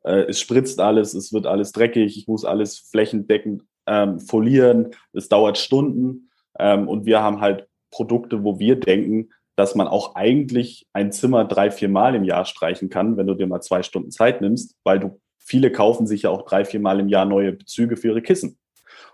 äh, 0.04 0.26
es 0.30 0.40
spritzt 0.40 0.80
alles, 0.80 1.14
es 1.14 1.34
wird 1.34 1.48
alles 1.48 1.72
dreckig, 1.72 2.18
ich 2.18 2.28
muss 2.28 2.46
alles 2.46 2.78
flächendeckend 2.78 3.64
ähm, 3.88 4.20
folieren, 4.20 4.92
es 5.14 5.30
dauert 5.30 5.58
Stunden 5.58 6.30
ähm, 6.60 6.88
und 6.88 7.06
wir 7.06 7.22
haben 7.22 7.42
halt 7.42 7.68
Produkte, 7.90 8.44
wo 8.44 8.60
wir 8.60 8.80
denken, 8.80 9.30
dass 9.56 9.74
man 9.74 9.88
auch 9.88 10.14
eigentlich 10.14 10.86
ein 10.94 11.12
Zimmer 11.12 11.46
drei, 11.46 11.72
vier 11.72 11.90
Mal 11.90 12.14
im 12.14 12.24
Jahr 12.24 12.46
streichen 12.46 12.90
kann, 12.90 13.18
wenn 13.18 13.26
du 13.26 13.34
dir 13.34 13.48
mal 13.48 13.62
zwei 13.62 13.82
Stunden 13.82 14.12
Zeit 14.12 14.42
nimmst, 14.42 14.76
weil 14.84 15.00
du 15.00 15.20
viele 15.40 15.72
kaufen 15.72 16.06
sich 16.06 16.24
ja 16.24 16.30
auch 16.30 16.44
drei, 16.44 16.66
vier 16.66 16.80
Mal 16.80 17.00
im 17.00 17.08
Jahr 17.08 17.26
neue 17.26 17.54
Bezüge 17.54 17.98
für 17.98 18.10
ihre 18.10 18.22
Kissen 18.22 18.60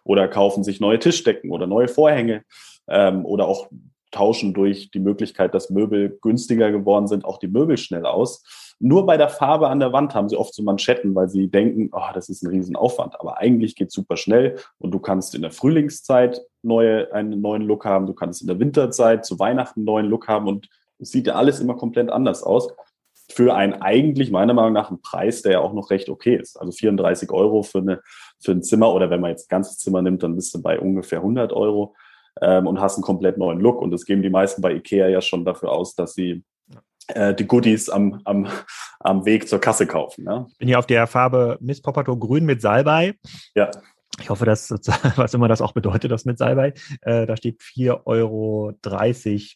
oder 0.04 0.28
kaufen 0.28 0.64
sich 0.64 0.80
neue 0.80 1.00
Tischdecken 1.00 1.52
oder 1.52 1.68
neue 1.68 1.88
Vorhänge 1.88 2.44
ähm, 2.88 3.26
oder 3.26 3.48
auch 3.48 3.70
tauschen 4.14 4.54
durch 4.54 4.92
die 4.92 5.00
Möglichkeit, 5.00 5.54
dass 5.54 5.70
Möbel 5.70 6.18
günstiger 6.22 6.72
geworden 6.72 7.08
sind, 7.08 7.26
auch 7.26 7.40
die 7.40 7.48
Möbel 7.48 7.78
schnell 7.78 8.06
aus. 8.06 8.44
Nur 8.80 9.06
bei 9.06 9.18
der 9.18 9.30
Farbe 9.30 9.70
an 9.70 9.80
der 9.80 9.92
Wand 9.92 10.14
haben 10.14 10.30
sie 10.30 10.38
oft 10.38 10.54
so 10.54 10.64
Manschetten, 10.64 11.16
weil 11.16 11.30
sie 11.30 11.50
denken, 11.50 11.90
oh, 11.92 12.14
das 12.14 12.30
ist 12.30 12.44
ein 12.44 12.50
Riesenaufwand. 12.50 13.20
Aber 13.20 13.38
eigentlich 13.40 13.76
geht 13.76 13.92
super 13.92 14.18
schnell 14.18 14.58
und 14.78 14.92
du 14.92 15.00
kannst 15.00 15.36
in 15.36 15.42
der 15.42 15.52
Frühlingszeit 15.52 16.42
neue, 16.62 17.12
einen 17.12 17.42
neuen 17.42 17.64
Look 17.64 17.86
haben, 17.86 18.06
du 18.06 18.14
kannst 18.14 18.42
in 18.42 18.48
der 18.48 18.60
Winterzeit 18.60 19.26
zu 19.26 19.40
Weihnachten 19.40 19.80
einen 19.80 19.86
neuen 19.86 20.06
Look 20.06 20.28
haben 20.28 20.48
und 20.48 20.70
es 21.00 21.12
sieht 21.12 21.28
ja 21.28 21.36
alles 21.36 21.60
immer 21.60 21.76
komplett 21.76 22.10
anders 22.10 22.44
aus 22.44 22.70
für 23.32 23.56
einen 23.56 23.74
eigentlich 23.74 24.32
meiner 24.32 24.54
Meinung 24.54 24.74
nach 24.74 24.90
einen 24.90 25.02
Preis, 25.02 25.42
der 25.42 25.54
ja 25.54 25.60
auch 25.60 25.74
noch 25.74 25.90
recht 25.90 26.10
okay 26.10 26.36
ist. 26.36 26.60
Also 26.60 26.72
34 26.72 27.32
Euro 27.32 27.64
für, 27.64 27.80
eine, 27.80 28.02
für 28.42 28.52
ein 28.52 28.64
Zimmer 28.64 28.94
oder 28.94 29.10
wenn 29.10 29.22
man 29.22 29.32
jetzt 29.32 29.46
ein 29.46 29.56
ganzes 29.56 29.78
Zimmer 29.78 30.02
nimmt, 30.02 30.24
dann 30.24 30.36
bist 30.36 30.54
du 30.54 30.62
bei 30.62 30.80
ungefähr 30.80 31.20
100 31.20 31.54
Euro 31.54 31.96
ähm, 32.42 32.68
und 32.68 32.80
hast 32.80 32.96
einen 32.96 33.04
komplett 33.04 33.38
neuen 33.38 33.60
Look. 33.60 33.82
Und 33.82 33.92
das 33.92 34.06
geben 34.06 34.22
die 34.22 34.30
meisten 34.30 34.62
bei 34.62 34.74
Ikea 34.74 35.08
ja 35.08 35.22
schon 35.22 35.46
dafür 35.46 35.72
aus, 35.72 35.96
dass 35.96 36.14
sie 36.14 36.44
äh, 37.08 37.34
die 37.34 37.48
Goodies 37.48 37.90
am, 37.90 38.22
am, 38.26 38.48
am 39.00 39.26
Weg 39.26 39.48
zur 39.48 39.60
Kasse 39.60 39.88
kaufen. 39.88 40.26
Ja? 40.26 40.46
Ich 40.50 40.58
bin 40.58 40.68
hier 40.68 40.80
auf 40.80 40.88
der 40.88 41.08
Farbe 41.08 41.58
Miss 41.62 41.82
Popato 41.82 42.18
Grün 42.18 42.46
mit 42.46 42.62
Salbei. 42.62 43.16
Ja. 43.56 43.72
Ich 44.20 44.30
hoffe, 44.30 44.46
dass, 44.46 44.70
was 45.16 45.34
immer 45.34 45.48
das 45.48 45.62
auch 45.62 45.72
bedeutet, 45.72 46.12
das 46.12 46.26
mit 46.26 46.38
Salbei, 46.38 46.74
äh, 47.02 47.26
da 47.26 47.36
steht 47.36 47.62
4,30 47.62 48.02
Euro 48.06 48.74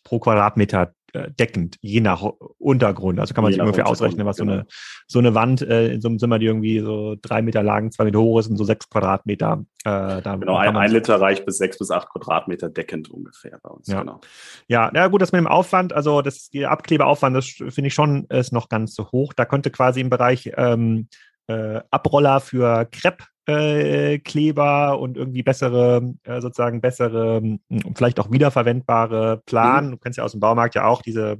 pro 0.03 0.19
Quadratmeter 0.19 0.93
deckend, 1.39 1.77
je 1.81 2.01
nach 2.01 2.21
Untergrund. 2.57 3.19
Also 3.19 3.33
kann 3.33 3.43
man 3.43 3.51
je 3.51 3.55
sich 3.55 3.61
ungefähr 3.61 3.87
ausrechnen, 3.87 4.25
was 4.25 4.37
genau. 4.37 4.51
so, 4.51 4.57
eine, 4.57 4.67
so 5.07 5.19
eine 5.19 5.35
Wand 5.35 5.61
äh, 5.61 5.93
in 5.93 6.01
so 6.01 6.07
einem 6.07 6.19
Zimmer, 6.19 6.39
die 6.39 6.45
irgendwie 6.45 6.79
so 6.79 7.15
drei 7.21 7.41
Meter 7.41 7.63
lang, 7.63 7.91
zwei 7.91 8.05
Meter 8.05 8.19
hoch 8.19 8.39
ist 8.39 8.47
und 8.47 8.57
so 8.57 8.63
sechs 8.63 8.89
Quadratmeter. 8.89 9.65
Äh, 9.83 10.21
da 10.21 10.35
genau, 10.35 10.57
ein, 10.57 10.75
ein 10.75 10.91
Liter 10.91 11.19
reicht 11.19 11.45
bis 11.45 11.57
sechs 11.57 11.77
bis 11.77 11.91
acht 11.91 12.09
Quadratmeter 12.09 12.69
deckend 12.69 13.09
ungefähr 13.09 13.59
bei 13.61 13.69
uns. 13.69 13.87
Ja, 13.87 14.01
genau. 14.01 14.19
ja, 14.67 14.91
ja 14.93 15.07
gut, 15.07 15.21
das 15.21 15.31
mit 15.31 15.39
dem 15.39 15.47
Aufwand, 15.47 15.93
also 15.93 16.21
das 16.21 16.49
die 16.49 16.65
Abklebeaufwand, 16.65 17.35
das 17.35 17.47
finde 17.47 17.87
ich 17.87 17.93
schon 17.93 18.25
ist 18.25 18.53
noch 18.53 18.69
ganz 18.69 18.95
so 18.95 19.11
hoch. 19.11 19.33
Da 19.33 19.45
könnte 19.45 19.71
quasi 19.71 20.01
im 20.01 20.09
Bereich 20.09 20.51
ähm, 20.55 21.07
äh, 21.47 21.81
Abroller 21.91 22.39
für 22.39 22.85
Crepe 22.85 23.23
äh, 23.47 24.19
Kleber 24.19 24.99
und 24.99 25.17
irgendwie 25.17 25.43
bessere, 25.43 26.13
äh, 26.23 26.41
sozusagen 26.41 26.81
bessere, 26.81 27.37
hm, 27.37 27.59
vielleicht 27.95 28.19
auch 28.19 28.31
wiederverwendbare 28.31 29.41
Plan. 29.45 29.87
Mhm. 29.87 29.91
Du 29.91 29.97
kennst 29.97 30.17
ja 30.17 30.23
aus 30.23 30.31
dem 30.31 30.41
Baumarkt 30.41 30.75
ja 30.75 30.85
auch 30.85 31.01
diese 31.01 31.39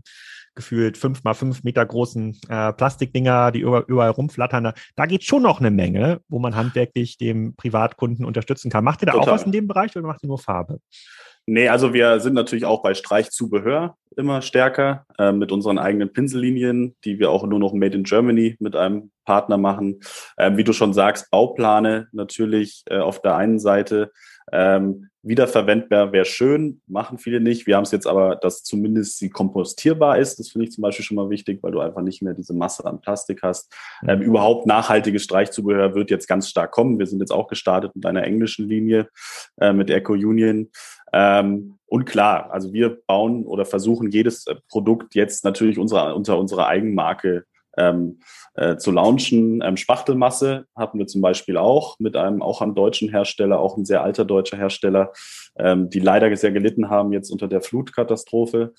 gefühlt 0.56 0.98
fünf 0.98 1.24
mal 1.24 1.36
fünf 1.36 1.64
Meter 1.64 1.86
großen 1.86 2.36
äh, 2.50 2.74
Plastikdinger, 2.74 3.52
die 3.52 3.60
über, 3.60 3.88
überall 3.88 4.10
rumflattern. 4.10 4.74
Da 4.96 5.06
geht 5.06 5.24
schon 5.24 5.44
noch 5.44 5.60
eine 5.60 5.70
Menge, 5.70 6.22
wo 6.30 6.40
man 6.40 6.56
handwerklich 6.56 7.18
dem 7.18 7.56
Privatkunden 7.56 8.26
unterstützen 8.26 8.72
kann. 8.72 8.84
Macht 8.84 9.04
ihr 9.04 9.06
da 9.06 9.12
Total. 9.12 9.30
auch 9.30 9.34
was 9.34 9.44
in 9.44 9.52
dem 9.52 9.68
Bereich 9.68 9.96
oder 9.96 10.08
macht 10.08 10.24
ihr 10.24 10.28
nur 10.28 10.40
Farbe? 10.40 10.80
Nee, 11.46 11.70
also 11.70 11.94
wir 11.94 12.20
sind 12.20 12.34
natürlich 12.34 12.66
auch 12.66 12.82
bei 12.82 12.94
Streichzubehör 12.94 13.96
immer 14.18 14.42
stärker 14.42 15.06
äh, 15.18 15.32
mit 15.32 15.52
unseren 15.52 15.78
eigenen 15.78 16.12
Pinsellinien, 16.12 16.96
die 17.06 17.20
wir 17.20 17.32
auch 17.32 17.46
nur 17.46 17.60
noch 17.60 17.74
Made 17.74 17.96
in 17.96 18.04
Germany 18.04 18.56
mit 18.60 18.76
einem 18.76 19.12
Partner 19.26 19.58
machen. 19.58 20.00
Ähm, 20.38 20.58
wie 20.58 20.64
du 20.64 20.74
schon 20.74 20.94
sagst, 20.94 21.30
Bauplane 21.32 22.08
natürlich 22.12 22.84
äh, 22.90 22.98
auf 22.98 23.22
der 23.22 23.36
einen 23.36 23.60
Seite. 23.60 24.12
Ähm, 24.52 25.10
wiederverwendbar 25.24 26.14
wäre 26.14 26.26
schön, 26.26 26.82
machen 26.88 27.18
viele 27.18 27.42
nicht. 27.42 27.68
Wir 27.68 27.76
haben 27.76 27.84
es 27.84 27.92
jetzt 27.92 28.08
aber, 28.08 28.38
dass 28.38 28.64
zumindest 28.64 29.18
sie 29.18 29.30
kompostierbar 29.30 30.18
ist. 30.18 30.40
Das 30.40 30.50
finde 30.50 30.66
ich 30.66 30.72
zum 30.72 30.82
Beispiel 30.82 31.04
schon 31.04 31.18
mal 31.18 31.30
wichtig, 31.30 31.60
weil 31.62 31.74
du 31.74 31.82
einfach 31.82 32.02
nicht 32.02 32.22
mehr 32.22 32.34
diese 32.34 32.54
Masse 32.54 32.86
an 32.86 33.02
Plastik 33.02 33.42
hast. 33.44 33.74
Ähm, 34.08 34.22
überhaupt 34.22 34.66
nachhaltiges 34.66 35.24
Streichzubehör 35.24 35.96
wird 35.96 36.10
jetzt 36.10 36.28
ganz 36.28 36.48
stark 36.48 36.72
kommen. 36.72 36.98
Wir 36.98 37.08
sind 37.08 37.20
jetzt 37.20 37.32
auch 37.32 37.48
gestartet 37.48 37.94
mit 37.96 38.06
einer 38.06 38.24
englischen 38.24 38.68
Linie 38.68 39.10
äh, 39.60 39.74
mit 39.74 39.90
Eco 39.90 40.14
Union. 40.14 40.70
Ähm, 41.14 41.78
und 41.86 42.06
klar, 42.06 42.52
also 42.52 42.74
wir 42.74 42.98
bauen 43.08 43.46
oder 43.46 43.66
versuchen 43.66 44.12
jedes 44.12 44.46
äh, 44.48 44.56
Produkt 44.70 45.16
jetzt 45.16 45.44
natürlich 45.46 45.80
unsere, 45.80 46.16
unter 46.16 46.38
unserer 46.38 46.68
Eigenmarke 46.68 47.46
ähm, 47.78 48.20
äh, 48.56 48.78
zu 48.78 48.92
launchen. 48.92 49.62
Ähm, 49.64 49.78
Spachtelmasse 49.78 50.66
hatten 50.76 50.98
wir 50.98 51.08
zum 51.08 51.22
Beispiel 51.22 51.58
auch 51.58 52.00
mit 52.00 52.18
einem 52.18 52.42
auch 52.42 52.62
einem 52.62 52.76
deutschen 52.76 53.10
Hersteller, 53.10 53.60
auch 53.60 53.78
ein 53.78 53.86
sehr 53.86 54.04
alter 54.04 54.26
deutscher 54.26 54.58
Hersteller, 54.58 55.12
ähm, 55.58 55.90
die 55.90 56.00
leider 56.00 56.36
sehr 56.36 56.52
gelitten 56.52 56.90
haben 56.90 57.14
jetzt 57.14 57.30
unter 57.30 57.48
der 57.48 57.62
Flutkatastrophe, 57.62 58.74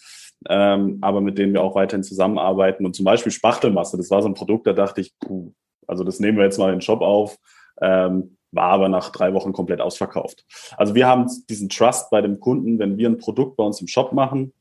ähm, 0.48 0.98
aber 1.00 1.20
mit 1.20 1.38
denen 1.38 1.54
wir 1.54 1.62
auch 1.62 1.76
weiterhin 1.76 2.02
zusammenarbeiten. 2.02 2.84
Und 2.84 2.94
zum 2.94 3.04
Beispiel 3.04 3.32
Spachtelmasse, 3.32 3.96
das 3.96 4.10
war 4.10 4.20
so 4.20 4.28
ein 4.28 4.34
Produkt, 4.34 4.66
da 4.66 4.72
dachte 4.72 5.00
ich, 5.00 5.12
puh, 5.20 5.52
also 5.86 6.04
das 6.04 6.20
nehmen 6.20 6.36
wir 6.36 6.44
jetzt 6.44 6.58
mal 6.58 6.68
in 6.68 6.76
den 6.76 6.82
Shop 6.82 7.00
auf. 7.00 7.38
Ähm, 7.80 8.36
war 8.52 8.70
aber 8.70 8.88
nach 8.88 9.10
drei 9.10 9.34
Wochen 9.34 9.52
komplett 9.52 9.80
ausverkauft. 9.80 10.44
Also 10.76 10.94
wir 10.94 11.06
haben 11.06 11.26
diesen 11.48 11.68
Trust 11.68 12.10
bei 12.10 12.20
dem 12.20 12.40
Kunden, 12.40 12.78
wenn 12.78 12.96
wir 12.96 13.08
ein 13.08 13.18
Produkt 13.18 13.56
bei 13.56 13.64
uns 13.64 13.80
im 13.80 13.88
Shop 13.88 14.12
machen, 14.12 14.52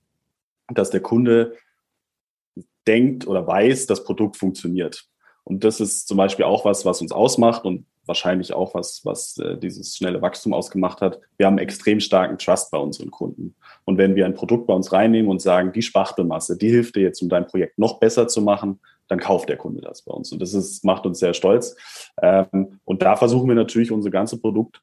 dass 0.73 0.89
der 0.89 1.01
Kunde 1.01 1.53
denkt 2.87 3.27
oder 3.27 3.45
weiß, 3.45 3.85
das 3.85 4.03
Produkt 4.03 4.37
funktioniert. 4.37 5.07
Und 5.43 5.63
das 5.63 5.79
ist 5.79 6.07
zum 6.07 6.17
Beispiel 6.17 6.45
auch 6.45 6.65
was, 6.65 6.85
was 6.85 7.01
uns 7.01 7.11
ausmacht 7.11 7.63
und 7.63 7.85
wahrscheinlich 8.05 8.53
auch 8.53 8.73
was, 8.73 9.01
was 9.03 9.37
äh, 9.37 9.57
dieses 9.57 9.95
schnelle 9.95 10.21
Wachstum 10.21 10.53
ausgemacht 10.53 11.01
hat. 11.01 11.19
Wir 11.37 11.45
haben 11.45 11.57
extrem 11.57 11.99
starken 11.99 12.37
Trust 12.37 12.71
bei 12.71 12.77
unseren 12.77 13.11
Kunden. 13.11 13.55
Und 13.85 13.97
wenn 13.97 14.15
wir 14.15 14.25
ein 14.25 14.33
Produkt 14.33 14.67
bei 14.67 14.73
uns 14.73 14.91
reinnehmen 14.91 15.29
und 15.29 15.41
sagen, 15.41 15.73
die 15.73 15.81
Spachtelmasse, 15.81 16.57
die 16.57 16.69
hilft 16.69 16.95
dir 16.95 17.03
jetzt, 17.03 17.21
um 17.21 17.29
dein 17.29 17.47
Projekt 17.47 17.77
noch 17.77 17.99
besser 17.99 18.27
zu 18.27 18.41
machen, 18.41 18.79
dann 19.07 19.19
kauft 19.19 19.49
der 19.49 19.57
Kunde 19.57 19.81
das 19.81 20.03
bei 20.03 20.13
uns. 20.13 20.31
Und 20.31 20.41
das 20.41 20.53
ist, 20.53 20.83
macht 20.83 21.05
uns 21.05 21.19
sehr 21.19 21.33
stolz. 21.33 21.75
Ähm, 22.21 22.79
und 22.83 23.01
da 23.01 23.15
versuchen 23.15 23.47
wir 23.47 23.55
natürlich 23.55 23.91
unser 23.91 24.09
ganzes 24.09 24.41
Produkt, 24.41 24.81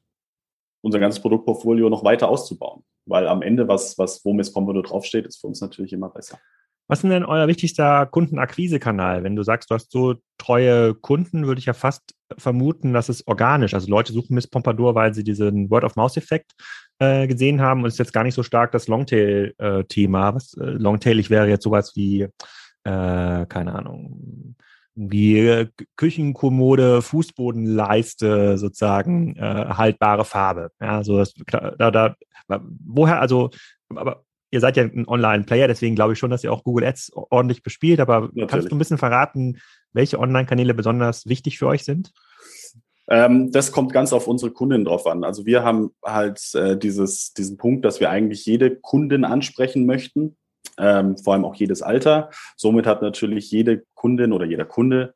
unser 0.81 0.99
ganzes 0.99 1.21
Produktportfolio 1.21 1.89
noch 1.89 2.03
weiter 2.03 2.29
auszubauen. 2.29 2.83
Weil 3.07 3.27
am 3.27 3.41
Ende, 3.41 3.67
was, 3.67 3.97
was, 3.97 4.25
wo 4.25 4.33
Miss 4.33 4.51
Pompadour 4.51 4.83
draufsteht, 4.83 5.25
ist 5.25 5.39
für 5.39 5.47
uns 5.47 5.61
natürlich 5.61 5.93
immer 5.93 6.09
besser. 6.09 6.39
Was 6.87 7.03
ist 7.03 7.09
denn 7.09 7.25
euer 7.25 7.47
wichtigster 7.47 8.05
Kundenakquisekanal? 8.05 9.23
Wenn 9.23 9.35
du 9.35 9.41
sagst, 9.41 9.71
du 9.71 9.75
hast 9.75 9.91
so 9.91 10.15
treue 10.37 10.93
Kunden, 10.93 11.47
würde 11.47 11.57
ich 11.57 11.65
ja 11.65 11.73
fast 11.73 12.13
vermuten, 12.37 12.93
dass 12.93 13.09
es 13.09 13.25
organisch. 13.27 13.73
Also 13.73 13.89
Leute 13.89 14.13
suchen 14.13 14.35
Miss 14.35 14.47
Pompadour, 14.47 14.93
weil 14.93 15.13
sie 15.13 15.23
diesen 15.23 15.69
Word-of-Mouse-Effekt 15.71 16.53
äh, 16.99 17.27
gesehen 17.27 17.61
haben 17.61 17.81
und 17.81 17.87
es 17.87 17.95
ist 17.95 17.99
jetzt 17.99 18.13
gar 18.13 18.23
nicht 18.23 18.35
so 18.35 18.43
stark 18.43 18.71
das 18.71 18.87
Longtail-Thema. 18.87 20.29
Äh, 20.29 20.61
äh, 20.61 20.69
Longtailig 20.71 21.29
wäre 21.31 21.49
jetzt 21.49 21.63
sowas 21.63 21.95
wie 21.95 22.27
äh, 22.85 23.45
keine 23.47 23.75
Ahnung, 23.75 24.55
wie 24.95 25.39
äh, 25.39 25.67
Küchenkommode, 25.97 27.01
Fußbodenleiste 27.01 28.57
sozusagen 28.57 29.35
äh, 29.35 29.65
haltbare 29.69 30.23
Farbe. 30.23 30.71
Ja, 30.79 31.03
so 31.03 31.17
das, 31.17 31.33
da, 31.47 31.91
da, 31.91 32.15
woher, 32.85 33.19
also, 33.19 33.49
aber 33.89 34.23
ihr 34.51 34.61
seid 34.61 34.77
ja 34.77 34.83
ein 34.83 35.07
Online-Player, 35.07 35.67
deswegen 35.67 35.95
glaube 35.95 36.13
ich 36.13 36.19
schon, 36.19 36.29
dass 36.29 36.43
ihr 36.43 36.53
auch 36.53 36.63
Google 36.63 36.85
Ads 36.85 37.11
ordentlich 37.13 37.61
bespielt, 37.61 37.99
aber 37.99 38.21
Natürlich. 38.21 38.47
kannst 38.47 38.71
du 38.71 38.75
ein 38.75 38.79
bisschen 38.79 38.97
verraten, 38.97 39.57
welche 39.91 40.19
Online-Kanäle 40.19 40.73
besonders 40.73 41.25
wichtig 41.25 41.57
für 41.57 41.67
euch 41.67 41.83
sind? 41.83 42.13
Ähm, 43.07 43.51
das 43.51 43.71
kommt 43.71 43.91
ganz 43.93 44.13
auf 44.13 44.27
unsere 44.27 44.51
Kunden 44.51 44.85
drauf 44.85 45.05
an. 45.07 45.23
Also 45.23 45.45
wir 45.45 45.63
haben 45.63 45.91
halt 46.03 46.41
äh, 46.55 46.77
dieses, 46.77 47.33
diesen 47.33 47.57
Punkt, 47.57 47.85
dass 47.85 47.99
wir 47.99 48.09
eigentlich 48.09 48.45
jede 48.45 48.75
Kundin 48.77 49.25
ansprechen 49.25 49.85
möchten 49.85 50.37
ähm, 50.77 51.17
vor 51.17 51.33
allem 51.33 51.45
auch 51.45 51.55
jedes 51.55 51.81
Alter. 51.81 52.29
Somit 52.55 52.85
hat 52.85 53.01
natürlich 53.01 53.51
jede 53.51 53.83
Kundin 53.93 54.33
oder 54.33 54.45
jeder 54.45 54.65
Kunde 54.65 55.13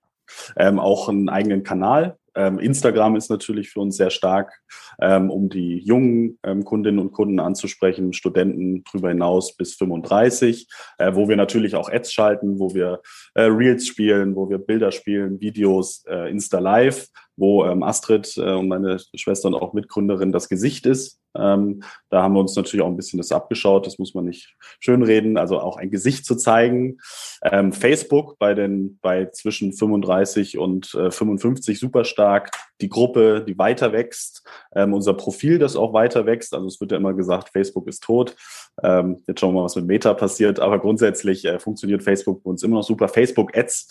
ähm, 0.58 0.80
auch 0.80 1.10
einen 1.10 1.30
eigenen 1.30 1.64
Kanal, 1.64 2.18
Ähm, 2.36 2.60
Instagram 2.60 3.16
ist 3.16 3.30
natürlich 3.30 3.70
für 3.70 3.82
uns 3.82 3.98
sehr 3.98 4.12
stark, 4.12 4.62
ähm, 5.02 5.30
um 5.30 5.50
die 5.50 5.80
jungen 5.80 6.38
ähm, 6.44 6.64
Kundinnen 6.64 7.00
und 7.00 7.12
Kunden 7.12 7.40
anzusprechen, 7.40 8.14
Studenten 8.14 8.84
darüber 8.86 9.10
hinaus 9.10 9.58
bis 9.58 9.76
35, 9.76 10.68
äh, 11.00 11.16
wo 11.16 11.28
wir 11.28 11.36
natürlich 11.36 11.76
auch 11.76 11.92
Ads 11.92 12.14
schalten, 12.14 12.60
wo 12.60 12.74
wir 12.74 13.02
äh, 13.34 13.42
Reels 13.42 13.88
spielen, 13.88 14.36
wo 14.36 14.50
wir 14.50 14.60
Bilder 14.60 14.92
spielen, 14.92 15.42
Videos, 15.42 16.06
äh, 16.08 16.30
Insta 16.30 16.60
Live, 16.60 17.08
wo 17.40 17.66
ähm, 17.66 17.84
Astrid 17.84 18.38
äh, 18.38 18.54
und 18.54 18.68
meine 18.68 18.98
Schwester 19.16 19.48
und 19.48 19.56
auch 19.56 19.74
Mitgründerin 19.74 20.32
das 20.32 20.50
Gesicht 20.50 20.86
ist. 20.86 21.20
Ähm, 21.38 21.84
da 22.10 22.24
haben 22.24 22.34
wir 22.34 22.40
uns 22.40 22.56
natürlich 22.56 22.84
auch 22.84 22.90
ein 22.90 22.98
bisschen 22.98 23.18
das 23.18 23.32
abgeschaut, 23.32 23.86
das 23.86 24.00
muss 24.00 24.16
man 24.16 24.26
nicht 24.26 24.56
schönreden, 24.80 25.38
also 25.38 25.60
auch 25.60 25.78
ein 25.78 25.92
Gesicht 25.92 26.26
zu 26.26 26.36
zeigen. 26.36 26.98
Ähm, 27.44 27.72
Facebook 27.72 28.40
bei 28.40 28.54
den 28.56 28.98
bei 29.02 29.26
zwischen 29.28 29.74
35 29.74 30.58
und 30.58 30.94
äh, 30.96 31.12
55 31.12 31.80
super 31.80 32.04
stark. 32.04 32.52
Die 32.82 32.90
Gruppe, 32.90 33.46
die 33.48 33.58
weiter 33.58 33.92
wächst, 33.94 34.44
ähm, 34.74 34.94
unser 34.94 35.14
Profil, 35.14 35.60
das 35.60 35.76
auch 35.76 35.94
weiter 35.94 36.26
wächst. 36.26 36.54
Also 36.54 36.68
es 36.68 36.82
wird 36.82 36.92
ja 36.92 36.98
immer 36.98 37.14
gesagt, 37.14 37.50
Facebook 37.50 37.88
ist 37.88 38.04
tot. 38.04 38.36
Ähm, 38.82 39.24
jetzt 39.28 39.40
schauen 39.40 39.54
wir 39.54 39.60
mal, 39.60 39.66
was 39.66 39.76
mit 39.76 39.86
Meta 39.86 40.14
passiert. 40.14 40.60
Aber 40.60 40.80
grundsätzlich 40.80 41.46
äh, 41.46 41.60
funktioniert 41.60 42.04
Facebook 42.04 42.44
bei 42.44 42.50
uns 42.50 42.64
immer 42.64 42.78
noch 42.78 42.84
super. 42.84 43.08
Facebook 43.08 43.56
Ads 43.56 43.88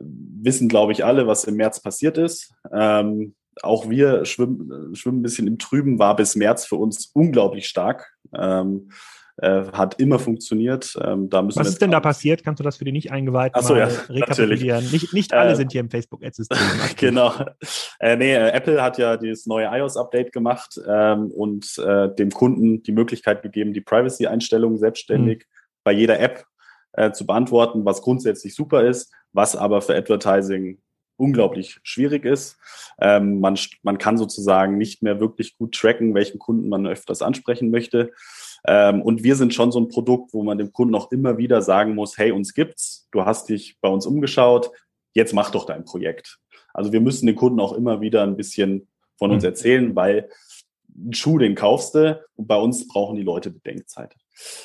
wissen, 0.00 0.68
glaube 0.68 0.92
ich, 0.92 1.04
alle, 1.04 1.26
was 1.26 1.44
im 1.44 1.56
März 1.56 1.80
passiert 1.80 2.18
ist. 2.18 2.52
Ähm, 2.72 3.34
auch 3.62 3.90
wir 3.90 4.24
schwimmen, 4.24 4.94
schwimmen 4.94 5.20
ein 5.20 5.22
bisschen 5.22 5.46
im 5.46 5.58
Trüben, 5.58 5.98
war 5.98 6.16
bis 6.16 6.34
März 6.34 6.64
für 6.66 6.76
uns 6.76 7.10
unglaublich 7.12 7.66
stark. 7.66 8.10
Ähm, 8.34 8.90
äh, 9.42 9.72
hat 9.72 9.98
immer 9.98 10.18
funktioniert. 10.18 10.98
Ähm, 11.02 11.30
da 11.30 11.40
müssen 11.40 11.60
Was 11.60 11.68
ist 11.68 11.80
denn 11.80 11.90
da 11.90 12.00
passiert? 12.00 12.44
Kannst 12.44 12.60
du 12.60 12.64
das 12.64 12.76
für 12.76 12.84
die 12.84 12.92
nicht 12.92 13.10
eingeweihten 13.10 13.62
so, 13.62 13.72
mal 13.72 13.80
ja, 13.80 13.86
rekapitulieren? 14.10 14.90
Nicht, 14.90 15.14
nicht 15.14 15.32
alle 15.32 15.52
äh, 15.52 15.56
sind 15.56 15.72
hier 15.72 15.80
im 15.80 15.88
Facebook-Ad-System. 15.88 16.58
genau. 16.96 17.32
Äh, 18.00 18.16
nee, 18.16 18.34
äh, 18.34 18.50
Apple 18.50 18.82
hat 18.82 18.98
ja 18.98 19.16
dieses 19.16 19.46
neue 19.46 19.66
iOS-Update 19.66 20.32
gemacht 20.32 20.78
ähm, 20.86 21.30
und 21.30 21.78
äh, 21.78 22.14
dem 22.14 22.30
Kunden 22.30 22.82
die 22.82 22.92
Möglichkeit 22.92 23.42
gegeben, 23.42 23.72
die 23.72 23.80
Privacy-Einstellungen 23.80 24.78
selbstständig 24.78 25.38
mhm. 25.38 25.72
bei 25.84 25.92
jeder 25.92 26.20
App 26.20 26.44
äh, 26.92 27.12
zu 27.12 27.24
beantworten, 27.24 27.86
was 27.86 28.02
grundsätzlich 28.02 28.54
super 28.54 28.84
ist, 28.84 29.10
was 29.32 29.56
aber 29.56 29.82
für 29.82 29.94
Advertising 29.94 30.78
unglaublich 31.16 31.78
schwierig 31.82 32.24
ist. 32.24 32.56
Ähm, 32.98 33.40
man, 33.40 33.58
man 33.82 33.98
kann 33.98 34.16
sozusagen 34.16 34.78
nicht 34.78 35.02
mehr 35.02 35.20
wirklich 35.20 35.58
gut 35.58 35.74
tracken, 35.74 36.14
welchen 36.14 36.38
Kunden 36.38 36.68
man 36.68 36.86
öfters 36.86 37.20
ansprechen 37.20 37.70
möchte. 37.70 38.12
Ähm, 38.66 39.02
und 39.02 39.22
wir 39.22 39.36
sind 39.36 39.52
schon 39.52 39.70
so 39.70 39.80
ein 39.80 39.88
Produkt, 39.88 40.32
wo 40.32 40.42
man 40.42 40.56
dem 40.56 40.72
Kunden 40.72 40.94
auch 40.94 41.12
immer 41.12 41.36
wieder 41.36 41.60
sagen 41.60 41.94
muss, 41.94 42.16
hey, 42.16 42.32
uns 42.32 42.54
gibt's, 42.54 43.06
du 43.12 43.26
hast 43.26 43.50
dich 43.50 43.76
bei 43.80 43.88
uns 43.88 44.06
umgeschaut, 44.06 44.70
jetzt 45.12 45.34
mach 45.34 45.50
doch 45.50 45.66
dein 45.66 45.84
Projekt. 45.84 46.38
Also 46.72 46.92
wir 46.92 47.00
müssen 47.00 47.26
den 47.26 47.36
Kunden 47.36 47.60
auch 47.60 47.74
immer 47.74 48.00
wieder 48.00 48.22
ein 48.22 48.36
bisschen 48.36 48.88
von 49.18 49.30
uns 49.30 49.42
mhm. 49.42 49.48
erzählen, 49.48 49.96
weil 49.96 50.30
einen 50.96 51.12
Schuh, 51.12 51.38
den 51.38 51.54
kaufst 51.54 51.94
du 51.94 52.20
und 52.36 52.46
bei 52.46 52.56
uns 52.56 52.88
brauchen 52.88 53.16
die 53.16 53.22
Leute 53.22 53.50
Bedenkzeit. 53.50 54.14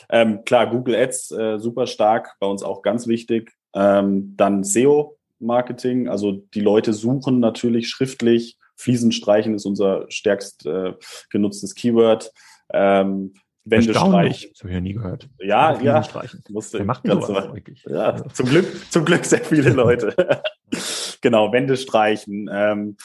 Ähm, 0.10 0.44
klar, 0.46 0.70
Google 0.70 0.96
Ads 0.96 1.32
äh, 1.32 1.60
super 1.60 1.88
stark, 1.88 2.36
bei 2.40 2.48
uns 2.48 2.64
auch 2.64 2.82
ganz 2.82 3.08
wichtig. 3.08 3.52
Ähm, 3.76 4.34
dann 4.38 4.64
SEO 4.64 5.18
Marketing, 5.40 6.08
also 6.08 6.32
die 6.54 6.62
Leute 6.62 6.94
suchen 6.94 7.40
natürlich 7.40 7.90
schriftlich. 7.90 8.58
Fliesenstreichen 8.78 9.54
ist 9.54 9.66
unser 9.66 10.06
stärkst 10.10 10.66
äh, 10.66 10.94
genutztes 11.30 11.76
Keyword. 11.76 12.32
Ähm, 12.74 13.34
Wände 13.66 13.94
streichen. 13.94 14.52
Das 14.52 14.60
habe 14.60 14.70
ich 14.70 14.76
ja 14.76 14.82
nie 14.82 14.94
gehört. 14.94 15.28
Ja, 15.40 15.82
ja. 15.82 16.04
Musste 16.50 16.78
Wer 16.78 16.86
macht 16.86 17.04
ganz 17.04 17.26
sowas 17.26 17.52
wirklich? 17.52 17.84
Ja, 17.90 18.16
zum 18.30 18.48
Glück, 18.48 18.68
zum 18.92 19.06
Glück 19.06 19.26
sehr 19.26 19.44
viele 19.44 19.72
Leute. 19.72 20.16
genau, 21.22 21.52
Wände 21.52 21.76
streichen. 21.76 22.48
Ähm, 22.52 22.96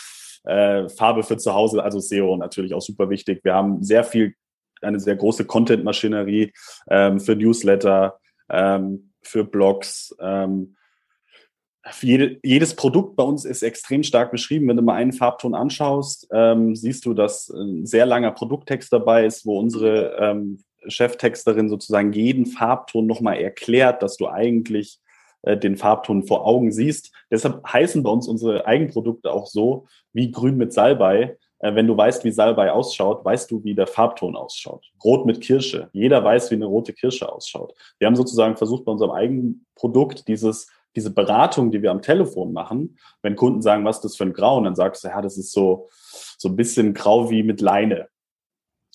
äh, 0.44 0.88
Farbe 0.88 1.22
für 1.22 1.38
zu 1.38 1.54
Hause, 1.54 1.82
also 1.82 1.98
SEO 1.98 2.36
natürlich 2.36 2.74
auch 2.74 2.82
super 2.82 3.08
wichtig. 3.10 3.40
Wir 3.42 3.54
haben 3.54 3.82
sehr 3.82 4.04
viel, 4.04 4.34
eine 4.82 5.00
sehr 5.00 5.16
große 5.16 5.46
Content-Maschinerie 5.46 6.52
ähm, 6.88 7.20
für 7.20 7.36
Newsletter, 7.36 8.18
ähm, 8.50 9.09
für 9.22 9.44
Blogs. 9.44 10.14
Ähm, 10.20 10.76
jede, 12.02 12.38
jedes 12.42 12.74
Produkt 12.76 13.16
bei 13.16 13.22
uns 13.22 13.44
ist 13.44 13.62
extrem 13.62 14.02
stark 14.02 14.30
beschrieben. 14.30 14.68
Wenn 14.68 14.76
du 14.76 14.82
mal 14.82 14.94
einen 14.94 15.12
Farbton 15.12 15.54
anschaust, 15.54 16.28
ähm, 16.32 16.76
siehst 16.76 17.06
du, 17.06 17.14
dass 17.14 17.48
ein 17.48 17.86
sehr 17.86 18.06
langer 18.06 18.32
Produkttext 18.32 18.92
dabei 18.92 19.24
ist, 19.24 19.46
wo 19.46 19.58
unsere 19.58 20.16
ähm, 20.18 20.62
Cheftexterin 20.86 21.68
sozusagen 21.68 22.12
jeden 22.12 22.46
Farbton 22.46 23.06
nochmal 23.06 23.38
erklärt, 23.38 24.02
dass 24.02 24.16
du 24.16 24.28
eigentlich 24.28 24.98
äh, 25.42 25.56
den 25.56 25.76
Farbton 25.76 26.26
vor 26.26 26.46
Augen 26.46 26.72
siehst. 26.72 27.12
Deshalb 27.30 27.66
heißen 27.66 28.02
bei 28.02 28.10
uns 28.10 28.28
unsere 28.28 28.66
Eigenprodukte 28.66 29.32
auch 29.32 29.46
so 29.46 29.86
wie 30.12 30.30
Grün 30.30 30.56
mit 30.56 30.72
Salbei. 30.72 31.38
Äh, 31.60 31.74
wenn 31.74 31.86
du 31.86 31.96
weißt, 31.96 32.24
wie 32.24 32.30
Salbei 32.30 32.72
ausschaut, 32.72 33.24
weißt 33.24 33.50
du, 33.50 33.62
wie 33.64 33.74
der 33.74 33.86
Farbton 33.86 34.36
ausschaut. 34.36 34.90
Rot 35.04 35.24
mit 35.26 35.40
Kirsche. 35.40 35.88
Jeder 35.92 36.22
weiß, 36.24 36.50
wie 36.50 36.56
eine 36.56 36.66
rote 36.66 36.92
Kirsche 36.92 37.30
ausschaut. 37.30 37.74
Wir 37.98 38.06
haben 38.06 38.16
sozusagen 38.16 38.56
versucht, 38.56 38.84
bei 38.84 38.92
unserem 38.92 39.12
eigenen 39.12 39.66
Produkt 39.74 40.28
dieses 40.28 40.68
diese 40.96 41.12
Beratung, 41.12 41.70
die 41.70 41.82
wir 41.82 41.90
am 41.90 42.02
Telefon 42.02 42.52
machen, 42.52 42.98
wenn 43.22 43.36
Kunden 43.36 43.62
sagen, 43.62 43.84
was 43.84 43.96
ist 43.96 44.04
das 44.04 44.16
für 44.16 44.24
ein 44.24 44.32
Grau, 44.32 44.58
und 44.58 44.64
dann 44.64 44.74
sagst 44.74 45.04
du, 45.04 45.08
ja, 45.08 45.20
das 45.20 45.38
ist 45.38 45.52
so, 45.52 45.88
so 46.36 46.48
ein 46.48 46.56
bisschen 46.56 46.94
grau 46.94 47.30
wie 47.30 47.42
mit 47.42 47.60
Leine. 47.60 48.08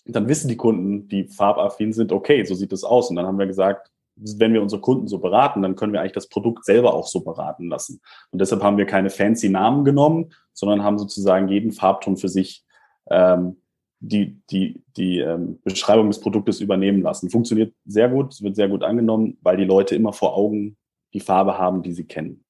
Und 0.05 0.15
dann 0.15 0.27
wissen 0.27 0.47
die 0.47 0.57
Kunden, 0.57 1.07
die 1.07 1.27
farbaffin 1.27 1.93
sind, 1.93 2.11
okay, 2.11 2.43
so 2.43 2.53
sieht 2.53 2.71
das 2.71 2.83
aus. 2.83 3.09
Und 3.09 3.15
dann 3.15 3.25
haben 3.25 3.39
wir 3.39 3.47
gesagt, 3.47 3.91
wenn 4.15 4.53
wir 4.53 4.61
unsere 4.61 4.81
Kunden 4.81 5.07
so 5.07 5.19
beraten, 5.19 5.61
dann 5.61 5.75
können 5.75 5.93
wir 5.93 6.01
eigentlich 6.01 6.13
das 6.13 6.29
Produkt 6.29 6.65
selber 6.65 6.93
auch 6.93 7.07
so 7.07 7.21
beraten 7.21 7.67
lassen. 7.67 8.01
Und 8.31 8.39
deshalb 8.39 8.63
haben 8.63 8.77
wir 8.77 8.85
keine 8.85 9.09
fancy 9.09 9.49
Namen 9.49 9.83
genommen, 9.83 10.31
sondern 10.53 10.83
haben 10.83 10.97
sozusagen 10.97 11.49
jeden 11.49 11.71
Farbton 11.71 12.17
für 12.17 12.29
sich 12.29 12.63
ähm, 13.09 13.57
die, 13.99 14.39
die, 14.49 14.83
die 14.97 15.19
ähm, 15.19 15.59
Beschreibung 15.63 16.07
des 16.07 16.19
Produktes 16.19 16.61
übernehmen 16.61 17.01
lassen. 17.01 17.29
Funktioniert 17.29 17.73
sehr 17.85 18.09
gut, 18.09 18.33
es 18.33 18.41
wird 18.41 18.55
sehr 18.55 18.69
gut 18.69 18.83
angenommen, 18.83 19.37
weil 19.41 19.57
die 19.57 19.65
Leute 19.65 19.95
immer 19.95 20.13
vor 20.13 20.35
Augen 20.35 20.77
die 21.13 21.19
Farbe 21.19 21.57
haben, 21.57 21.81
die 21.81 21.93
sie 21.93 22.05
kennen. 22.05 22.43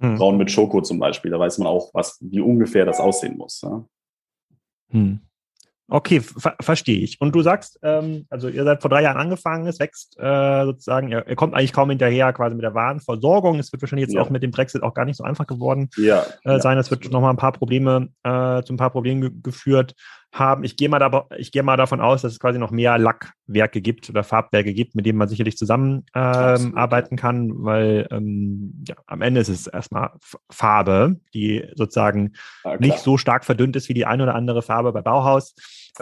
Hm. 0.00 0.16
Braun 0.16 0.36
mit 0.36 0.50
Schoko 0.50 0.80
zum 0.80 0.98
Beispiel, 0.98 1.30
da 1.30 1.38
weiß 1.38 1.58
man 1.58 1.68
auch, 1.68 1.92
was, 1.92 2.18
wie 2.20 2.40
ungefähr 2.40 2.84
das 2.84 3.00
aussehen 3.00 3.36
muss. 3.36 3.60
Ja? 3.62 3.84
Hm. 4.90 5.20
Okay, 5.90 6.20
ver 6.20 6.54
verstehe 6.60 6.98
ich. 6.98 7.18
Und 7.18 7.34
du 7.34 7.40
sagst, 7.40 7.78
ähm, 7.82 8.26
also 8.28 8.48
ihr 8.48 8.64
seid 8.64 8.82
vor 8.82 8.90
drei 8.90 9.02
Jahren 9.02 9.16
angefangen, 9.16 9.66
es 9.66 9.80
wächst 9.80 10.18
äh, 10.18 10.64
sozusagen, 10.64 11.08
ihr, 11.08 11.26
ihr, 11.26 11.34
kommt 11.34 11.54
eigentlich 11.54 11.72
kaum 11.72 11.88
hinterher 11.88 12.30
quasi 12.34 12.54
mit 12.54 12.62
der 12.62 12.74
Warenversorgung. 12.74 13.58
Es 13.58 13.72
wird 13.72 13.80
wahrscheinlich 13.80 14.08
jetzt 14.08 14.14
ja. 14.14 14.20
auch 14.20 14.28
mit 14.28 14.42
dem 14.42 14.50
Brexit 14.50 14.82
auch 14.82 14.92
gar 14.92 15.06
nicht 15.06 15.16
so 15.16 15.24
einfach 15.24 15.46
geworden 15.46 15.88
ja, 15.96 16.24
äh, 16.44 16.60
sein. 16.60 16.76
Es 16.76 16.90
wird 16.90 17.10
nochmal 17.10 17.32
ein 17.32 17.38
paar 17.38 17.52
Probleme, 17.52 18.08
äh, 18.22 18.62
zu 18.64 18.74
ein 18.74 18.76
paar 18.76 18.90
Problemen 18.90 19.22
ge 19.22 19.30
geführt 19.42 19.94
haben. 20.32 20.64
Ich 20.64 20.76
gehe 20.76 20.88
mal, 20.88 20.98
da, 20.98 21.26
ich 21.36 21.52
gehe 21.52 21.62
mal 21.62 21.76
davon 21.76 22.00
aus, 22.00 22.22
dass 22.22 22.32
es 22.32 22.40
quasi 22.40 22.58
noch 22.58 22.70
mehr 22.70 22.98
Lackwerke 22.98 23.80
gibt 23.80 24.08
oder 24.10 24.24
Farbwerke 24.24 24.74
gibt, 24.74 24.94
mit 24.94 25.06
denen 25.06 25.18
man 25.18 25.28
sicherlich 25.28 25.56
zusammenarbeiten 25.56 27.14
ähm, 27.14 27.18
kann, 27.18 27.64
weil 27.64 28.06
ähm, 28.10 28.84
ja, 28.86 28.94
am 29.06 29.22
Ende 29.22 29.40
ist 29.40 29.48
es 29.48 29.66
erstmal 29.66 30.12
Farbe, 30.50 31.20
die 31.34 31.66
sozusagen 31.74 32.32
ja, 32.64 32.76
nicht 32.76 32.98
so 32.98 33.16
stark 33.16 33.44
verdünnt 33.44 33.76
ist 33.76 33.88
wie 33.88 33.94
die 33.94 34.06
eine 34.06 34.22
oder 34.22 34.34
andere 34.34 34.62
Farbe 34.62 34.92
bei 34.92 35.02
Bauhaus 35.02 35.54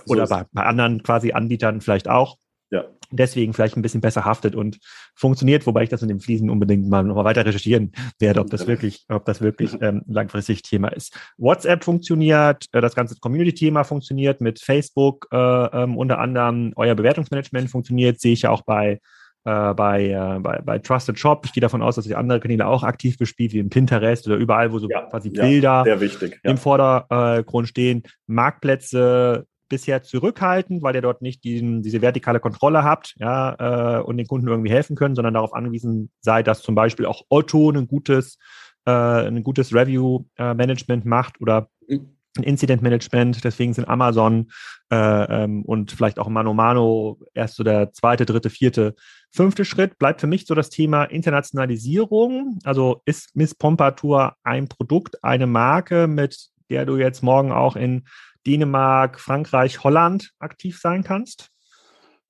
so 0.05 0.13
oder 0.13 0.27
bei, 0.27 0.45
bei 0.53 0.63
anderen 0.65 1.03
quasi 1.03 1.33
Anbietern 1.33 1.81
vielleicht 1.81 2.09
auch 2.09 2.37
ja. 2.71 2.85
Deswegen 3.11 3.53
vielleicht 3.53 3.77
ein 3.77 3.83
bisschen 3.83 4.01
besser 4.01 4.25
haftet 4.25 4.55
und 4.55 4.79
funktioniert, 5.15 5.67
wobei 5.67 5.85
ich 5.85 5.89
das 5.89 6.03
in 6.03 6.09
den 6.09 6.21
Fliesen 6.21 6.51
unbedingt 6.51 6.89
mal 6.89 7.03
noch 7.03 7.15
mal 7.15 7.25
weiter 7.25 7.45
recherchieren 7.45 7.93
werde, 8.19 8.41
ob 8.41 8.51
das 8.51 8.67
wirklich, 8.67 9.05
ob 9.09 9.25
das 9.25 9.41
wirklich 9.41 9.77
ähm, 9.81 10.03
langfristig 10.07 10.63
Thema 10.63 10.89
ist. 10.89 11.17
WhatsApp 11.39 11.85
funktioniert, 11.85 12.67
äh, 12.73 12.81
das 12.81 12.95
ganze 12.95 13.17
Community-Thema 13.19 13.85
funktioniert 13.85 14.41
mit 14.41 14.61
Facebook 14.61 15.27
äh, 15.33 15.37
ähm, 15.37 15.97
unter 15.97 16.19
anderem, 16.19 16.73
euer 16.77 16.95
Bewertungsmanagement 16.95 17.71
funktioniert, 17.71 18.21
sehe 18.21 18.33
ich 18.33 18.43
ja 18.43 18.51
auch 18.51 18.63
bei 18.63 19.01
äh, 19.47 19.75
bei, 19.75 20.09
äh, 20.09 20.41
bei, 20.41 20.61
bei 20.61 20.79
Trusted 20.81 21.19
Shop. 21.21 21.45
Ich 21.47 21.53
gehe 21.53 21.61
davon 21.61 21.81
aus, 21.81 21.95
dass 21.95 22.07
ihr 22.07 22.19
andere 22.19 22.41
Kanäle 22.41 22.67
auch 22.67 22.83
aktiv 22.83 23.17
bespielt, 23.17 23.53
wie 23.53 23.61
im 23.61 23.71
Pinterest 23.71 24.27
oder 24.27 24.37
überall, 24.37 24.73
wo 24.73 24.81
so 24.81 24.89
ja, 24.89 25.03
quasi 25.03 25.31
Bilder 25.31 25.85
ja. 25.87 26.51
im 26.51 26.59
Vordergrund 26.59 27.69
stehen. 27.69 28.03
Marktplätze 28.27 29.47
bisher 29.69 30.03
zurückhaltend, 30.03 30.83
weil 30.83 30.95
ihr 30.95 31.03
dort 31.03 31.23
nicht 31.23 31.45
diesen, 31.45 31.83
diese 31.83 32.03
vertikale 32.03 32.41
Kontrolle 32.41 32.85
habt 32.85 33.15
ja, 33.19 33.99
äh, 33.99 34.03
und 34.03 34.17
den 34.17 34.27
Kunden 34.27 34.49
irgendwie 34.49 34.71
helfen 34.71 34.97
können, 34.97 35.15
sondern 35.15 35.35
darauf 35.35 35.55
angewiesen 35.55 36.11
seid, 36.21 36.47
dass 36.47 36.63
zum 36.63 36.75
Beispiel 36.75 37.07
auch 37.07 37.23
Otto 37.29 37.71
ein 37.71 37.87
gutes, 37.87 38.39
äh, 38.87 38.91
ein 38.91 39.43
gutes 39.43 39.75
Review-Management 39.75 41.05
äh, 41.05 41.09
macht 41.09 41.41
oder 41.41 41.69
ein 41.89 42.43
Incident-Management. 42.43 43.45
Deswegen 43.45 43.75
sind 43.75 43.89
Amazon 43.89 44.51
äh, 44.91 44.97
ähm, 44.97 45.63
und 45.63 45.93
vielleicht 45.93 46.19
auch 46.19 46.29
Mano 46.29 46.55
Mano 46.55 47.19
erst 47.35 47.57
so 47.57 47.65
der 47.65 47.93
zweite, 47.93 48.27
dritte, 48.27 48.51
vierte, 48.51 48.95
fünfte 49.31 49.65
Schritt. 49.65 49.99
Bleibt 49.99 50.21
für 50.21 50.27
mich 50.27 50.47
so 50.47 50.55
das 50.55 50.71
Thema 50.71 51.05
Internationalisierung. 51.05 52.59
Also 52.65 53.03
ist 53.05 53.35
Miss 53.35 53.55
Pompadour 53.55 54.35
ein 54.43 54.69
Produkt, 54.69 55.23
eine 55.25 55.47
Marke, 55.47 56.07
mit 56.07 56.51
der 56.71 56.85
du 56.85 56.97
jetzt 56.97 57.23
morgen 57.23 57.53
auch 57.53 57.77
in 57.77 58.05
Dänemark, 58.47 59.21
Frankreich, 59.21 59.83
Holland 59.83 60.33
aktiv 60.39 60.79
sein 60.81 61.03
kannst? 61.03 61.51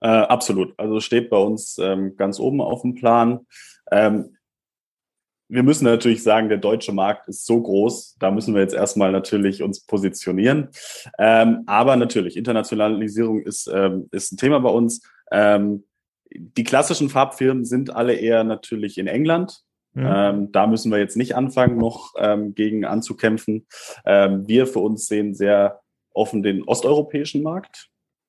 Äh, 0.01 0.09
absolut. 0.09 0.75
Also 0.79 1.01
steht 1.01 1.31
bei 1.31 1.39
uns 1.39 1.79
ähm, 1.79 2.17
ganz 2.17 2.39
oben 2.39 2.61
auf 2.61 2.83
dem 2.83 2.95
Plan. 2.95 3.47
Ähm, 3.91 4.37
wir 5.49 5.63
müssen 5.63 5.85
natürlich 5.85 6.23
sagen, 6.23 6.49
der 6.49 6.59
deutsche 6.59 6.93
Markt 6.93 7.29
ist 7.29 7.47
so 7.47 7.63
groß, 7.63 8.17
da 8.19 8.31
müssen 8.31 8.55
wir 8.55 8.63
jetzt 8.63 8.75
erstmal 8.75 9.13
natürlich 9.13 9.63
uns 9.63 9.81
positionieren. 9.81 10.71
Ähm, 11.19 11.63
aber 11.67 11.97
natürlich, 11.97 12.37
Internationalisierung 12.37 13.43
ist, 13.43 13.71
ähm, 13.73 14.09
ist 14.11 14.33
ein 14.33 14.39
Thema 14.39 14.59
bei 14.59 14.71
uns. 14.71 15.03
Ähm, 15.31 15.85
die 16.33 16.65
klassischen 16.65 17.09
Farbfirmen 17.09 17.65
sind 17.65 17.95
alle 17.95 18.15
eher 18.15 18.43
natürlich 18.43 18.99
in 18.99 19.07
England. 19.07 19.61
Mhm. 19.95 20.07
Ähm, 20.07 20.53
da 20.53 20.67
müssen 20.67 20.91
wir 20.91 20.99
jetzt 20.99 21.17
nicht 21.17 21.37
anfangen, 21.37 21.79
noch 21.79 22.15
ähm, 22.19 22.55
gegen 22.55 22.85
anzukämpfen. 22.85 23.67
Ähm, 24.05 24.47
wir 24.49 24.67
für 24.67 24.81
uns 24.81 25.07
sehen 25.07 25.35
sehr 25.35 25.81
offen 26.17 26.43
den 26.43 26.63
osteuropäischen 26.63 27.43
Markt. 27.43 27.89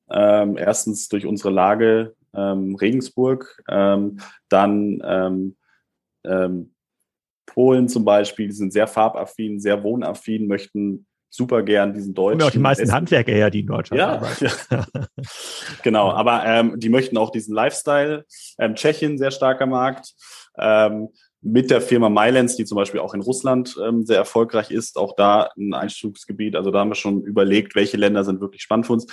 Ähm, 0.09 0.57
erstens 0.57 1.09
durch 1.09 1.25
unsere 1.25 1.49
Lage 1.49 2.15
ähm, 2.33 2.75
Regensburg, 2.75 3.61
ähm, 3.69 4.19
dann 4.49 5.01
ähm, 5.03 5.57
ähm, 6.25 6.73
Polen 7.45 7.89
zum 7.89 8.05
Beispiel, 8.05 8.47
die 8.47 8.53
sind 8.53 8.71
sehr 8.71 8.87
farbaffin, 8.87 9.59
sehr 9.59 9.83
wohnaffin, 9.83 10.47
möchten 10.47 11.07
super 11.29 11.61
gern 11.63 11.93
diesen 11.93 12.13
deutschen. 12.13 12.41
Und 12.41 12.47
auch 12.47 12.51
die 12.51 12.59
meisten 12.59 12.83
Essen. 12.83 12.93
Handwerker 12.93 13.31
her, 13.31 13.49
die 13.49 13.61
in 13.61 13.67
Deutschland 13.67 13.99
ja, 13.99 14.13
arbeiten. 14.13 14.45
Ja. 14.69 14.85
genau, 15.83 16.11
aber 16.11 16.45
ähm, 16.45 16.79
die 16.79 16.89
möchten 16.89 17.17
auch 17.17 17.31
diesen 17.31 17.53
Lifestyle. 17.53 18.25
Tschechien, 18.73 19.17
sehr 19.17 19.31
starker 19.31 19.65
Markt. 19.65 20.13
Ähm, 20.57 21.09
mit 21.41 21.69
der 21.69 21.81
Firma 21.81 22.09
Mylands, 22.09 22.55
die 22.55 22.65
zum 22.65 22.77
Beispiel 22.77 22.99
auch 22.99 23.13
in 23.13 23.21
Russland 23.21 23.77
ähm, 23.83 24.05
sehr 24.05 24.17
erfolgreich 24.17 24.71
ist, 24.71 24.97
auch 24.97 25.15
da 25.15 25.49
ein 25.57 25.73
Einzugsgebiet. 25.73 26.55
Also 26.55 26.71
da 26.71 26.79
haben 26.79 26.89
wir 26.89 26.95
schon 26.95 27.23
überlegt, 27.23 27.75
welche 27.75 27.97
Länder 27.97 28.23
sind 28.23 28.41
wirklich 28.41 28.63
spannend 28.63 28.87
für 28.87 28.93
uns. 28.93 29.07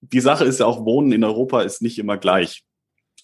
Die 0.00 0.20
Sache 0.20 0.44
ist 0.44 0.60
ja 0.60 0.66
auch, 0.66 0.84
Wohnen 0.84 1.12
in 1.12 1.24
Europa 1.24 1.62
ist 1.62 1.82
nicht 1.82 1.98
immer 1.98 2.16
gleich. 2.16 2.64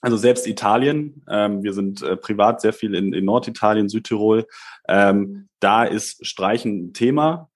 Also 0.02 0.16
selbst 0.16 0.46
Italien, 0.46 1.24
ähm, 1.28 1.62
wir 1.62 1.72
sind 1.72 2.02
äh, 2.02 2.16
privat 2.16 2.60
sehr 2.60 2.72
viel 2.72 2.94
in, 2.94 3.12
in 3.12 3.24
Norditalien, 3.24 3.88
Südtirol, 3.88 4.46
ähm, 4.88 5.48
da 5.58 5.84
ist 5.84 6.24
Streichen 6.24 6.88
ein 6.88 6.92
Thema. 6.92 7.50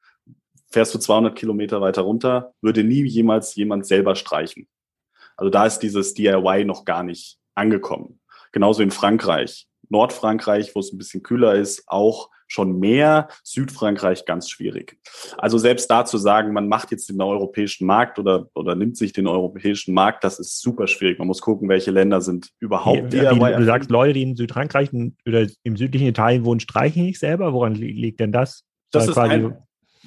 Fährst 0.70 0.95
du 0.95 0.99
200 0.99 1.36
Kilometer 1.36 1.80
weiter 1.80 2.03
runter, 2.03 2.55
würde 2.62 2.82
nie 2.82 3.05
jemals 3.05 3.55
jemand 3.57 3.86
selber 3.86 4.16
streichen. 4.16 4.68
Also 5.36 5.51
da 5.51 5.66
ist 5.66 5.80
dieses 5.80 6.14
DIY 6.14 6.64
noch 6.64 6.84
gar 6.84 7.03
nicht 7.03 7.38
angekommen. 7.55 8.20
Genauso 8.53 8.82
in 8.82 8.91
Frankreich. 8.91 9.66
Nordfrankreich, 9.91 10.74
wo 10.74 10.80
es 10.80 10.93
ein 10.93 10.99
bisschen 10.99 11.22
kühler 11.22 11.55
ist, 11.55 11.84
auch 11.86 12.30
schon 12.51 12.78
mehr. 12.78 13.28
Südfrankreich 13.45 14.24
ganz 14.24 14.51
schwierig. 14.51 14.99
Also 15.38 15.57
selbst 15.57 15.88
da 15.91 16.05
zu 16.05 16.18
sagen, 16.18 16.53
man 16.53 16.68
macht 16.68 16.91
jetzt 16.91 17.09
den 17.09 17.20
europäischen 17.20 17.86
Markt 17.86 18.18
oder, 18.18 18.49
oder 18.55 18.74
nimmt 18.74 18.97
sich 18.97 19.12
den 19.12 19.26
europäischen 19.26 19.95
Markt, 19.95 20.24
das 20.24 20.38
ist 20.38 20.61
super 20.61 20.86
schwierig. 20.86 21.18
Man 21.18 21.28
muss 21.28 21.41
gucken, 21.41 21.68
welche 21.68 21.91
Länder 21.91 22.20
sind 22.20 22.51
überhaupt 22.59 23.12
wie, 23.12 23.20
wie, 23.20 23.57
Du 23.57 23.64
sagst, 23.64 23.91
Leute, 23.91 24.14
die 24.14 24.22
in 24.22 24.36
Südfrankreich 24.36 24.91
oder 25.26 25.47
im 25.62 25.76
südlichen 25.76 26.09
Italien 26.09 26.45
wohnen, 26.45 26.61
streichen 26.61 27.05
nicht 27.05 27.20
selber. 27.20 27.53
Woran 27.53 27.74
liegt 27.74 28.20
denn 28.20 28.32
das? 28.32 28.64
Das 28.91 29.07
ist, 29.07 29.18
ein, 29.18 29.57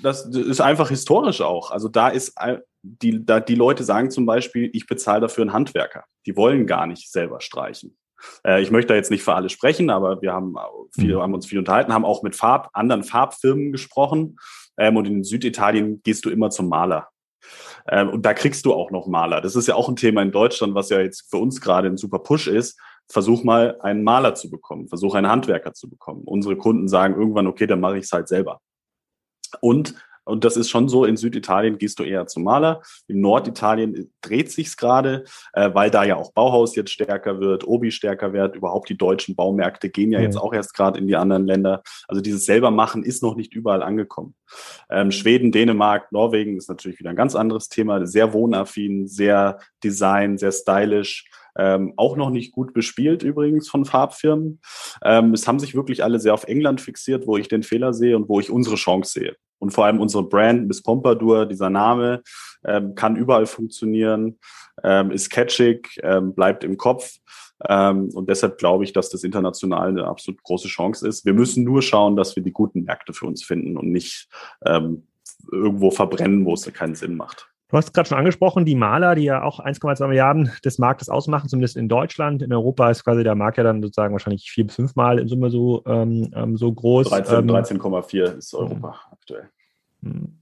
das 0.01 0.25
ist 0.25 0.59
einfach 0.59 0.89
historisch 0.89 1.39
auch. 1.39 1.71
Also 1.71 1.87
da 1.87 2.09
ist 2.09 2.35
die, 2.81 3.25
da, 3.25 3.39
die 3.39 3.55
Leute 3.55 3.85
sagen 3.85 4.11
zum 4.11 4.25
Beispiel, 4.25 4.69
ich 4.73 4.85
bezahle 4.85 5.21
dafür 5.21 5.43
einen 5.43 5.53
Handwerker. 5.53 6.03
Die 6.25 6.35
wollen 6.35 6.67
gar 6.67 6.85
nicht 6.87 7.09
selber 7.09 7.39
streichen. 7.39 7.97
Äh, 8.45 8.61
ich 8.61 8.71
möchte 8.71 8.89
da 8.89 8.95
jetzt 8.95 9.11
nicht 9.11 9.23
für 9.23 9.33
alle 9.33 9.49
sprechen, 9.49 9.89
aber 9.89 10.21
wir 10.21 10.33
haben, 10.33 10.55
viel, 10.93 11.15
mhm. 11.15 11.21
haben 11.21 11.33
uns 11.33 11.45
viel 11.45 11.59
unterhalten, 11.59 11.93
haben 11.93 12.05
auch 12.05 12.23
mit 12.23 12.35
Farb, 12.35 12.69
anderen 12.73 13.03
Farbfirmen 13.03 13.71
gesprochen. 13.71 14.37
Ähm, 14.77 14.97
und 14.97 15.05
in 15.07 15.23
Süditalien 15.23 16.01
gehst 16.03 16.25
du 16.25 16.29
immer 16.29 16.49
zum 16.49 16.69
Maler. 16.69 17.09
Ähm, 17.87 18.09
und 18.09 18.25
da 18.25 18.33
kriegst 18.33 18.65
du 18.65 18.73
auch 18.73 18.91
noch 18.91 19.07
Maler. 19.07 19.41
Das 19.41 19.55
ist 19.55 19.67
ja 19.67 19.75
auch 19.75 19.89
ein 19.89 19.95
Thema 19.95 20.21
in 20.21 20.31
Deutschland, 20.31 20.75
was 20.75 20.89
ja 20.89 20.99
jetzt 21.01 21.29
für 21.29 21.37
uns 21.37 21.61
gerade 21.61 21.87
ein 21.87 21.97
super 21.97 22.19
Push 22.19 22.47
ist. 22.47 22.79
Versuch 23.09 23.43
mal 23.43 23.77
einen 23.81 24.03
Maler 24.03 24.33
zu 24.33 24.49
bekommen, 24.49 24.87
versuch 24.87 25.15
einen 25.15 25.27
Handwerker 25.27 25.73
zu 25.73 25.89
bekommen. 25.89 26.21
Unsere 26.25 26.55
Kunden 26.55 26.87
sagen 26.87 27.15
irgendwann, 27.15 27.47
okay, 27.47 27.67
dann 27.67 27.81
mache 27.81 27.97
ich 27.97 28.05
es 28.05 28.11
halt 28.11 28.29
selber. 28.29 28.61
Und 29.59 29.95
und 30.25 30.43
das 30.43 30.57
ist 30.57 30.69
schon 30.69 30.87
so, 30.87 31.05
in 31.05 31.17
Süditalien 31.17 31.77
gehst 31.77 31.99
du 31.99 32.03
eher 32.03 32.27
zum 32.27 32.43
Maler. 32.43 32.81
In 33.07 33.21
Norditalien 33.21 34.11
dreht 34.21 34.51
sich's 34.51 34.77
gerade, 34.77 35.25
äh, 35.53 35.69
weil 35.73 35.91
da 35.91 36.03
ja 36.03 36.15
auch 36.15 36.31
Bauhaus 36.31 36.75
jetzt 36.75 36.91
stärker 36.91 37.39
wird, 37.39 37.67
Obi 37.67 37.91
stärker 37.91 38.33
wird. 38.33 38.55
Überhaupt 38.55 38.89
die 38.89 38.97
deutschen 38.97 39.35
Baumärkte 39.35 39.89
gehen 39.89 40.11
ja 40.11 40.19
mhm. 40.19 40.25
jetzt 40.25 40.37
auch 40.37 40.53
erst 40.53 40.73
gerade 40.73 40.99
in 40.99 41.07
die 41.07 41.15
anderen 41.15 41.45
Länder. 41.45 41.83
Also 42.07 42.21
dieses 42.21 42.45
selbermachen 42.45 43.03
ist 43.03 43.23
noch 43.23 43.35
nicht 43.35 43.53
überall 43.53 43.83
angekommen. 43.83 44.35
Ähm, 44.89 45.11
Schweden, 45.11 45.51
Dänemark, 45.51 46.11
Norwegen 46.11 46.57
ist 46.57 46.69
natürlich 46.69 46.99
wieder 46.99 47.09
ein 47.09 47.15
ganz 47.15 47.35
anderes 47.35 47.69
Thema. 47.69 48.05
Sehr 48.05 48.33
wohnaffin, 48.33 49.07
sehr 49.07 49.59
design, 49.83 50.37
sehr 50.37 50.51
stylisch. 50.51 51.25
Ähm, 51.55 51.93
auch 51.97 52.15
noch 52.15 52.31
nicht 52.31 52.51
gut 52.51 52.73
bespielt 52.73 53.21
übrigens 53.21 53.69
von 53.69 53.85
Farbfirmen. 53.85 54.59
Ähm, 55.03 55.33
es 55.33 55.47
haben 55.47 55.59
sich 55.59 55.75
wirklich 55.75 56.03
alle 56.03 56.19
sehr 56.19 56.33
auf 56.33 56.45
England 56.45 56.81
fixiert, 56.81 57.27
wo 57.27 57.37
ich 57.37 57.47
den 57.47 57.61
Fehler 57.61 57.93
sehe 57.93 58.15
und 58.15 58.27
wo 58.27 58.39
ich 58.39 58.49
unsere 58.49 58.75
Chance 58.75 59.19
sehe. 59.19 59.35
Und 59.63 59.71
vor 59.71 59.85
allem 59.85 60.01
unsere 60.01 60.23
Brand, 60.23 60.67
Miss 60.67 60.83
Pompadour, 60.83 61.45
dieser 61.45 61.69
Name, 61.69 62.21
ähm, 62.65 62.95
kann 62.95 63.15
überall 63.15 63.45
funktionieren, 63.45 64.37
ähm, 64.83 65.09
ist 65.09 65.29
catchig, 65.29 65.97
ähm, 66.03 66.35
bleibt 66.35 66.65
im 66.65 66.75
Kopf. 66.75 67.15
Ähm, 67.69 68.09
und 68.13 68.29
deshalb 68.29 68.57
glaube 68.57 68.83
ich, 68.83 68.91
dass 68.91 69.09
das 69.09 69.23
international 69.23 69.87
eine 69.87 70.05
absolut 70.05 70.43
große 70.43 70.67
Chance 70.67 71.07
ist. 71.07 71.23
Wir 71.23 71.33
müssen 71.33 71.63
nur 71.63 71.81
schauen, 71.81 72.17
dass 72.17 72.35
wir 72.35 72.43
die 72.43 72.51
guten 72.51 72.83
Märkte 72.83 73.13
für 73.13 73.25
uns 73.25 73.41
finden 73.41 73.77
und 73.77 73.89
nicht 73.89 74.27
ähm, 74.65 75.07
irgendwo 75.49 75.91
verbrennen, 75.91 76.43
wo 76.43 76.55
es 76.55 76.65
keinen 76.73 76.95
Sinn 76.95 77.15
macht. 77.15 77.52
Du 77.69 77.77
hast 77.77 77.93
gerade 77.93 78.07
schon 78.07 78.17
angesprochen, 78.17 78.65
die 78.65 78.75
Maler, 78.75 79.15
die 79.15 79.23
ja 79.23 79.41
auch 79.41 79.59
1,2 79.59 80.07
Milliarden 80.07 80.51
des 80.63 80.77
Marktes 80.77 81.09
ausmachen, 81.09 81.49
zumindest 81.49 81.75
in 81.75 81.89
Deutschland. 81.89 82.43
In 82.43 82.53
Europa 82.53 82.89
ist 82.91 83.03
quasi 83.03 83.23
der 83.23 83.35
Markt 83.35 83.57
ja 83.57 83.63
dann 83.63 83.81
sozusagen 83.81 84.13
wahrscheinlich 84.13 84.51
vier 84.51 84.67
bis 84.67 84.75
fünfmal 84.75 85.17
in 85.17 85.27
Summe 85.27 85.49
so, 85.49 85.83
ähm, 85.87 86.31
ähm 86.35 86.55
so 86.55 86.71
groß. 86.71 87.11
13,4 87.11 88.31
ähm, 88.31 88.37
ist 88.37 88.53
Europa 88.53 88.89
mh. 88.89 88.95
aktuell. 89.11 89.49
Hm. 90.03 90.39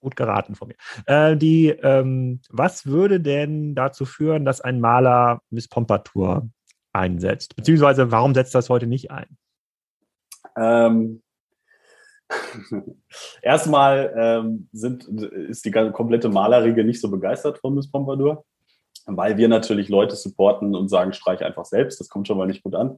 Gut 0.00 0.14
geraten 0.14 0.54
von 0.54 0.68
mir. 0.68 0.76
Äh, 1.06 1.36
die, 1.36 1.68
ähm, 1.68 2.40
was 2.50 2.86
würde 2.86 3.18
denn 3.18 3.74
dazu 3.74 4.04
führen, 4.04 4.44
dass 4.44 4.60
ein 4.60 4.78
Maler 4.78 5.40
Miss 5.50 5.68
Pompadour 5.68 6.48
einsetzt? 6.92 7.56
Beziehungsweise 7.56 8.12
warum 8.12 8.34
setzt 8.34 8.54
das 8.54 8.68
heute 8.68 8.86
nicht 8.86 9.10
ein? 9.10 9.38
Ähm, 10.56 11.22
Erstmal 13.42 14.12
ähm, 14.16 14.68
sind, 14.72 15.04
ist 15.04 15.64
die 15.64 15.70
komplette 15.70 16.28
Malerriege 16.28 16.84
nicht 16.84 17.00
so 17.00 17.10
begeistert 17.10 17.58
von 17.58 17.74
Miss 17.74 17.90
Pompadour, 17.90 18.44
weil 19.06 19.36
wir 19.36 19.48
natürlich 19.48 19.88
Leute 19.88 20.16
supporten 20.16 20.74
und 20.74 20.88
sagen, 20.88 21.12
streich 21.12 21.44
einfach 21.44 21.64
selbst. 21.64 22.00
Das 22.00 22.08
kommt 22.08 22.26
schon 22.26 22.38
mal 22.38 22.46
nicht 22.46 22.62
gut 22.62 22.74
an. 22.74 22.96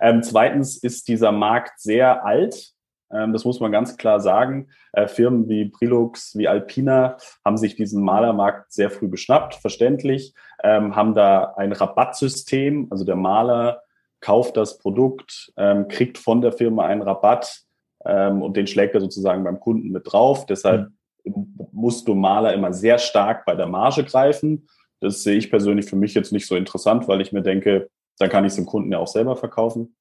Ähm, 0.00 0.22
zweitens 0.22 0.76
ist 0.76 1.08
dieser 1.08 1.32
Markt 1.32 1.80
sehr 1.80 2.24
alt. 2.24 2.74
Ähm, 3.10 3.32
das 3.32 3.44
muss 3.44 3.60
man 3.60 3.72
ganz 3.72 3.96
klar 3.96 4.20
sagen. 4.20 4.68
Äh, 4.92 5.08
Firmen 5.08 5.48
wie 5.48 5.66
Prilux, 5.66 6.36
wie 6.36 6.48
Alpina 6.48 7.16
haben 7.44 7.56
sich 7.56 7.76
diesen 7.76 8.02
Malermarkt 8.02 8.72
sehr 8.72 8.90
früh 8.90 9.08
geschnappt, 9.08 9.54
verständlich, 9.54 10.34
ähm, 10.62 10.96
haben 10.96 11.14
da 11.14 11.54
ein 11.56 11.72
Rabattsystem. 11.72 12.88
Also 12.90 13.04
der 13.04 13.16
Maler 13.16 13.82
kauft 14.20 14.56
das 14.56 14.78
Produkt, 14.78 15.52
ähm, 15.56 15.88
kriegt 15.88 16.18
von 16.18 16.40
der 16.40 16.52
Firma 16.52 16.86
einen 16.86 17.02
Rabatt 17.02 17.65
ähm, 18.06 18.42
und 18.42 18.56
den 18.56 18.66
schlägt 18.66 18.94
er 18.94 19.00
sozusagen 19.00 19.44
beim 19.44 19.60
Kunden 19.60 19.90
mit 19.90 20.10
drauf. 20.10 20.46
Deshalb 20.46 20.90
mhm. 21.24 21.56
musst 21.72 22.06
du 22.08 22.14
Maler 22.14 22.54
immer 22.54 22.72
sehr 22.72 22.98
stark 22.98 23.44
bei 23.44 23.54
der 23.54 23.66
Marge 23.66 24.04
greifen. 24.04 24.68
Das 25.00 25.22
sehe 25.22 25.36
ich 25.36 25.50
persönlich 25.50 25.86
für 25.86 25.96
mich 25.96 26.14
jetzt 26.14 26.32
nicht 26.32 26.46
so 26.46 26.56
interessant, 26.56 27.08
weil 27.08 27.20
ich 27.20 27.32
mir 27.32 27.42
denke, 27.42 27.90
dann 28.18 28.30
kann 28.30 28.44
ich 28.44 28.50
es 28.50 28.56
dem 28.56 28.66
Kunden 28.66 28.92
ja 28.92 28.98
auch 28.98 29.08
selber 29.08 29.36
verkaufen. 29.36 29.96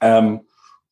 Ähm, 0.00 0.40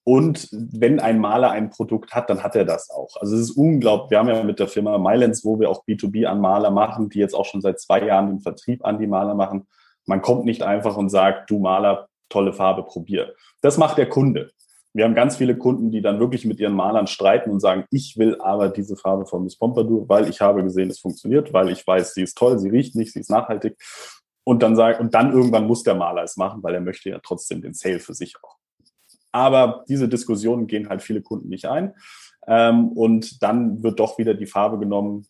und 0.07 0.49
wenn 0.53 1.01
ein 1.01 1.19
Maler 1.19 1.51
ein 1.51 1.71
Produkt 1.71 2.15
hat, 2.15 2.29
dann 2.29 2.43
hat 2.43 2.55
er 2.55 2.67
das 2.67 2.91
auch. 2.91 3.17
Also 3.21 3.35
es 3.35 3.41
ist 3.41 3.57
unglaublich. 3.57 4.11
Wir 4.11 4.19
haben 4.19 4.29
ja 4.29 4.43
mit 4.43 4.59
der 4.59 4.69
Firma 4.69 4.99
Mylands, 4.99 5.45
wo 5.47 5.59
wir 5.59 5.71
auch 5.71 5.87
B2B 5.87 6.27
an 6.27 6.41
Maler 6.41 6.71
machen, 6.71 7.09
die 7.09 7.19
jetzt 7.19 7.35
auch 7.35 7.47
schon 7.47 7.63
seit 7.63 7.81
zwei 7.81 8.05
Jahren 8.05 8.29
den 8.29 8.41
Vertrieb 8.41 8.85
an 8.85 8.99
die 8.99 9.07
Maler 9.07 9.35
machen. 9.35 9.67
Man 10.05 10.21
kommt 10.21 10.45
nicht 10.45 10.63
einfach 10.63 10.99
und 10.99 11.09
sagt, 11.09 11.51
du 11.51 11.59
Maler, 11.59 12.09
tolle 12.29 12.53
Farbe, 12.53 12.83
probier. 12.83 13.35
Das 13.63 13.79
macht 13.79 13.97
der 13.97 14.09
Kunde. 14.09 14.51
Wir 14.95 15.05
haben 15.05 15.15
ganz 15.17 15.37
viele 15.37 15.59
Kunden, 15.59 15.91
die 15.91 16.03
dann 16.03 16.21
wirklich 16.21 16.45
mit 16.45 16.61
ihren 16.61 16.73
Malern 16.73 17.09
streiten 17.09 17.51
und 17.51 17.59
sagen, 17.59 17.85
ich 17.91 18.17
will 18.17 18.41
aber 18.41 18.69
diese 18.69 18.97
Farbe 18.97 19.27
von 19.27 19.43
Miss 19.43 19.59
Pompadour, 19.59 20.09
weil 20.09 20.29
ich 20.29 20.41
habe 20.41 20.63
gesehen, 20.63 20.89
es 20.89 21.01
funktioniert, 21.01 21.53
weil 21.53 21.69
ich 21.71 21.85
weiß, 21.85 22.15
sie 22.15 22.23
ist 22.23 22.39
toll, 22.39 22.61
sie 22.61 22.71
riecht 22.71 22.95
nicht, 22.95 23.13
sie 23.13 23.19
ist 23.19 23.29
nachhaltig. 23.29 23.77
Und 24.45 24.63
dann 24.63 24.77
sagt, 24.77 25.01
und 25.01 25.13
dann 25.13 25.33
irgendwann 25.33 25.67
muss 25.67 25.83
der 25.83 25.97
Maler 25.97 26.23
es 26.23 26.37
machen, 26.37 26.63
weil 26.63 26.75
er 26.75 26.81
möchte 26.81 27.11
ja 27.11 27.19
trotzdem 27.21 27.61
den 27.61 27.75
Sale 27.75 27.99
für 27.99 28.15
sich 28.15 28.37
auch. 28.43 28.57
Aber 29.33 29.85
diese 29.89 30.09
Diskussionen 30.09 30.69
gehen 30.69 30.89
halt 30.89 31.03
viele 31.03 31.23
Kunden 31.23 31.49
nicht 31.49 31.67
ein. 31.67 31.95
Ähm, 32.47 32.91
und 32.91 33.43
dann 33.43 33.83
wird 33.83 33.99
doch 33.99 34.17
wieder 34.17 34.35
die 34.35 34.47
Farbe 34.47 34.79
genommen 34.79 35.27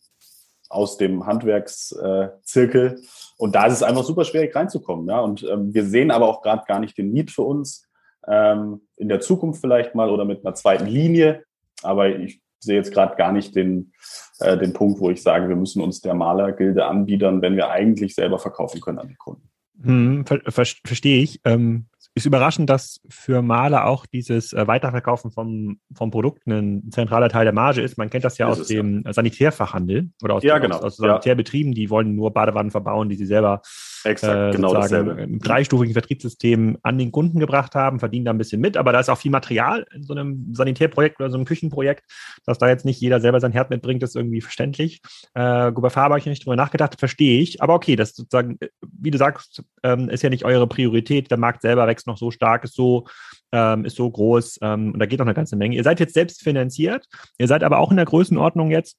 aus 0.69 0.97
dem 0.97 1.25
Handwerkszirkel. 1.25 3.01
Und 3.37 3.55
da 3.55 3.65
ist 3.65 3.73
es 3.73 3.83
einfach 3.83 4.03
super 4.03 4.25
schwierig 4.25 4.55
reinzukommen. 4.55 5.09
Und 5.09 5.43
ähm, 5.43 5.73
wir 5.73 5.85
sehen 5.85 6.11
aber 6.11 6.27
auch 6.27 6.43
gerade 6.43 6.65
gar 6.67 6.79
nicht 6.79 6.97
den 6.99 7.11
Need 7.11 7.31
für 7.31 7.41
uns, 7.41 7.84
ähm, 8.27 8.81
in 8.97 9.09
der 9.09 9.19
Zukunft 9.19 9.61
vielleicht 9.61 9.95
mal 9.95 10.09
oder 10.09 10.25
mit 10.25 10.45
einer 10.45 10.55
zweiten 10.55 10.87
Linie. 10.87 11.43
Aber 11.83 12.09
ich 12.09 12.41
sehe 12.59 12.75
jetzt 12.75 12.93
gerade 12.93 13.15
gar 13.15 13.31
nicht 13.31 13.55
den, 13.55 13.91
äh, 14.39 14.57
den 14.57 14.73
Punkt, 14.73 14.99
wo 14.99 15.09
ich 15.09 15.21
sage, 15.21 15.49
wir 15.49 15.55
müssen 15.55 15.81
uns 15.81 16.01
der 16.01 16.13
Malergilde 16.13 16.85
anbiedern, 16.85 17.41
wenn 17.41 17.55
wir 17.55 17.69
eigentlich 17.69 18.15
selber 18.15 18.39
verkaufen 18.39 18.81
können 18.81 18.99
an 18.99 19.07
die 19.07 19.15
Kunden. 19.15 19.49
Hm, 19.81 20.25
ver 20.25 20.39
ver 20.47 20.65
verstehe 20.85 21.21
ich. 21.21 21.41
Ähm, 21.43 21.87
ist 22.17 22.25
überraschend, 22.25 22.69
dass 22.69 23.01
für 23.09 23.41
Maler 23.41 23.85
auch 23.87 24.05
dieses 24.05 24.53
äh, 24.53 24.67
Weiterverkaufen 24.67 25.31
vom, 25.31 25.79
vom 25.93 26.11
Produkt 26.11 26.47
ein 26.47 26.89
zentraler 26.89 27.27
Teil 27.27 27.43
der 27.43 27.53
Marge 27.53 27.81
ist. 27.81 27.97
Man 27.97 28.09
kennt 28.09 28.23
das 28.23 28.37
ja 28.37 28.49
ist 28.49 28.61
aus 28.61 28.67
dem 28.67 29.03
ja. 29.05 29.11
Sanitärfachhandel 29.11 30.11
oder 30.23 30.35
aus, 30.35 30.43
ja, 30.43 30.57
genau. 30.59 30.77
aus, 30.77 30.83
aus 30.83 30.97
Sanitärbetrieben, 30.97 31.73
die 31.73 31.89
wollen 31.89 32.15
nur 32.15 32.31
Badewannen 32.31 32.71
verbauen, 32.71 33.09
die 33.09 33.15
sie 33.15 33.25
selber 33.25 33.61
Exakt, 34.05 34.53
äh, 34.53 34.55
genau 34.55 34.73
dasselbe. 34.73 35.21
im 35.21 35.39
dreistufigen 35.39 35.93
Vertriebssystem 35.93 36.77
an 36.83 36.97
den 36.97 37.11
Kunden 37.11 37.39
gebracht 37.39 37.75
haben, 37.75 37.99
verdienen 37.99 38.25
da 38.25 38.31
ein 38.31 38.37
bisschen 38.37 38.61
mit, 38.61 38.77
aber 38.77 38.91
da 38.91 38.99
ist 38.99 39.09
auch 39.09 39.17
viel 39.17 39.31
Material 39.31 39.85
in 39.93 40.03
so 40.03 40.13
einem 40.13 40.53
Sanitärprojekt 40.53 41.19
oder 41.19 41.29
so 41.29 41.37
einem 41.37 41.45
Küchenprojekt, 41.45 42.03
dass 42.45 42.57
da 42.57 42.69
jetzt 42.69 42.85
nicht 42.85 43.01
jeder 43.01 43.19
selber 43.19 43.39
sein 43.39 43.51
Herd 43.51 43.69
mitbringt, 43.69 44.03
ist 44.03 44.15
irgendwie 44.15 44.41
verständlich. 44.41 45.01
Äh, 45.33 45.71
bei 45.71 45.89
Farbe 45.89 46.13
habe 46.13 46.19
ich 46.19 46.25
nicht 46.25 46.45
drüber 46.45 46.55
nachgedacht, 46.55 46.99
verstehe 46.99 47.41
ich. 47.41 47.61
Aber 47.61 47.73
okay, 47.73 47.95
das 47.95 48.15
sozusagen, 48.15 48.57
wie 48.81 49.11
du 49.11 49.17
sagst, 49.17 49.63
ähm, 49.83 50.09
ist 50.09 50.21
ja 50.21 50.29
nicht 50.29 50.45
eure 50.45 50.67
Priorität. 50.67 51.31
Der 51.31 51.37
Markt 51.37 51.61
selber 51.61 51.87
wächst 51.87 52.07
noch 52.07 52.17
so 52.17 52.31
stark, 52.31 52.63
ist 52.63 52.75
so, 52.75 53.05
ähm, 53.51 53.85
ist 53.85 53.95
so 53.95 54.09
groß 54.09 54.59
ähm, 54.61 54.93
und 54.93 54.99
da 54.99 55.05
geht 55.05 55.19
noch 55.19 55.25
eine 55.25 55.33
ganze 55.33 55.55
Menge. 55.55 55.75
Ihr 55.75 55.83
seid 55.83 55.99
jetzt 55.99 56.13
selbst 56.13 56.41
finanziert, 56.43 57.05
ihr 57.37 57.47
seid 57.47 57.63
aber 57.63 57.79
auch 57.79 57.91
in 57.91 57.97
der 57.97 58.05
Größenordnung 58.05 58.71
jetzt, 58.71 58.97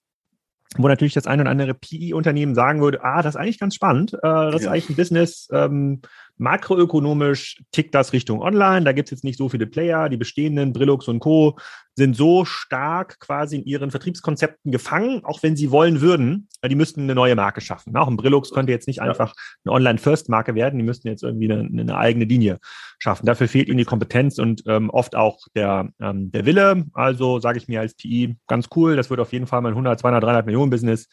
wo 0.76 0.88
natürlich 0.88 1.14
das 1.14 1.26
ein 1.26 1.40
oder 1.40 1.50
andere 1.50 1.74
PI-Unternehmen 1.74 2.54
sagen 2.54 2.80
würde, 2.80 3.02
ah, 3.02 3.22
das 3.22 3.34
ist 3.34 3.40
eigentlich 3.40 3.60
ganz 3.60 3.74
spannend, 3.74 4.14
äh, 4.14 4.18
das 4.22 4.52
ja. 4.52 4.58
ist 4.58 4.66
eigentlich 4.66 4.90
ein 4.90 4.96
Business, 4.96 5.48
ähm, 5.52 6.00
makroökonomisch 6.38 7.62
tickt 7.72 7.94
das 7.94 8.12
Richtung 8.12 8.40
Online, 8.40 8.84
da 8.84 8.92
gibt 8.92 9.08
es 9.08 9.10
jetzt 9.10 9.24
nicht 9.24 9.38
so 9.38 9.48
viele 9.48 9.66
Player, 9.66 10.08
die 10.08 10.16
bestehenden, 10.16 10.72
Brillux 10.72 11.08
und 11.08 11.20
Co. 11.20 11.58
sind 11.94 12.16
so 12.16 12.44
stark 12.44 13.18
quasi 13.20 13.56
in 13.56 13.64
ihren 13.64 13.90
Vertriebskonzepten 13.90 14.70
gefangen, 14.70 15.24
auch 15.24 15.42
wenn 15.42 15.56
sie 15.56 15.70
wollen 15.70 16.00
würden, 16.00 16.48
die 16.64 16.74
müssten 16.74 17.02
eine 17.02 17.14
neue 17.14 17.36
Marke 17.36 17.60
schaffen. 17.60 17.96
Auch 17.96 18.08
ein 18.08 18.16
Brillux 18.16 18.50
könnte 18.50 18.72
jetzt 18.72 18.86
nicht 18.86 19.00
einfach 19.00 19.34
eine 19.64 19.72
Online-First-Marke 19.72 20.54
werden, 20.54 20.78
die 20.78 20.84
müssten 20.84 21.08
jetzt 21.08 21.22
irgendwie 21.22 21.50
eine, 21.50 21.60
eine, 21.62 21.96
eigene 21.96 22.24
Linie 22.26 22.58
schaffen. 22.98 23.26
Dafür 23.26 23.48
fehlt 23.48 23.68
ihnen 23.68 23.78
die 23.78 23.84
Kompetenz 23.84 24.38
und 24.38 24.62
ähm, 24.66 24.90
oft 24.90 25.16
auch 25.16 25.38
der, 25.54 25.88
ähm, 26.00 26.30
der 26.32 26.44
Wille. 26.44 26.84
Also 26.92 27.40
sage 27.40 27.58
ich 27.58 27.68
mir 27.68 27.80
als 27.80 27.94
PI, 27.94 28.36
ganz 28.46 28.68
cool, 28.76 28.96
das 28.96 29.10
wird 29.10 29.20
auf 29.20 29.32
jeden 29.32 29.46
Fall 29.46 29.62
mein 29.62 29.72
100, 29.72 30.00
200, 30.00 30.22
300 30.22 30.46
Millionen 30.46 30.70
Business 30.70 31.08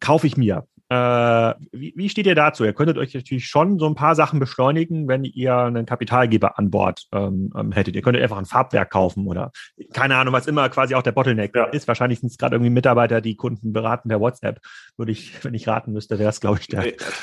kaufe 0.00 0.26
ich 0.26 0.36
mir. 0.36 0.66
Äh, 0.90 1.54
wie, 1.70 1.92
wie, 1.94 2.08
steht 2.08 2.26
ihr 2.26 2.34
dazu? 2.34 2.64
Ihr 2.64 2.72
könntet 2.72 2.98
euch 2.98 3.14
natürlich 3.14 3.46
schon 3.46 3.78
so 3.78 3.86
ein 3.86 3.94
paar 3.94 4.16
Sachen 4.16 4.40
beschleunigen, 4.40 5.06
wenn 5.06 5.22
ihr 5.22 5.54
einen 5.56 5.86
Kapitalgeber 5.86 6.58
an 6.58 6.72
Bord 6.72 7.06
ähm, 7.12 7.52
ähm 7.56 7.70
hättet. 7.70 7.94
Ihr 7.94 8.02
könntet 8.02 8.24
einfach 8.24 8.38
ein 8.38 8.44
Farbwerk 8.44 8.90
kaufen 8.90 9.28
oder 9.28 9.52
keine 9.92 10.16
Ahnung, 10.16 10.34
was 10.34 10.48
immer 10.48 10.68
quasi 10.68 10.96
auch 10.96 11.04
der 11.04 11.12
Bottleneck 11.12 11.54
ja. 11.54 11.66
ist. 11.66 11.86
Wahrscheinlich 11.86 12.18
sind 12.18 12.32
es 12.32 12.38
gerade 12.38 12.56
irgendwie 12.56 12.70
Mitarbeiter, 12.70 13.20
die 13.20 13.36
Kunden 13.36 13.72
beraten 13.72 14.08
per 14.08 14.18
WhatsApp. 14.18 14.58
Würde 14.96 15.12
ich, 15.12 15.44
wenn 15.44 15.54
ich 15.54 15.68
raten 15.68 15.92
müsste, 15.92 16.18
wäre 16.18 16.30
es, 16.30 16.40
glaube 16.40 16.58
ich, 16.58 16.66
der, 16.66 16.82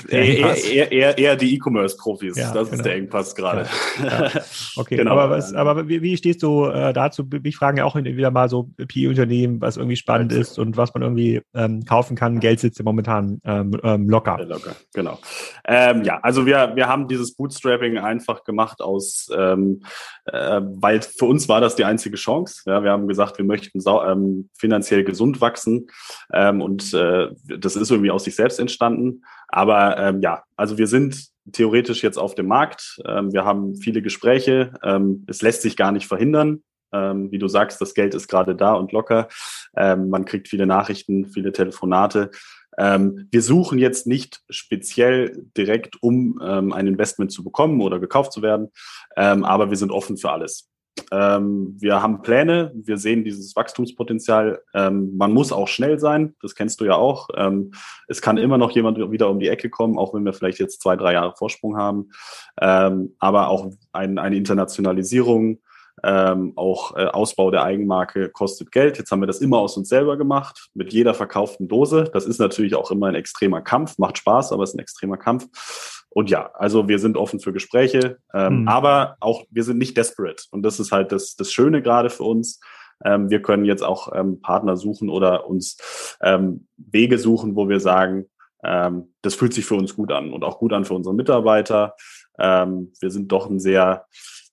der 0.09 0.24
eher, 0.24 0.91
eher, 0.91 1.18
eher, 1.18 1.36
die 1.36 1.53
E-Commerce-Profis. 1.55 2.38
Ja, 2.38 2.53
das 2.53 2.70
genau. 2.70 2.78
ist 2.78 2.86
der 2.86 2.95
Engpass 2.95 3.36
gerade. 3.36 3.65
Ja, 4.01 4.32
okay, 4.78 4.95
genau. 4.95 5.11
aber, 5.11 5.30
was, 5.30 5.53
aber 5.53 5.89
wie, 5.89 6.01
wie, 6.01 6.15
stehst 6.15 6.41
du 6.41 6.68
äh, 6.68 6.93
dazu? 6.93 7.28
Ich 7.43 7.57
frage 7.57 7.80
ja 7.80 7.84
auch 7.84 7.95
wieder 7.95 8.32
mal 8.32 8.47
so 8.47 8.70
PI-Unternehmen, 8.78 9.59
was 9.59 9.76
irgendwie 9.76 9.97
spannend 9.97 10.32
ist 10.32 10.57
und 10.57 10.78
was 10.78 10.93
man 10.93 11.03
irgendwie 11.03 11.41
ähm, 11.53 11.84
kaufen 11.84 12.15
kann. 12.15 12.39
Geld 12.39 12.61
sitzt 12.61 12.80
ja 12.80 12.86
momentan 12.86 13.41
äh, 13.43 13.57
ähm, 13.62 13.80
ähm, 13.84 14.10
locker. 14.10 14.38
Locker, 14.45 14.76
genau. 14.93 15.20
Ähm, 15.66 16.03
ja, 16.03 16.20
also 16.22 16.45
wir, 16.45 16.74
wir 16.76 16.88
haben 16.88 17.08
dieses 17.08 17.36
Bootstrapping 17.36 17.97
einfach 17.97 18.43
gemacht 18.43 18.82
aus, 18.82 19.30
ähm, 19.36 19.84
äh, 20.26 20.62
weil 20.62 21.01
für 21.01 21.26
uns 21.26 21.49
war 21.49 21.62
das 21.62 21.76
die 21.76 21.86
einzige 21.86 22.18
Chance. 22.18 22.64
Ja, 22.66 22.84
wir 22.84 22.91
haben 22.91 23.08
gesagt, 23.08 23.38
wir 23.38 23.45
möchten 23.45 23.82
ähm, 23.86 24.49
finanziell 24.58 25.03
gesund 25.03 25.41
wachsen 25.41 25.88
ähm, 26.34 26.62
und 26.62 26.93
äh, 26.93 27.30
das 27.58 27.76
ist 27.76 27.91
irgendwie 27.91 28.12
aus 28.12 28.24
sich 28.24 28.36
selbst 28.36 28.60
entstanden. 28.60 29.24
Aber 29.47 29.97
ähm, 29.97 30.22
ja, 30.22 30.43
also 30.55 30.78
wir 30.78 30.88
sind 30.88 31.28
theoretisch 31.51 32.03
jetzt 32.03 32.18
auf 32.18 32.36
dem 32.36 32.47
Markt. 32.47 32.99
Ähm, 33.05 33.32
wir 33.32 33.45
haben 33.45 33.76
viele 33.76 34.01
Gespräche. 34.01 34.74
Ähm, 34.84 35.26
es 35.28 35.41
lässt 35.41 35.62
sich 35.62 35.78
gar 35.78 35.91
nicht 35.91 36.08
verhindern. 36.08 36.64
Ähm, 36.93 37.32
wie 37.32 37.38
du 37.38 37.47
sagst, 37.47 37.82
das 37.82 37.93
Geld 37.93 38.16
ist 38.16 38.28
gerade 38.28 38.55
da 38.55 38.74
und 38.74 38.91
locker. 38.93 39.28
Ähm, 39.76 40.10
man 40.10 40.26
kriegt 40.26 40.47
viele 40.47 40.66
Nachrichten, 40.66 41.26
viele 41.26 41.51
Telefonate. 41.51 42.32
Ähm, 42.78 43.28
wir 43.32 43.42
suchen 43.42 43.80
jetzt 43.80 44.08
nicht 44.08 44.42
speziell 44.50 45.46
direkt, 45.58 46.02
um 46.02 46.40
ähm, 46.44 46.74
ein 46.74 46.88
Investment 46.88 47.32
zu 47.32 47.44
bekommen 47.44 47.82
oder 47.82 48.00
gekauft 48.00 48.34
zu 48.34 48.42
werden, 48.42 48.70
ähm, 49.16 49.44
aber 49.44 49.70
wir 49.70 49.78
sind 49.78 49.92
offen 49.92 50.18
für 50.18 50.32
alles. 50.32 50.70
Ähm, 51.12 51.76
wir 51.80 52.02
haben 52.02 52.22
Pläne, 52.22 52.72
wir 52.74 52.98
sehen 52.98 53.24
dieses 53.24 53.56
Wachstumspotenzial. 53.56 54.62
Ähm, 54.74 55.16
man 55.16 55.32
muss 55.32 55.52
auch 55.52 55.68
schnell 55.68 56.00
sein, 56.00 56.36
das 56.42 56.56
kennst 56.56 56.82
du 56.82 56.86
ja 56.86 56.96
auch. 56.96 57.30
Ähm, 57.36 57.72
es 58.08 58.22
kann 58.22 58.38
immer 58.38 58.58
noch 58.58 58.72
jemand 58.72 58.98
wieder 59.12 59.30
um 59.30 59.40
die 59.40 59.48
Ecke 59.48 59.70
kommen, 59.70 59.98
auch 59.98 60.14
wenn 60.14 60.26
wir 60.26 60.34
vielleicht 60.34 60.60
jetzt 60.60 60.82
zwei, 60.82 60.96
drei 60.96 61.14
Jahre 61.14 61.36
Vorsprung 61.36 61.78
haben. 61.78 62.10
aber 62.56 63.50
auch 63.50 63.72
ein, 63.92 64.18
eine 64.18 64.36
Internationalisierung, 64.36 65.60
ähm, 66.04 66.54
auch 66.56 66.95
äh, 66.95 67.06
Ausbau 67.06 67.52
der 67.52 67.64
Eigenmarke 67.64 68.30
kostet 68.30 68.72
Geld. 68.72 68.98
Jetzt 68.98 69.12
haben 69.12 69.22
wir 69.22 69.28
das 69.28 69.41
immer 69.41 69.58
aus 69.58 69.78
uns 69.78 69.89
selber 69.89 70.18
gemacht, 70.18 70.70
mit 70.74 70.93
jeder 70.93 71.14
verkauften 71.14 71.68
Dose. 71.68 72.10
Das 72.14 72.26
ist 72.26 72.39
natürlich 72.39 72.76
auch 72.76 72.91
immer 72.91 73.08
ein 73.08 73.16
extremer 73.16 73.62
Kampf, 73.62 73.98
macht 73.98 74.18
Spaß, 74.18 74.52
aber 74.52 74.64
es 74.64 74.72
ist 74.72 74.76
ein 74.76 74.80
extremer 74.80 75.18
Kampf. 75.18 76.06
Und 76.10 76.30
ja, 76.30 76.52
also 76.54 76.88
wir 76.88 77.00
sind 77.00 77.18
offen 77.18 77.39
für 77.39 77.54
Gespräche, 77.54 78.18
ähm, 78.34 78.62
mhm. 78.62 78.68
aber 78.68 79.18
auch 79.20 79.43
wir 79.50 79.64
sind 79.64 79.78
nicht 79.78 79.98
desperate. 79.98 80.43
Und 80.52 80.64
das 80.64 80.80
ist 80.80 80.91
halt 80.91 81.12
das, 81.12 81.36
das 81.36 81.52
Schöne 81.52 81.82
gerade 81.82 82.10
für 82.10 82.24
uns. 82.24 82.60
Ähm, 83.04 83.30
wir 83.30 83.41
können 83.41 83.66
jetzt 83.66 83.84
auch 83.84 84.12
ähm, 84.16 84.41
Partner 84.41 84.78
suchen 84.78 85.10
oder 85.10 85.48
uns 85.48 85.78
ähm, 86.22 86.68
Wege 86.78 87.20
suchen, 87.20 87.56
wo 87.56 87.70
wir 87.70 87.80
sagen, 87.80 88.26
ähm, 88.64 89.14
das 89.22 89.36
fühlt 89.36 89.54
sich 89.54 89.66
für 89.66 89.76
uns 89.76 89.95
gut 89.95 90.12
an 90.12 90.34
und 90.34 90.43
auch 90.43 90.60
gut 90.60 90.74
an 90.74 90.86
für 90.86 90.95
unsere 90.95 91.14
Mitarbeiter. 91.14 91.95
Ähm, 92.39 92.93
wir 93.00 93.12
sind 93.12 93.32
doch 93.32 93.50
ein 93.50 93.60
sehr 93.60 94.06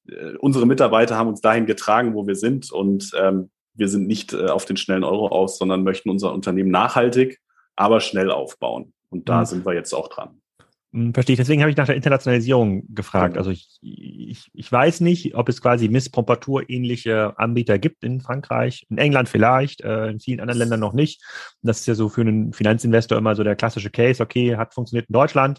äh, 0.09 0.37
unsere 0.39 0.67
Mitarbeiter 0.67 1.17
haben 1.17 1.29
uns 1.29 1.41
dahin 1.41 1.67
getragen, 1.67 2.15
wo 2.15 2.27
wir 2.27 2.37
sind 2.37 2.71
und 2.71 3.13
ähm, 3.21 3.51
wir 3.75 3.89
sind 3.89 4.07
nicht 4.07 4.33
äh, 4.33 4.47
auf 4.47 4.65
den 4.65 4.77
schnellen 4.77 5.05
Euro 5.05 5.29
aus, 5.29 5.59
sondern 5.59 5.83
möchten 5.83 6.11
unser 6.11 6.33
Unternehmen 6.33 6.71
nachhaltig, 6.71 7.41
aber 7.77 8.01
schnell 8.01 8.31
aufbauen. 8.31 8.93
Und 9.11 9.29
da 9.29 9.41
mhm. 9.41 9.47
sind 9.47 9.67
wir 9.67 9.75
jetzt 9.75 9.93
auch 9.93 10.09
dran. 10.09 10.41
Hm, 10.95 11.13
verstehe 11.13 11.35
ich. 11.35 11.39
Deswegen 11.39 11.61
habe 11.61 11.71
ich 11.71 11.77
nach 11.77 11.87
der 11.87 11.97
Internationalisierung 11.97 12.95
gefragt. 12.95 13.35
Genau. 13.35 13.41
Also 13.41 13.51
ich, 13.51 13.79
ich, 13.83 14.49
ich 14.53 14.71
weiß 14.71 15.01
nicht, 15.01 15.35
ob 15.35 15.49
es 15.49 15.61
quasi 15.61 15.89
Miss 15.89 16.09
Pompadour 16.09 16.71
ähnliche 16.71 17.37
Anbieter 17.37 17.81
gibt 17.81 18.05
in 18.05 18.21
Frankreich, 18.21 18.87
in 18.89 18.99
England 18.99 19.29
vielleicht, 19.29 19.81
äh, 19.81 20.09
in 20.09 20.21
vielen 20.21 20.39
anderen 20.41 20.59
Ländern 20.61 20.81
noch 20.81 20.93
nicht. 20.93 21.21
Das 21.63 21.81
ist 21.81 21.87
ja 21.87 21.97
so 21.97 22.09
für 22.09 22.21
einen 22.21 22.53
Finanzinvestor 22.53 23.19
immer 23.19 23.35
so 23.35 23.43
der 23.43 23.57
klassische 23.57 23.91
Case. 23.91 24.23
Okay, 24.23 24.57
hat 24.57 24.73
funktioniert 24.73 25.09
in 25.09 25.15
Deutschland. 25.15 25.59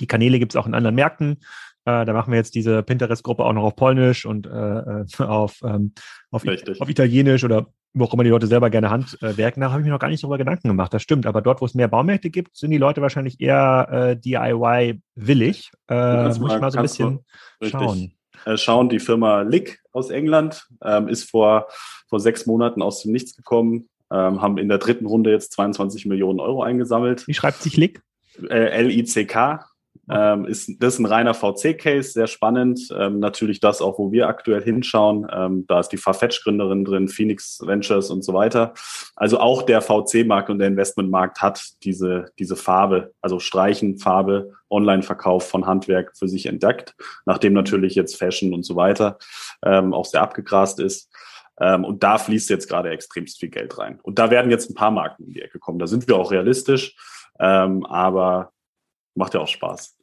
Die 0.00 0.06
Kanäle 0.06 0.38
gibt 0.38 0.52
es 0.52 0.56
auch 0.56 0.66
in 0.66 0.74
anderen 0.74 0.96
Märkten. 0.96 1.38
Äh, 1.84 2.04
da 2.04 2.12
machen 2.12 2.30
wir 2.30 2.38
jetzt 2.38 2.54
diese 2.54 2.82
Pinterest-Gruppe 2.82 3.44
auch 3.44 3.52
noch 3.52 3.64
auf 3.64 3.76
Polnisch 3.76 4.24
und 4.24 4.46
äh, 4.46 4.50
äh 4.50 5.04
auf, 5.18 5.60
ähm, 5.64 5.92
auf, 6.30 6.44
auf, 6.46 6.88
Italienisch 6.88 7.42
oder 7.44 7.66
wo 7.92 8.04
auch 8.04 8.14
immer 8.14 8.24
die 8.24 8.30
Leute 8.30 8.46
selber 8.46 8.70
gerne 8.70 8.90
handwerken. 8.90 9.60
Da 9.60 9.70
habe 9.70 9.80
ich 9.80 9.84
mir 9.84 9.92
noch 9.92 9.98
gar 9.98 10.08
nicht 10.08 10.22
darüber 10.22 10.38
Gedanken 10.38 10.68
gemacht. 10.68 10.94
Das 10.94 11.02
stimmt. 11.02 11.26
Aber 11.26 11.42
dort, 11.42 11.60
wo 11.60 11.66
es 11.66 11.74
mehr 11.74 11.88
Baumärkte 11.88 12.30
gibt, 12.30 12.56
sind 12.56 12.70
die 12.70 12.78
Leute 12.78 13.02
wahrscheinlich 13.02 13.40
eher 13.40 13.88
äh, 13.90 14.16
DIY-willig. 14.16 15.72
Äh, 15.88 16.24
muss 16.28 16.36
ich 16.54 16.60
mal 16.60 16.70
so 16.70 16.78
ein 16.78 16.82
bisschen 16.82 17.24
schauen. 17.62 18.12
Äh, 18.46 18.56
schauen, 18.56 18.88
die 18.88 19.00
Firma 19.00 19.42
Lick 19.42 19.82
aus 19.92 20.10
England 20.10 20.66
ähm, 20.82 21.08
ist 21.08 21.30
vor, 21.30 21.66
vor 22.08 22.20
sechs 22.20 22.46
Monaten 22.46 22.80
aus 22.80 23.02
dem 23.02 23.12
Nichts 23.12 23.36
gekommen, 23.36 23.88
ähm, 24.10 24.40
haben 24.40 24.56
in 24.56 24.68
der 24.68 24.78
dritten 24.78 25.06
Runde 25.06 25.30
jetzt 25.30 25.52
22 25.52 26.06
Millionen 26.06 26.40
Euro 26.40 26.62
eingesammelt. 26.62 27.26
Wie 27.26 27.34
schreibt 27.34 27.62
sich 27.62 27.76
Lick? 27.76 28.02
Äh, 28.48 28.70
L-I-C-K 28.70 29.66
ähm, 30.14 30.44
ist 30.44 30.70
das 30.78 30.94
ist 30.94 31.00
ein 31.00 31.06
reiner 31.06 31.32
VC-Case, 31.32 32.12
sehr 32.12 32.26
spannend. 32.26 32.88
Ähm, 32.94 33.18
natürlich 33.18 33.60
das 33.60 33.80
auch, 33.80 33.98
wo 33.98 34.12
wir 34.12 34.28
aktuell 34.28 34.62
hinschauen. 34.62 35.26
Ähm, 35.32 35.64
da 35.66 35.80
ist 35.80 35.88
die 35.88 35.96
Farfetch-Gründerin 35.96 36.84
drin, 36.84 37.08
Phoenix 37.08 37.60
Ventures 37.64 38.10
und 38.10 38.22
so 38.22 38.34
weiter. 38.34 38.74
Also 39.16 39.38
auch 39.38 39.62
der 39.62 39.80
VC-Markt 39.80 40.50
und 40.50 40.58
der 40.58 40.68
Investmentmarkt 40.68 41.40
hat 41.40 41.62
diese, 41.82 42.26
diese 42.38 42.56
Farbe, 42.56 43.12
also 43.22 43.38
Streichen, 43.38 43.98
Farbe, 43.98 44.52
Online-Verkauf 44.70 45.48
von 45.48 45.66
Handwerk 45.66 46.16
für 46.16 46.28
sich 46.28 46.46
entdeckt, 46.46 46.94
nachdem 47.24 47.54
natürlich 47.54 47.94
jetzt 47.94 48.16
Fashion 48.16 48.52
und 48.52 48.64
so 48.64 48.76
weiter 48.76 49.18
ähm, 49.64 49.94
auch 49.94 50.04
sehr 50.04 50.20
abgegrast 50.20 50.78
ist. 50.78 51.10
Ähm, 51.58 51.84
und 51.84 52.02
da 52.02 52.18
fließt 52.18 52.50
jetzt 52.50 52.68
gerade 52.68 52.90
extremst 52.90 53.40
viel 53.40 53.50
Geld 53.50 53.78
rein. 53.78 53.98
Und 54.02 54.18
da 54.18 54.30
werden 54.30 54.50
jetzt 54.50 54.70
ein 54.70 54.74
paar 54.74 54.90
Marken 54.90 55.24
in 55.24 55.32
die 55.32 55.42
Ecke 55.42 55.58
kommen. 55.58 55.78
Da 55.78 55.86
sind 55.86 56.06
wir 56.06 56.16
auch 56.16 56.32
realistisch. 56.32 56.96
Ähm, 57.38 57.86
aber 57.86 58.52
macht 59.14 59.34
ja 59.34 59.40
auch 59.40 59.48
Spaß. 59.48 59.96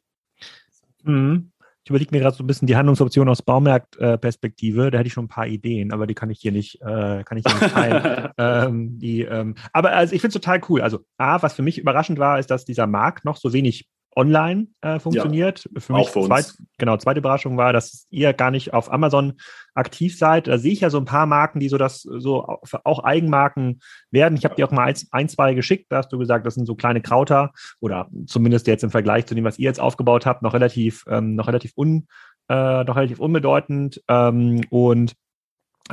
Mhm. 1.04 1.52
Ich 1.82 1.88
überlege 1.88 2.14
mir 2.14 2.20
gerade 2.20 2.36
so 2.36 2.44
ein 2.44 2.46
bisschen 2.46 2.66
die 2.66 2.76
Handlungsoption 2.76 3.28
aus 3.28 3.40
Baumarktperspektive. 3.40 4.90
Da 4.90 4.98
hätte 4.98 5.06
ich 5.06 5.14
schon 5.14 5.24
ein 5.24 5.28
paar 5.28 5.46
Ideen, 5.46 5.92
aber 5.92 6.06
die 6.06 6.14
kann 6.14 6.28
ich 6.28 6.38
hier 6.38 6.52
nicht, 6.52 6.80
äh, 6.82 7.24
kann 7.24 7.38
ich 7.38 7.44
hier 7.46 7.54
nicht 7.54 7.74
teilen. 7.74 8.28
ähm, 8.38 8.98
die, 8.98 9.22
ähm, 9.22 9.54
aber 9.72 9.92
also 9.92 10.14
ich 10.14 10.20
finde 10.20 10.36
es 10.36 10.42
total 10.42 10.60
cool. 10.68 10.82
Also 10.82 11.00
A, 11.16 11.42
was 11.42 11.54
für 11.54 11.62
mich 11.62 11.78
überraschend 11.78 12.18
war, 12.18 12.38
ist, 12.38 12.50
dass 12.50 12.66
dieser 12.66 12.86
Markt 12.86 13.24
noch 13.24 13.38
so 13.38 13.54
wenig 13.54 13.88
online 14.16 14.68
äh, 14.80 14.98
funktioniert. 14.98 15.68
Ja, 15.72 15.80
für 15.80 15.92
mich 15.92 16.02
auch 16.02 16.08
für 16.10 16.22
zweit, 16.22 16.54
genau, 16.78 16.96
zweite 16.96 17.20
Überraschung 17.20 17.56
war, 17.56 17.72
dass 17.72 18.06
ihr 18.10 18.32
gar 18.32 18.50
nicht 18.50 18.74
auf 18.74 18.92
Amazon 18.92 19.34
aktiv 19.74 20.18
seid. 20.18 20.48
Da 20.48 20.58
sehe 20.58 20.72
ich 20.72 20.80
ja 20.80 20.90
so 20.90 20.98
ein 20.98 21.04
paar 21.04 21.26
Marken, 21.26 21.60
die 21.60 21.68
so 21.68 21.78
das 21.78 22.02
so 22.02 22.44
auch 22.84 23.04
Eigenmarken 23.04 23.80
werden. 24.10 24.36
Ich 24.36 24.44
habe 24.44 24.56
dir 24.56 24.66
auch 24.66 24.72
mal 24.72 24.92
ein, 25.12 25.28
zwei 25.28 25.54
geschickt, 25.54 25.86
da 25.90 25.98
hast 25.98 26.12
du 26.12 26.18
gesagt, 26.18 26.46
das 26.46 26.54
sind 26.54 26.66
so 26.66 26.74
kleine 26.74 27.00
Krauter 27.00 27.52
oder 27.80 28.08
zumindest 28.26 28.66
jetzt 28.66 28.84
im 28.84 28.90
Vergleich 28.90 29.26
zu 29.26 29.34
dem, 29.34 29.44
was 29.44 29.58
ihr 29.58 29.66
jetzt 29.66 29.80
aufgebaut 29.80 30.26
habt, 30.26 30.42
noch 30.42 30.54
relativ, 30.54 31.04
ähm, 31.08 31.36
noch 31.36 31.46
relativ 31.46 31.72
un 31.76 32.06
äh, 32.48 32.84
noch 32.84 32.96
relativ 32.96 33.20
unbedeutend 33.20 34.02
ähm, 34.08 34.62
und 34.70 35.14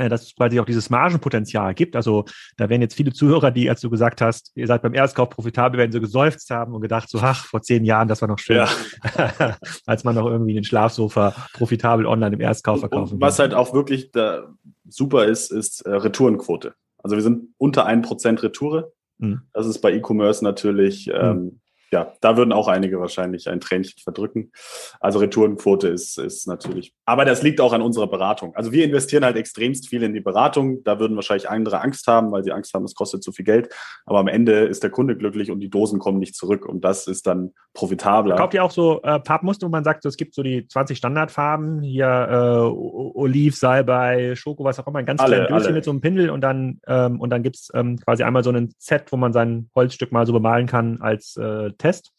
dass 0.10 0.24
es 0.24 0.36
quasi 0.36 0.60
auch 0.60 0.66
dieses 0.66 0.90
Margenpotenzial 0.90 1.74
gibt. 1.74 1.96
Also 1.96 2.26
da 2.58 2.70
werden 2.70 2.82
jetzt 2.82 2.96
viele 2.96 3.12
Zuhörer, 3.12 3.52
die, 3.52 3.70
als 3.70 3.82
du 3.82 3.90
gesagt 3.90 4.22
hast, 4.22 4.52
ihr 4.56 4.68
seid 4.68 4.82
beim 4.82 4.94
Erstkauf 4.94 5.30
profitabel, 5.30 5.78
werden 5.78 5.92
so 5.92 6.00
geseufzt 6.00 6.50
haben 6.50 6.74
und 6.74 6.82
gedacht, 6.82 7.10
so, 7.10 7.20
ach, 7.22 7.46
vor 7.46 7.62
zehn 7.62 7.84
Jahren, 7.84 8.08
das 8.08 8.22
war 8.22 8.28
noch 8.28 8.40
schön, 8.40 8.58
ja. 8.58 8.70
als 9.86 10.04
man 10.04 10.16
noch 10.16 10.26
irgendwie 10.26 10.54
den 10.54 10.64
Schlafsofa 10.64 11.34
profitabel 11.54 12.06
online 12.06 12.36
im 12.36 12.42
Erstkauf 12.42 12.80
verkaufen 12.80 13.20
kann. 13.20 13.22
Was 13.22 13.40
halt 13.40 13.54
auch 13.54 13.74
wirklich 13.74 14.12
da 14.12 14.54
super 14.88 15.26
ist, 15.26 15.52
ist 15.52 15.82
äh, 15.82 15.92
Retourenquote. 15.92 16.74
Also 17.04 17.16
wir 17.16 17.24
sind 17.24 17.50
unter 17.58 17.88
1% 17.88 18.44
Retoure. 18.44 18.92
Mhm. 19.18 19.42
Das 19.54 19.66
ist 19.68 19.80
bei 19.80 19.94
E-Commerce 19.94 20.44
natürlich 20.44 21.10
ähm, 21.14 21.38
mhm 21.38 21.60
ja, 21.92 22.14
da 22.22 22.36
würden 22.36 22.52
auch 22.52 22.68
einige 22.68 23.00
wahrscheinlich 23.00 23.48
ein 23.50 23.60
Tränchen 23.62 24.00
verdrücken. 24.04 24.52
Also 25.00 25.20
Retourenquote 25.20 25.88
ist, 25.88 26.18
ist 26.18 26.48
natürlich. 26.48 26.94
Aber 27.06 27.24
das 27.24 27.44
liegt 27.44 27.62
auch 27.62 27.72
an 27.72 27.82
unserer 27.82 28.08
Beratung. 28.08 28.54
Also 28.56 28.72
wir 28.72 28.84
investieren 28.84 29.24
halt 29.24 29.38
extremst 29.38 29.88
viel 29.88 30.04
in 30.04 30.14
die 30.14 30.20
Beratung. 30.20 30.84
Da 30.84 31.00
würden 31.00 31.16
wahrscheinlich 31.16 31.50
andere 31.50 31.82
Angst 31.82 32.08
haben, 32.08 32.32
weil 32.32 32.44
sie 32.44 32.52
Angst 32.52 32.74
haben, 32.74 32.84
es 32.84 32.94
kostet 32.94 33.24
zu 33.24 33.32
viel 33.32 33.46
Geld. 33.46 33.74
Aber 34.06 34.20
am 34.20 34.28
Ende 34.28 34.66
ist 34.66 34.84
der 34.84 34.90
Kunde 34.90 35.16
glücklich 35.16 35.50
und 35.50 35.62
die 35.62 35.70
Dosen 35.70 36.00
kommen 36.00 36.20
nicht 36.20 36.36
zurück. 36.36 36.66
Und 36.66 36.84
das 36.84 37.08
ist 37.08 37.26
dann 37.26 37.54
profitabler. 37.74 38.36
Kauft 38.36 38.54
ihr 38.54 38.64
auch 38.64 38.72
so 38.72 39.02
äh, 39.04 39.22
Farbmuster, 39.26 39.68
wo 39.68 39.72
man 39.72 39.84
sagt, 39.84 40.04
so, 40.04 40.10
es 40.10 40.18
gibt 40.18 40.34
so 40.34 40.44
die 40.44 40.68
20 40.68 40.98
Standardfarben, 40.98 41.82
hier 41.84 42.08
äh, 42.08 43.16
Oliv, 43.18 43.56
Salbei, 43.56 44.36
Schoko, 44.36 44.64
was 44.64 44.80
auch 44.80 44.88
immer, 44.88 45.00
ein 45.00 45.06
ganz 45.06 45.22
alle, 45.22 45.46
kleines 45.46 45.64
Döschen 45.64 45.76
mit 45.76 45.86
so 45.86 45.92
einem 45.92 46.02
Pinsel 46.02 46.30
und 46.30 46.42
dann, 46.42 46.82
ähm, 46.88 47.22
und 47.22 47.30
dann 47.30 47.44
gibt 47.44 47.56
es 47.56 47.70
ähm, 47.74 47.98
quasi 47.98 48.24
einmal 48.24 48.44
so 48.44 48.52
ein 48.52 48.74
Set, 48.78 49.12
wo 49.12 49.18
man 49.18 49.32
sein 49.32 49.70
Holzstück 49.76 50.12
mal 50.12 50.26
so 50.26 50.34
bemalen 50.34 50.68
kann 50.68 51.00
als 51.02 51.38
äh, 51.38 51.72
Test? 51.78 52.14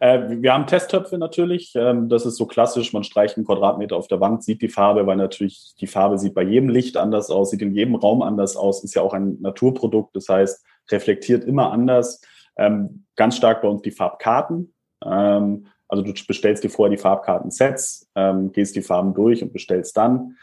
Äh, 0.00 0.20
wir 0.40 0.52
haben 0.52 0.66
Testtöpfe 0.66 1.18
natürlich. 1.18 1.72
Ähm, 1.74 2.08
das 2.08 2.26
ist 2.26 2.36
so 2.36 2.46
klassisch. 2.46 2.92
Man 2.92 3.04
streicht 3.04 3.36
einen 3.36 3.46
Quadratmeter 3.46 3.96
auf 3.96 4.08
der 4.08 4.20
Wand, 4.20 4.42
sieht 4.42 4.62
die 4.62 4.68
Farbe, 4.68 5.06
weil 5.06 5.16
natürlich 5.16 5.74
die 5.80 5.86
Farbe 5.86 6.18
sieht 6.18 6.34
bei 6.34 6.42
jedem 6.42 6.68
Licht 6.68 6.96
anders 6.96 7.30
aus, 7.30 7.50
sieht 7.50 7.62
in 7.62 7.74
jedem 7.74 7.94
Raum 7.94 8.22
anders 8.22 8.56
aus, 8.56 8.84
ist 8.84 8.94
ja 8.94 9.02
auch 9.02 9.14
ein 9.14 9.38
Naturprodukt. 9.40 10.14
Das 10.16 10.28
heißt, 10.28 10.64
reflektiert 10.90 11.44
immer 11.44 11.72
anders. 11.72 12.20
Ähm, 12.56 13.04
ganz 13.16 13.36
stark 13.36 13.62
bei 13.62 13.68
uns 13.68 13.82
die 13.82 13.90
Farbkarten. 13.90 14.74
Ähm, 15.04 15.66
also 15.88 16.04
du 16.04 16.12
bestellst 16.26 16.62
dir 16.62 16.70
vorher 16.70 16.94
die 16.94 17.02
Farbkarten-Sets, 17.02 18.12
gehst 18.52 18.76
die 18.76 18.82
Farben 18.82 19.12
durch 19.12 19.42
und 19.42 19.52
bestellst 19.52 19.96
dann. 19.96 20.36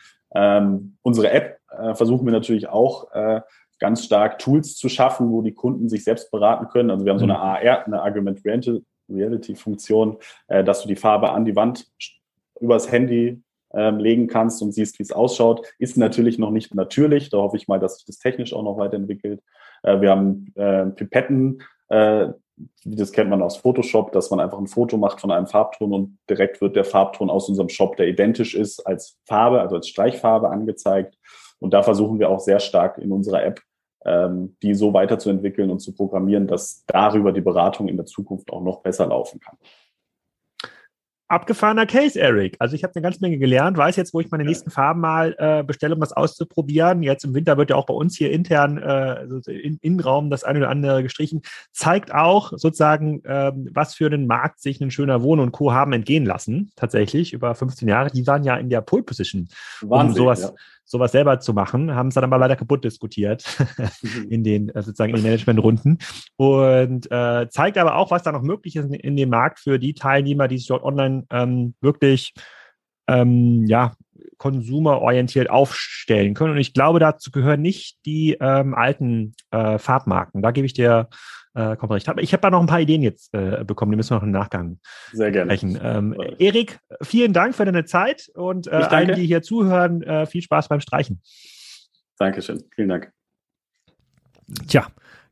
Unsere 1.04 1.32
App 1.32 1.62
äh, 1.72 1.96
versuchen 1.96 2.26
wir 2.26 2.34
natürlich 2.34 2.68
auch 2.68 3.12
äh, 3.14 3.42
ganz 3.80 4.04
stark 4.04 4.40
Tools 4.40 4.76
zu 4.76 4.90
schaffen, 4.90 5.32
wo 5.32 5.42
die 5.42 5.54
Kunden 5.54 5.90
sich 5.90 6.04
selbst 6.04 6.32
beraten 6.32 6.68
können. 6.70 6.90
Also 6.92 7.06
wir 7.06 7.12
haben 7.12 7.20
so 7.20 7.26
eine 7.26 7.34
mhm. 7.34 7.40
AR, 7.40 7.86
eine 7.86 8.02
Argument 8.02 8.42
Reality-Funktion, 9.10 10.18
äh, 10.48 10.64
dass 10.64 10.82
du 10.82 10.88
die 10.88 10.96
Farbe 10.96 11.32
an 11.32 11.46
die 11.46 11.56
Wand 11.56 11.88
übers 12.60 12.92
Handy 12.92 13.42
ähm, 13.74 14.00
legen 14.00 14.28
kannst 14.28 14.62
und 14.62 14.74
siehst, 14.74 15.00
wie 15.00 15.04
es 15.04 15.12
ausschaut. 15.12 15.66
Ist 15.80 15.98
natürlich 15.98 16.40
noch 16.40 16.52
nicht 16.52 16.74
natürlich. 16.74 17.30
Da 17.30 17.38
hoffe 17.38 17.58
ich 17.58 17.68
mal, 17.68 17.80
dass 17.80 17.98
sich 17.98 18.06
das 18.06 18.20
technisch 18.20 18.54
auch 18.54 18.64
noch 18.64 18.78
weiterentwickelt. 18.78 19.42
Äh, 19.84 20.02
wir 20.02 20.12
haben 20.12 20.52
äh, 20.56 20.86
Pipetten, 20.88 21.62
äh, 21.90 22.30
das 22.86 23.12
kennt 23.12 23.30
man 23.30 23.44
aus 23.44 23.58
Photoshop, 23.58 24.12
dass 24.14 24.32
man 24.32 24.40
einfach 24.40 24.58
ein 24.58 24.68
Foto 24.68 24.98
macht 24.98 25.22
von 25.22 25.32
einem 25.32 25.46
Farbton 25.46 25.94
und 25.94 26.18
direkt 26.30 26.60
wird 26.60 26.76
der 26.76 26.86
Farbton 26.86 27.30
aus 27.30 27.50
unserem 27.50 27.70
Shop, 27.70 27.98
der 27.98 28.08
identisch 28.08 28.56
ist, 28.56 28.80
als 28.88 29.20
Farbe, 29.26 29.62
also 29.62 29.76
als 29.76 29.88
Streichfarbe 29.88 30.50
angezeigt. 30.50 31.18
Und 31.60 31.74
da 31.74 31.84
versuchen 31.84 32.20
wir 32.20 32.30
auch 32.30 32.40
sehr 32.40 32.60
stark 32.60 32.98
in 32.98 33.12
unserer 33.12 33.44
App 33.44 33.62
die 34.64 34.74
so 34.74 34.94
weiterzuentwickeln 34.94 35.70
und 35.70 35.80
zu 35.80 35.94
programmieren, 35.94 36.48
dass 36.48 36.86
darüber 36.88 37.32
die 37.34 37.42
Beratung 37.42 37.90
in 37.90 37.98
der 37.98 38.06
Zukunft 38.06 38.52
auch 38.52 38.62
noch 38.62 38.82
besser 38.82 39.08
laufen 39.08 39.40
kann. 39.40 39.58
Abgefahrener 41.30 41.86
Case, 41.86 42.20
Eric. 42.20 42.56
Also 42.60 42.76
ich 42.76 42.84
habe 42.84 42.96
eine 42.96 43.04
ganze 43.04 43.20
Menge 43.20 43.38
gelernt, 43.38 43.78
weiß 43.78 43.96
jetzt, 43.98 44.14
wo 44.14 44.22
ich 44.22 44.32
meine 44.32 44.46
nächsten 44.46 44.72
Farben 44.72 45.02
mal 45.02 45.36
äh, 45.38 45.64
bestelle, 45.64 45.94
um 45.94 46.00
das 46.00 46.14
auszuprobieren. 46.14 47.04
Jetzt 47.04 47.26
im 47.26 47.34
Winter 47.34 47.58
wird 47.58 47.70
ja 47.70 47.76
auch 47.76 47.86
bei 47.86 47.94
uns 47.94 48.16
hier 48.16 48.32
intern 48.32 48.78
äh, 48.78 49.24
im 49.52 49.78
Innenraum 49.82 50.30
das 50.30 50.44
eine 50.44 50.60
oder 50.60 50.70
andere 50.70 51.04
gestrichen. 51.04 51.42
Zeigt 51.72 52.14
auch 52.14 52.52
sozusagen, 52.56 53.22
ähm, 53.26 53.70
was 53.74 53.96
für 53.96 54.06
einen 54.06 54.28
Markt 54.28 54.62
sich 54.62 54.80
ein 54.80 54.92
schöner 54.92 55.22
Wohn 55.22 55.40
und 55.40 55.52
Co. 55.52 55.74
haben 55.74 55.92
entgehen 55.92 56.26
lassen. 56.26 56.72
Tatsächlich 56.76 57.34
über 57.34 57.54
15 57.56 57.88
Jahre. 57.88 58.10
Die 58.10 58.26
waren 58.26 58.44
ja 58.44 58.56
in 58.56 58.70
der 58.70 58.82
Pole 58.82 59.04
Position, 59.04 59.50
Wahnsinn, 59.82 60.10
um 60.10 60.16
sowas 60.16 60.42
ja 60.42 60.52
sowas 60.88 61.12
selber 61.12 61.40
zu 61.40 61.54
machen, 61.54 61.94
haben 61.94 62.08
es 62.08 62.16
dann 62.16 62.24
aber 62.24 62.38
leider 62.38 62.56
kaputt 62.56 62.84
diskutiert 62.84 63.46
in 64.30 64.44
den 64.44 64.70
äh, 64.70 64.82
sozusagen 64.82 65.10
in 65.12 65.18
den 65.18 65.24
Managementrunden 65.24 66.00
und 66.38 67.12
äh, 67.12 67.50
zeigt 67.50 67.78
aber 67.78 67.98
auch, 67.98 68.10
was 68.10 68.24
da 68.24 68.32
noch 68.32 68.42
möglich 68.42 68.78
ist 68.78 68.86
in, 68.86 68.94
in 68.94 69.18
dem 69.18 69.30
Markt 69.30 69.60
für 69.60 69.80
die 69.80 69.94
Teilnehmer, 69.94 70.48
die 70.48 70.58
sich 70.58 70.68
dort 70.68 70.84
online 70.84 71.17
ähm, 71.32 71.74
wirklich 71.82 72.34
ähm, 73.08 73.66
ja 73.68 73.94
konsumerorientiert 74.38 75.50
aufstellen 75.50 76.34
können. 76.34 76.52
Und 76.52 76.60
ich 76.60 76.74
glaube, 76.74 77.00
dazu 77.00 77.32
gehören 77.32 77.62
nicht 77.62 77.98
die 78.06 78.38
ähm, 78.40 78.76
alten 78.76 79.34
äh, 79.52 79.80
Farbmarken. 79.80 80.42
Da 80.42 80.52
gebe 80.52 80.66
ich 80.66 80.74
dir 80.74 81.10
äh, 81.58 81.76
kommt 81.76 81.92
recht. 81.92 82.08
Ich 82.20 82.34
habe 82.34 82.42
da 82.42 82.52
noch 82.52 82.62
ein 82.62 82.68
paar 82.68 82.82
Ideen 82.82 83.02
jetzt 83.02 83.34
äh, 83.34 83.64
bekommen, 83.64 83.92
die 83.92 83.96
müssen 83.98 84.12
wir 84.12 84.18
noch 84.18 84.24
im 84.24 84.32
Nachgang 84.32 84.80
Sehr 85.12 85.32
gerne. 85.32 85.52
sprechen. 85.52 85.80
Ähm, 85.82 86.16
Erik, 86.38 86.80
vielen 87.02 87.34
Dank 87.34 87.56
für 87.56 87.66
deine 87.66 87.86
Zeit 87.86 88.30
und 88.36 88.68
äh, 88.68 88.72
allen, 88.72 89.16
die 89.16 89.26
hier 89.26 89.42
zuhören, 89.42 90.04
äh, 90.04 90.28
viel 90.28 90.44
Spaß 90.44 90.68
beim 90.68 90.82
Streichen. 90.82 91.22
Dankeschön, 92.20 92.64
vielen 92.76 92.90
Dank. 92.90 93.12
Tja, 94.68 94.88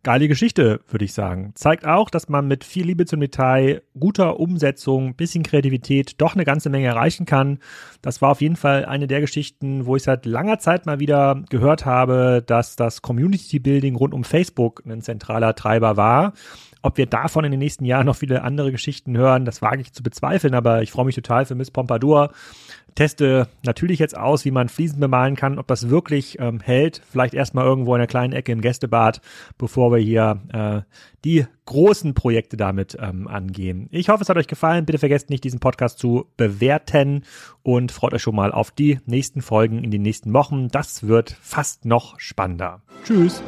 geile 0.05 0.27
Geschichte, 0.27 0.81
würde 0.87 1.03
ich 1.03 1.13
sagen. 1.13 1.51
Zeigt 1.55 1.85
auch, 1.85 2.11
dass 2.11 2.29
man 2.29 2.47
mit 2.47 2.63
viel 2.63 2.85
Liebe 2.85 3.05
zum 3.05 3.19
Detail, 3.19 3.81
guter 3.99 4.39
Umsetzung, 4.39 5.15
bisschen 5.15 5.43
Kreativität 5.43 6.21
doch 6.21 6.35
eine 6.35 6.45
ganze 6.45 6.69
Menge 6.69 6.87
erreichen 6.87 7.25
kann. 7.25 7.57
Das 8.03 8.21
war 8.21 8.29
auf 8.29 8.39
jeden 8.39 8.55
Fall 8.55 8.85
eine 8.85 9.07
der 9.07 9.19
Geschichten, 9.19 9.87
wo 9.87 9.95
ich 9.95 10.03
seit 10.03 10.27
langer 10.27 10.59
Zeit 10.59 10.85
mal 10.85 10.99
wieder 10.99 11.43
gehört 11.49 11.85
habe, 11.85 12.43
dass 12.45 12.75
das 12.75 13.01
Community 13.01 13.57
Building 13.59 13.95
rund 13.95 14.13
um 14.13 14.23
Facebook 14.23 14.83
ein 14.85 15.01
zentraler 15.01 15.55
Treiber 15.55 15.97
war. 15.97 16.33
Ob 16.83 16.97
wir 16.97 17.07
davon 17.07 17.43
in 17.43 17.49
den 17.49 17.59
nächsten 17.59 17.83
Jahren 17.83 18.05
noch 18.05 18.15
viele 18.15 18.43
andere 18.43 18.71
Geschichten 18.71 19.17
hören, 19.17 19.43
das 19.43 19.63
wage 19.63 19.81
ich 19.81 19.91
zu 19.91 20.03
bezweifeln, 20.03 20.53
aber 20.53 20.83
ich 20.83 20.91
freue 20.91 21.05
mich 21.05 21.15
total 21.15 21.47
für 21.47 21.55
Miss 21.55 21.71
Pompadour. 21.71 22.31
Teste 22.95 23.47
natürlich 23.63 23.99
jetzt 23.99 24.17
aus, 24.17 24.45
wie 24.45 24.51
man 24.51 24.69
Fliesen 24.69 24.99
bemalen 24.99 25.35
kann, 25.35 25.59
ob 25.59 25.67
das 25.67 25.89
wirklich 25.89 26.39
ähm, 26.39 26.59
hält. 26.61 27.01
Vielleicht 27.11 27.33
erstmal 27.33 27.65
irgendwo 27.65 27.93
in 27.93 28.01
einer 28.01 28.07
kleinen 28.07 28.33
Ecke 28.33 28.51
im 28.51 28.61
Gästebad, 28.61 29.21
bevor 29.57 29.91
wir 29.91 29.99
hier 29.99 30.39
äh, 30.53 30.81
die 31.23 31.45
großen 31.65 32.13
Projekte 32.13 32.55
damit 32.57 32.97
ähm, 32.99 33.27
angehen. 33.27 33.87
Ich 33.91 34.09
hoffe, 34.09 34.23
es 34.23 34.29
hat 34.29 34.37
euch 34.37 34.47
gefallen. 34.47 34.85
Bitte 34.85 34.99
vergesst 34.99 35.29
nicht, 35.29 35.43
diesen 35.43 35.59
Podcast 35.59 35.99
zu 35.99 36.25
bewerten 36.37 37.23
und 37.63 37.91
freut 37.91 38.13
euch 38.13 38.21
schon 38.21 38.35
mal 38.35 38.51
auf 38.51 38.71
die 38.71 38.99
nächsten 39.05 39.41
Folgen 39.41 39.83
in 39.83 39.91
den 39.91 40.01
nächsten 40.01 40.33
Wochen. 40.33 40.69
Das 40.69 41.07
wird 41.07 41.35
fast 41.41 41.85
noch 41.85 42.19
spannender. 42.19 42.81
Tschüss. 43.03 43.43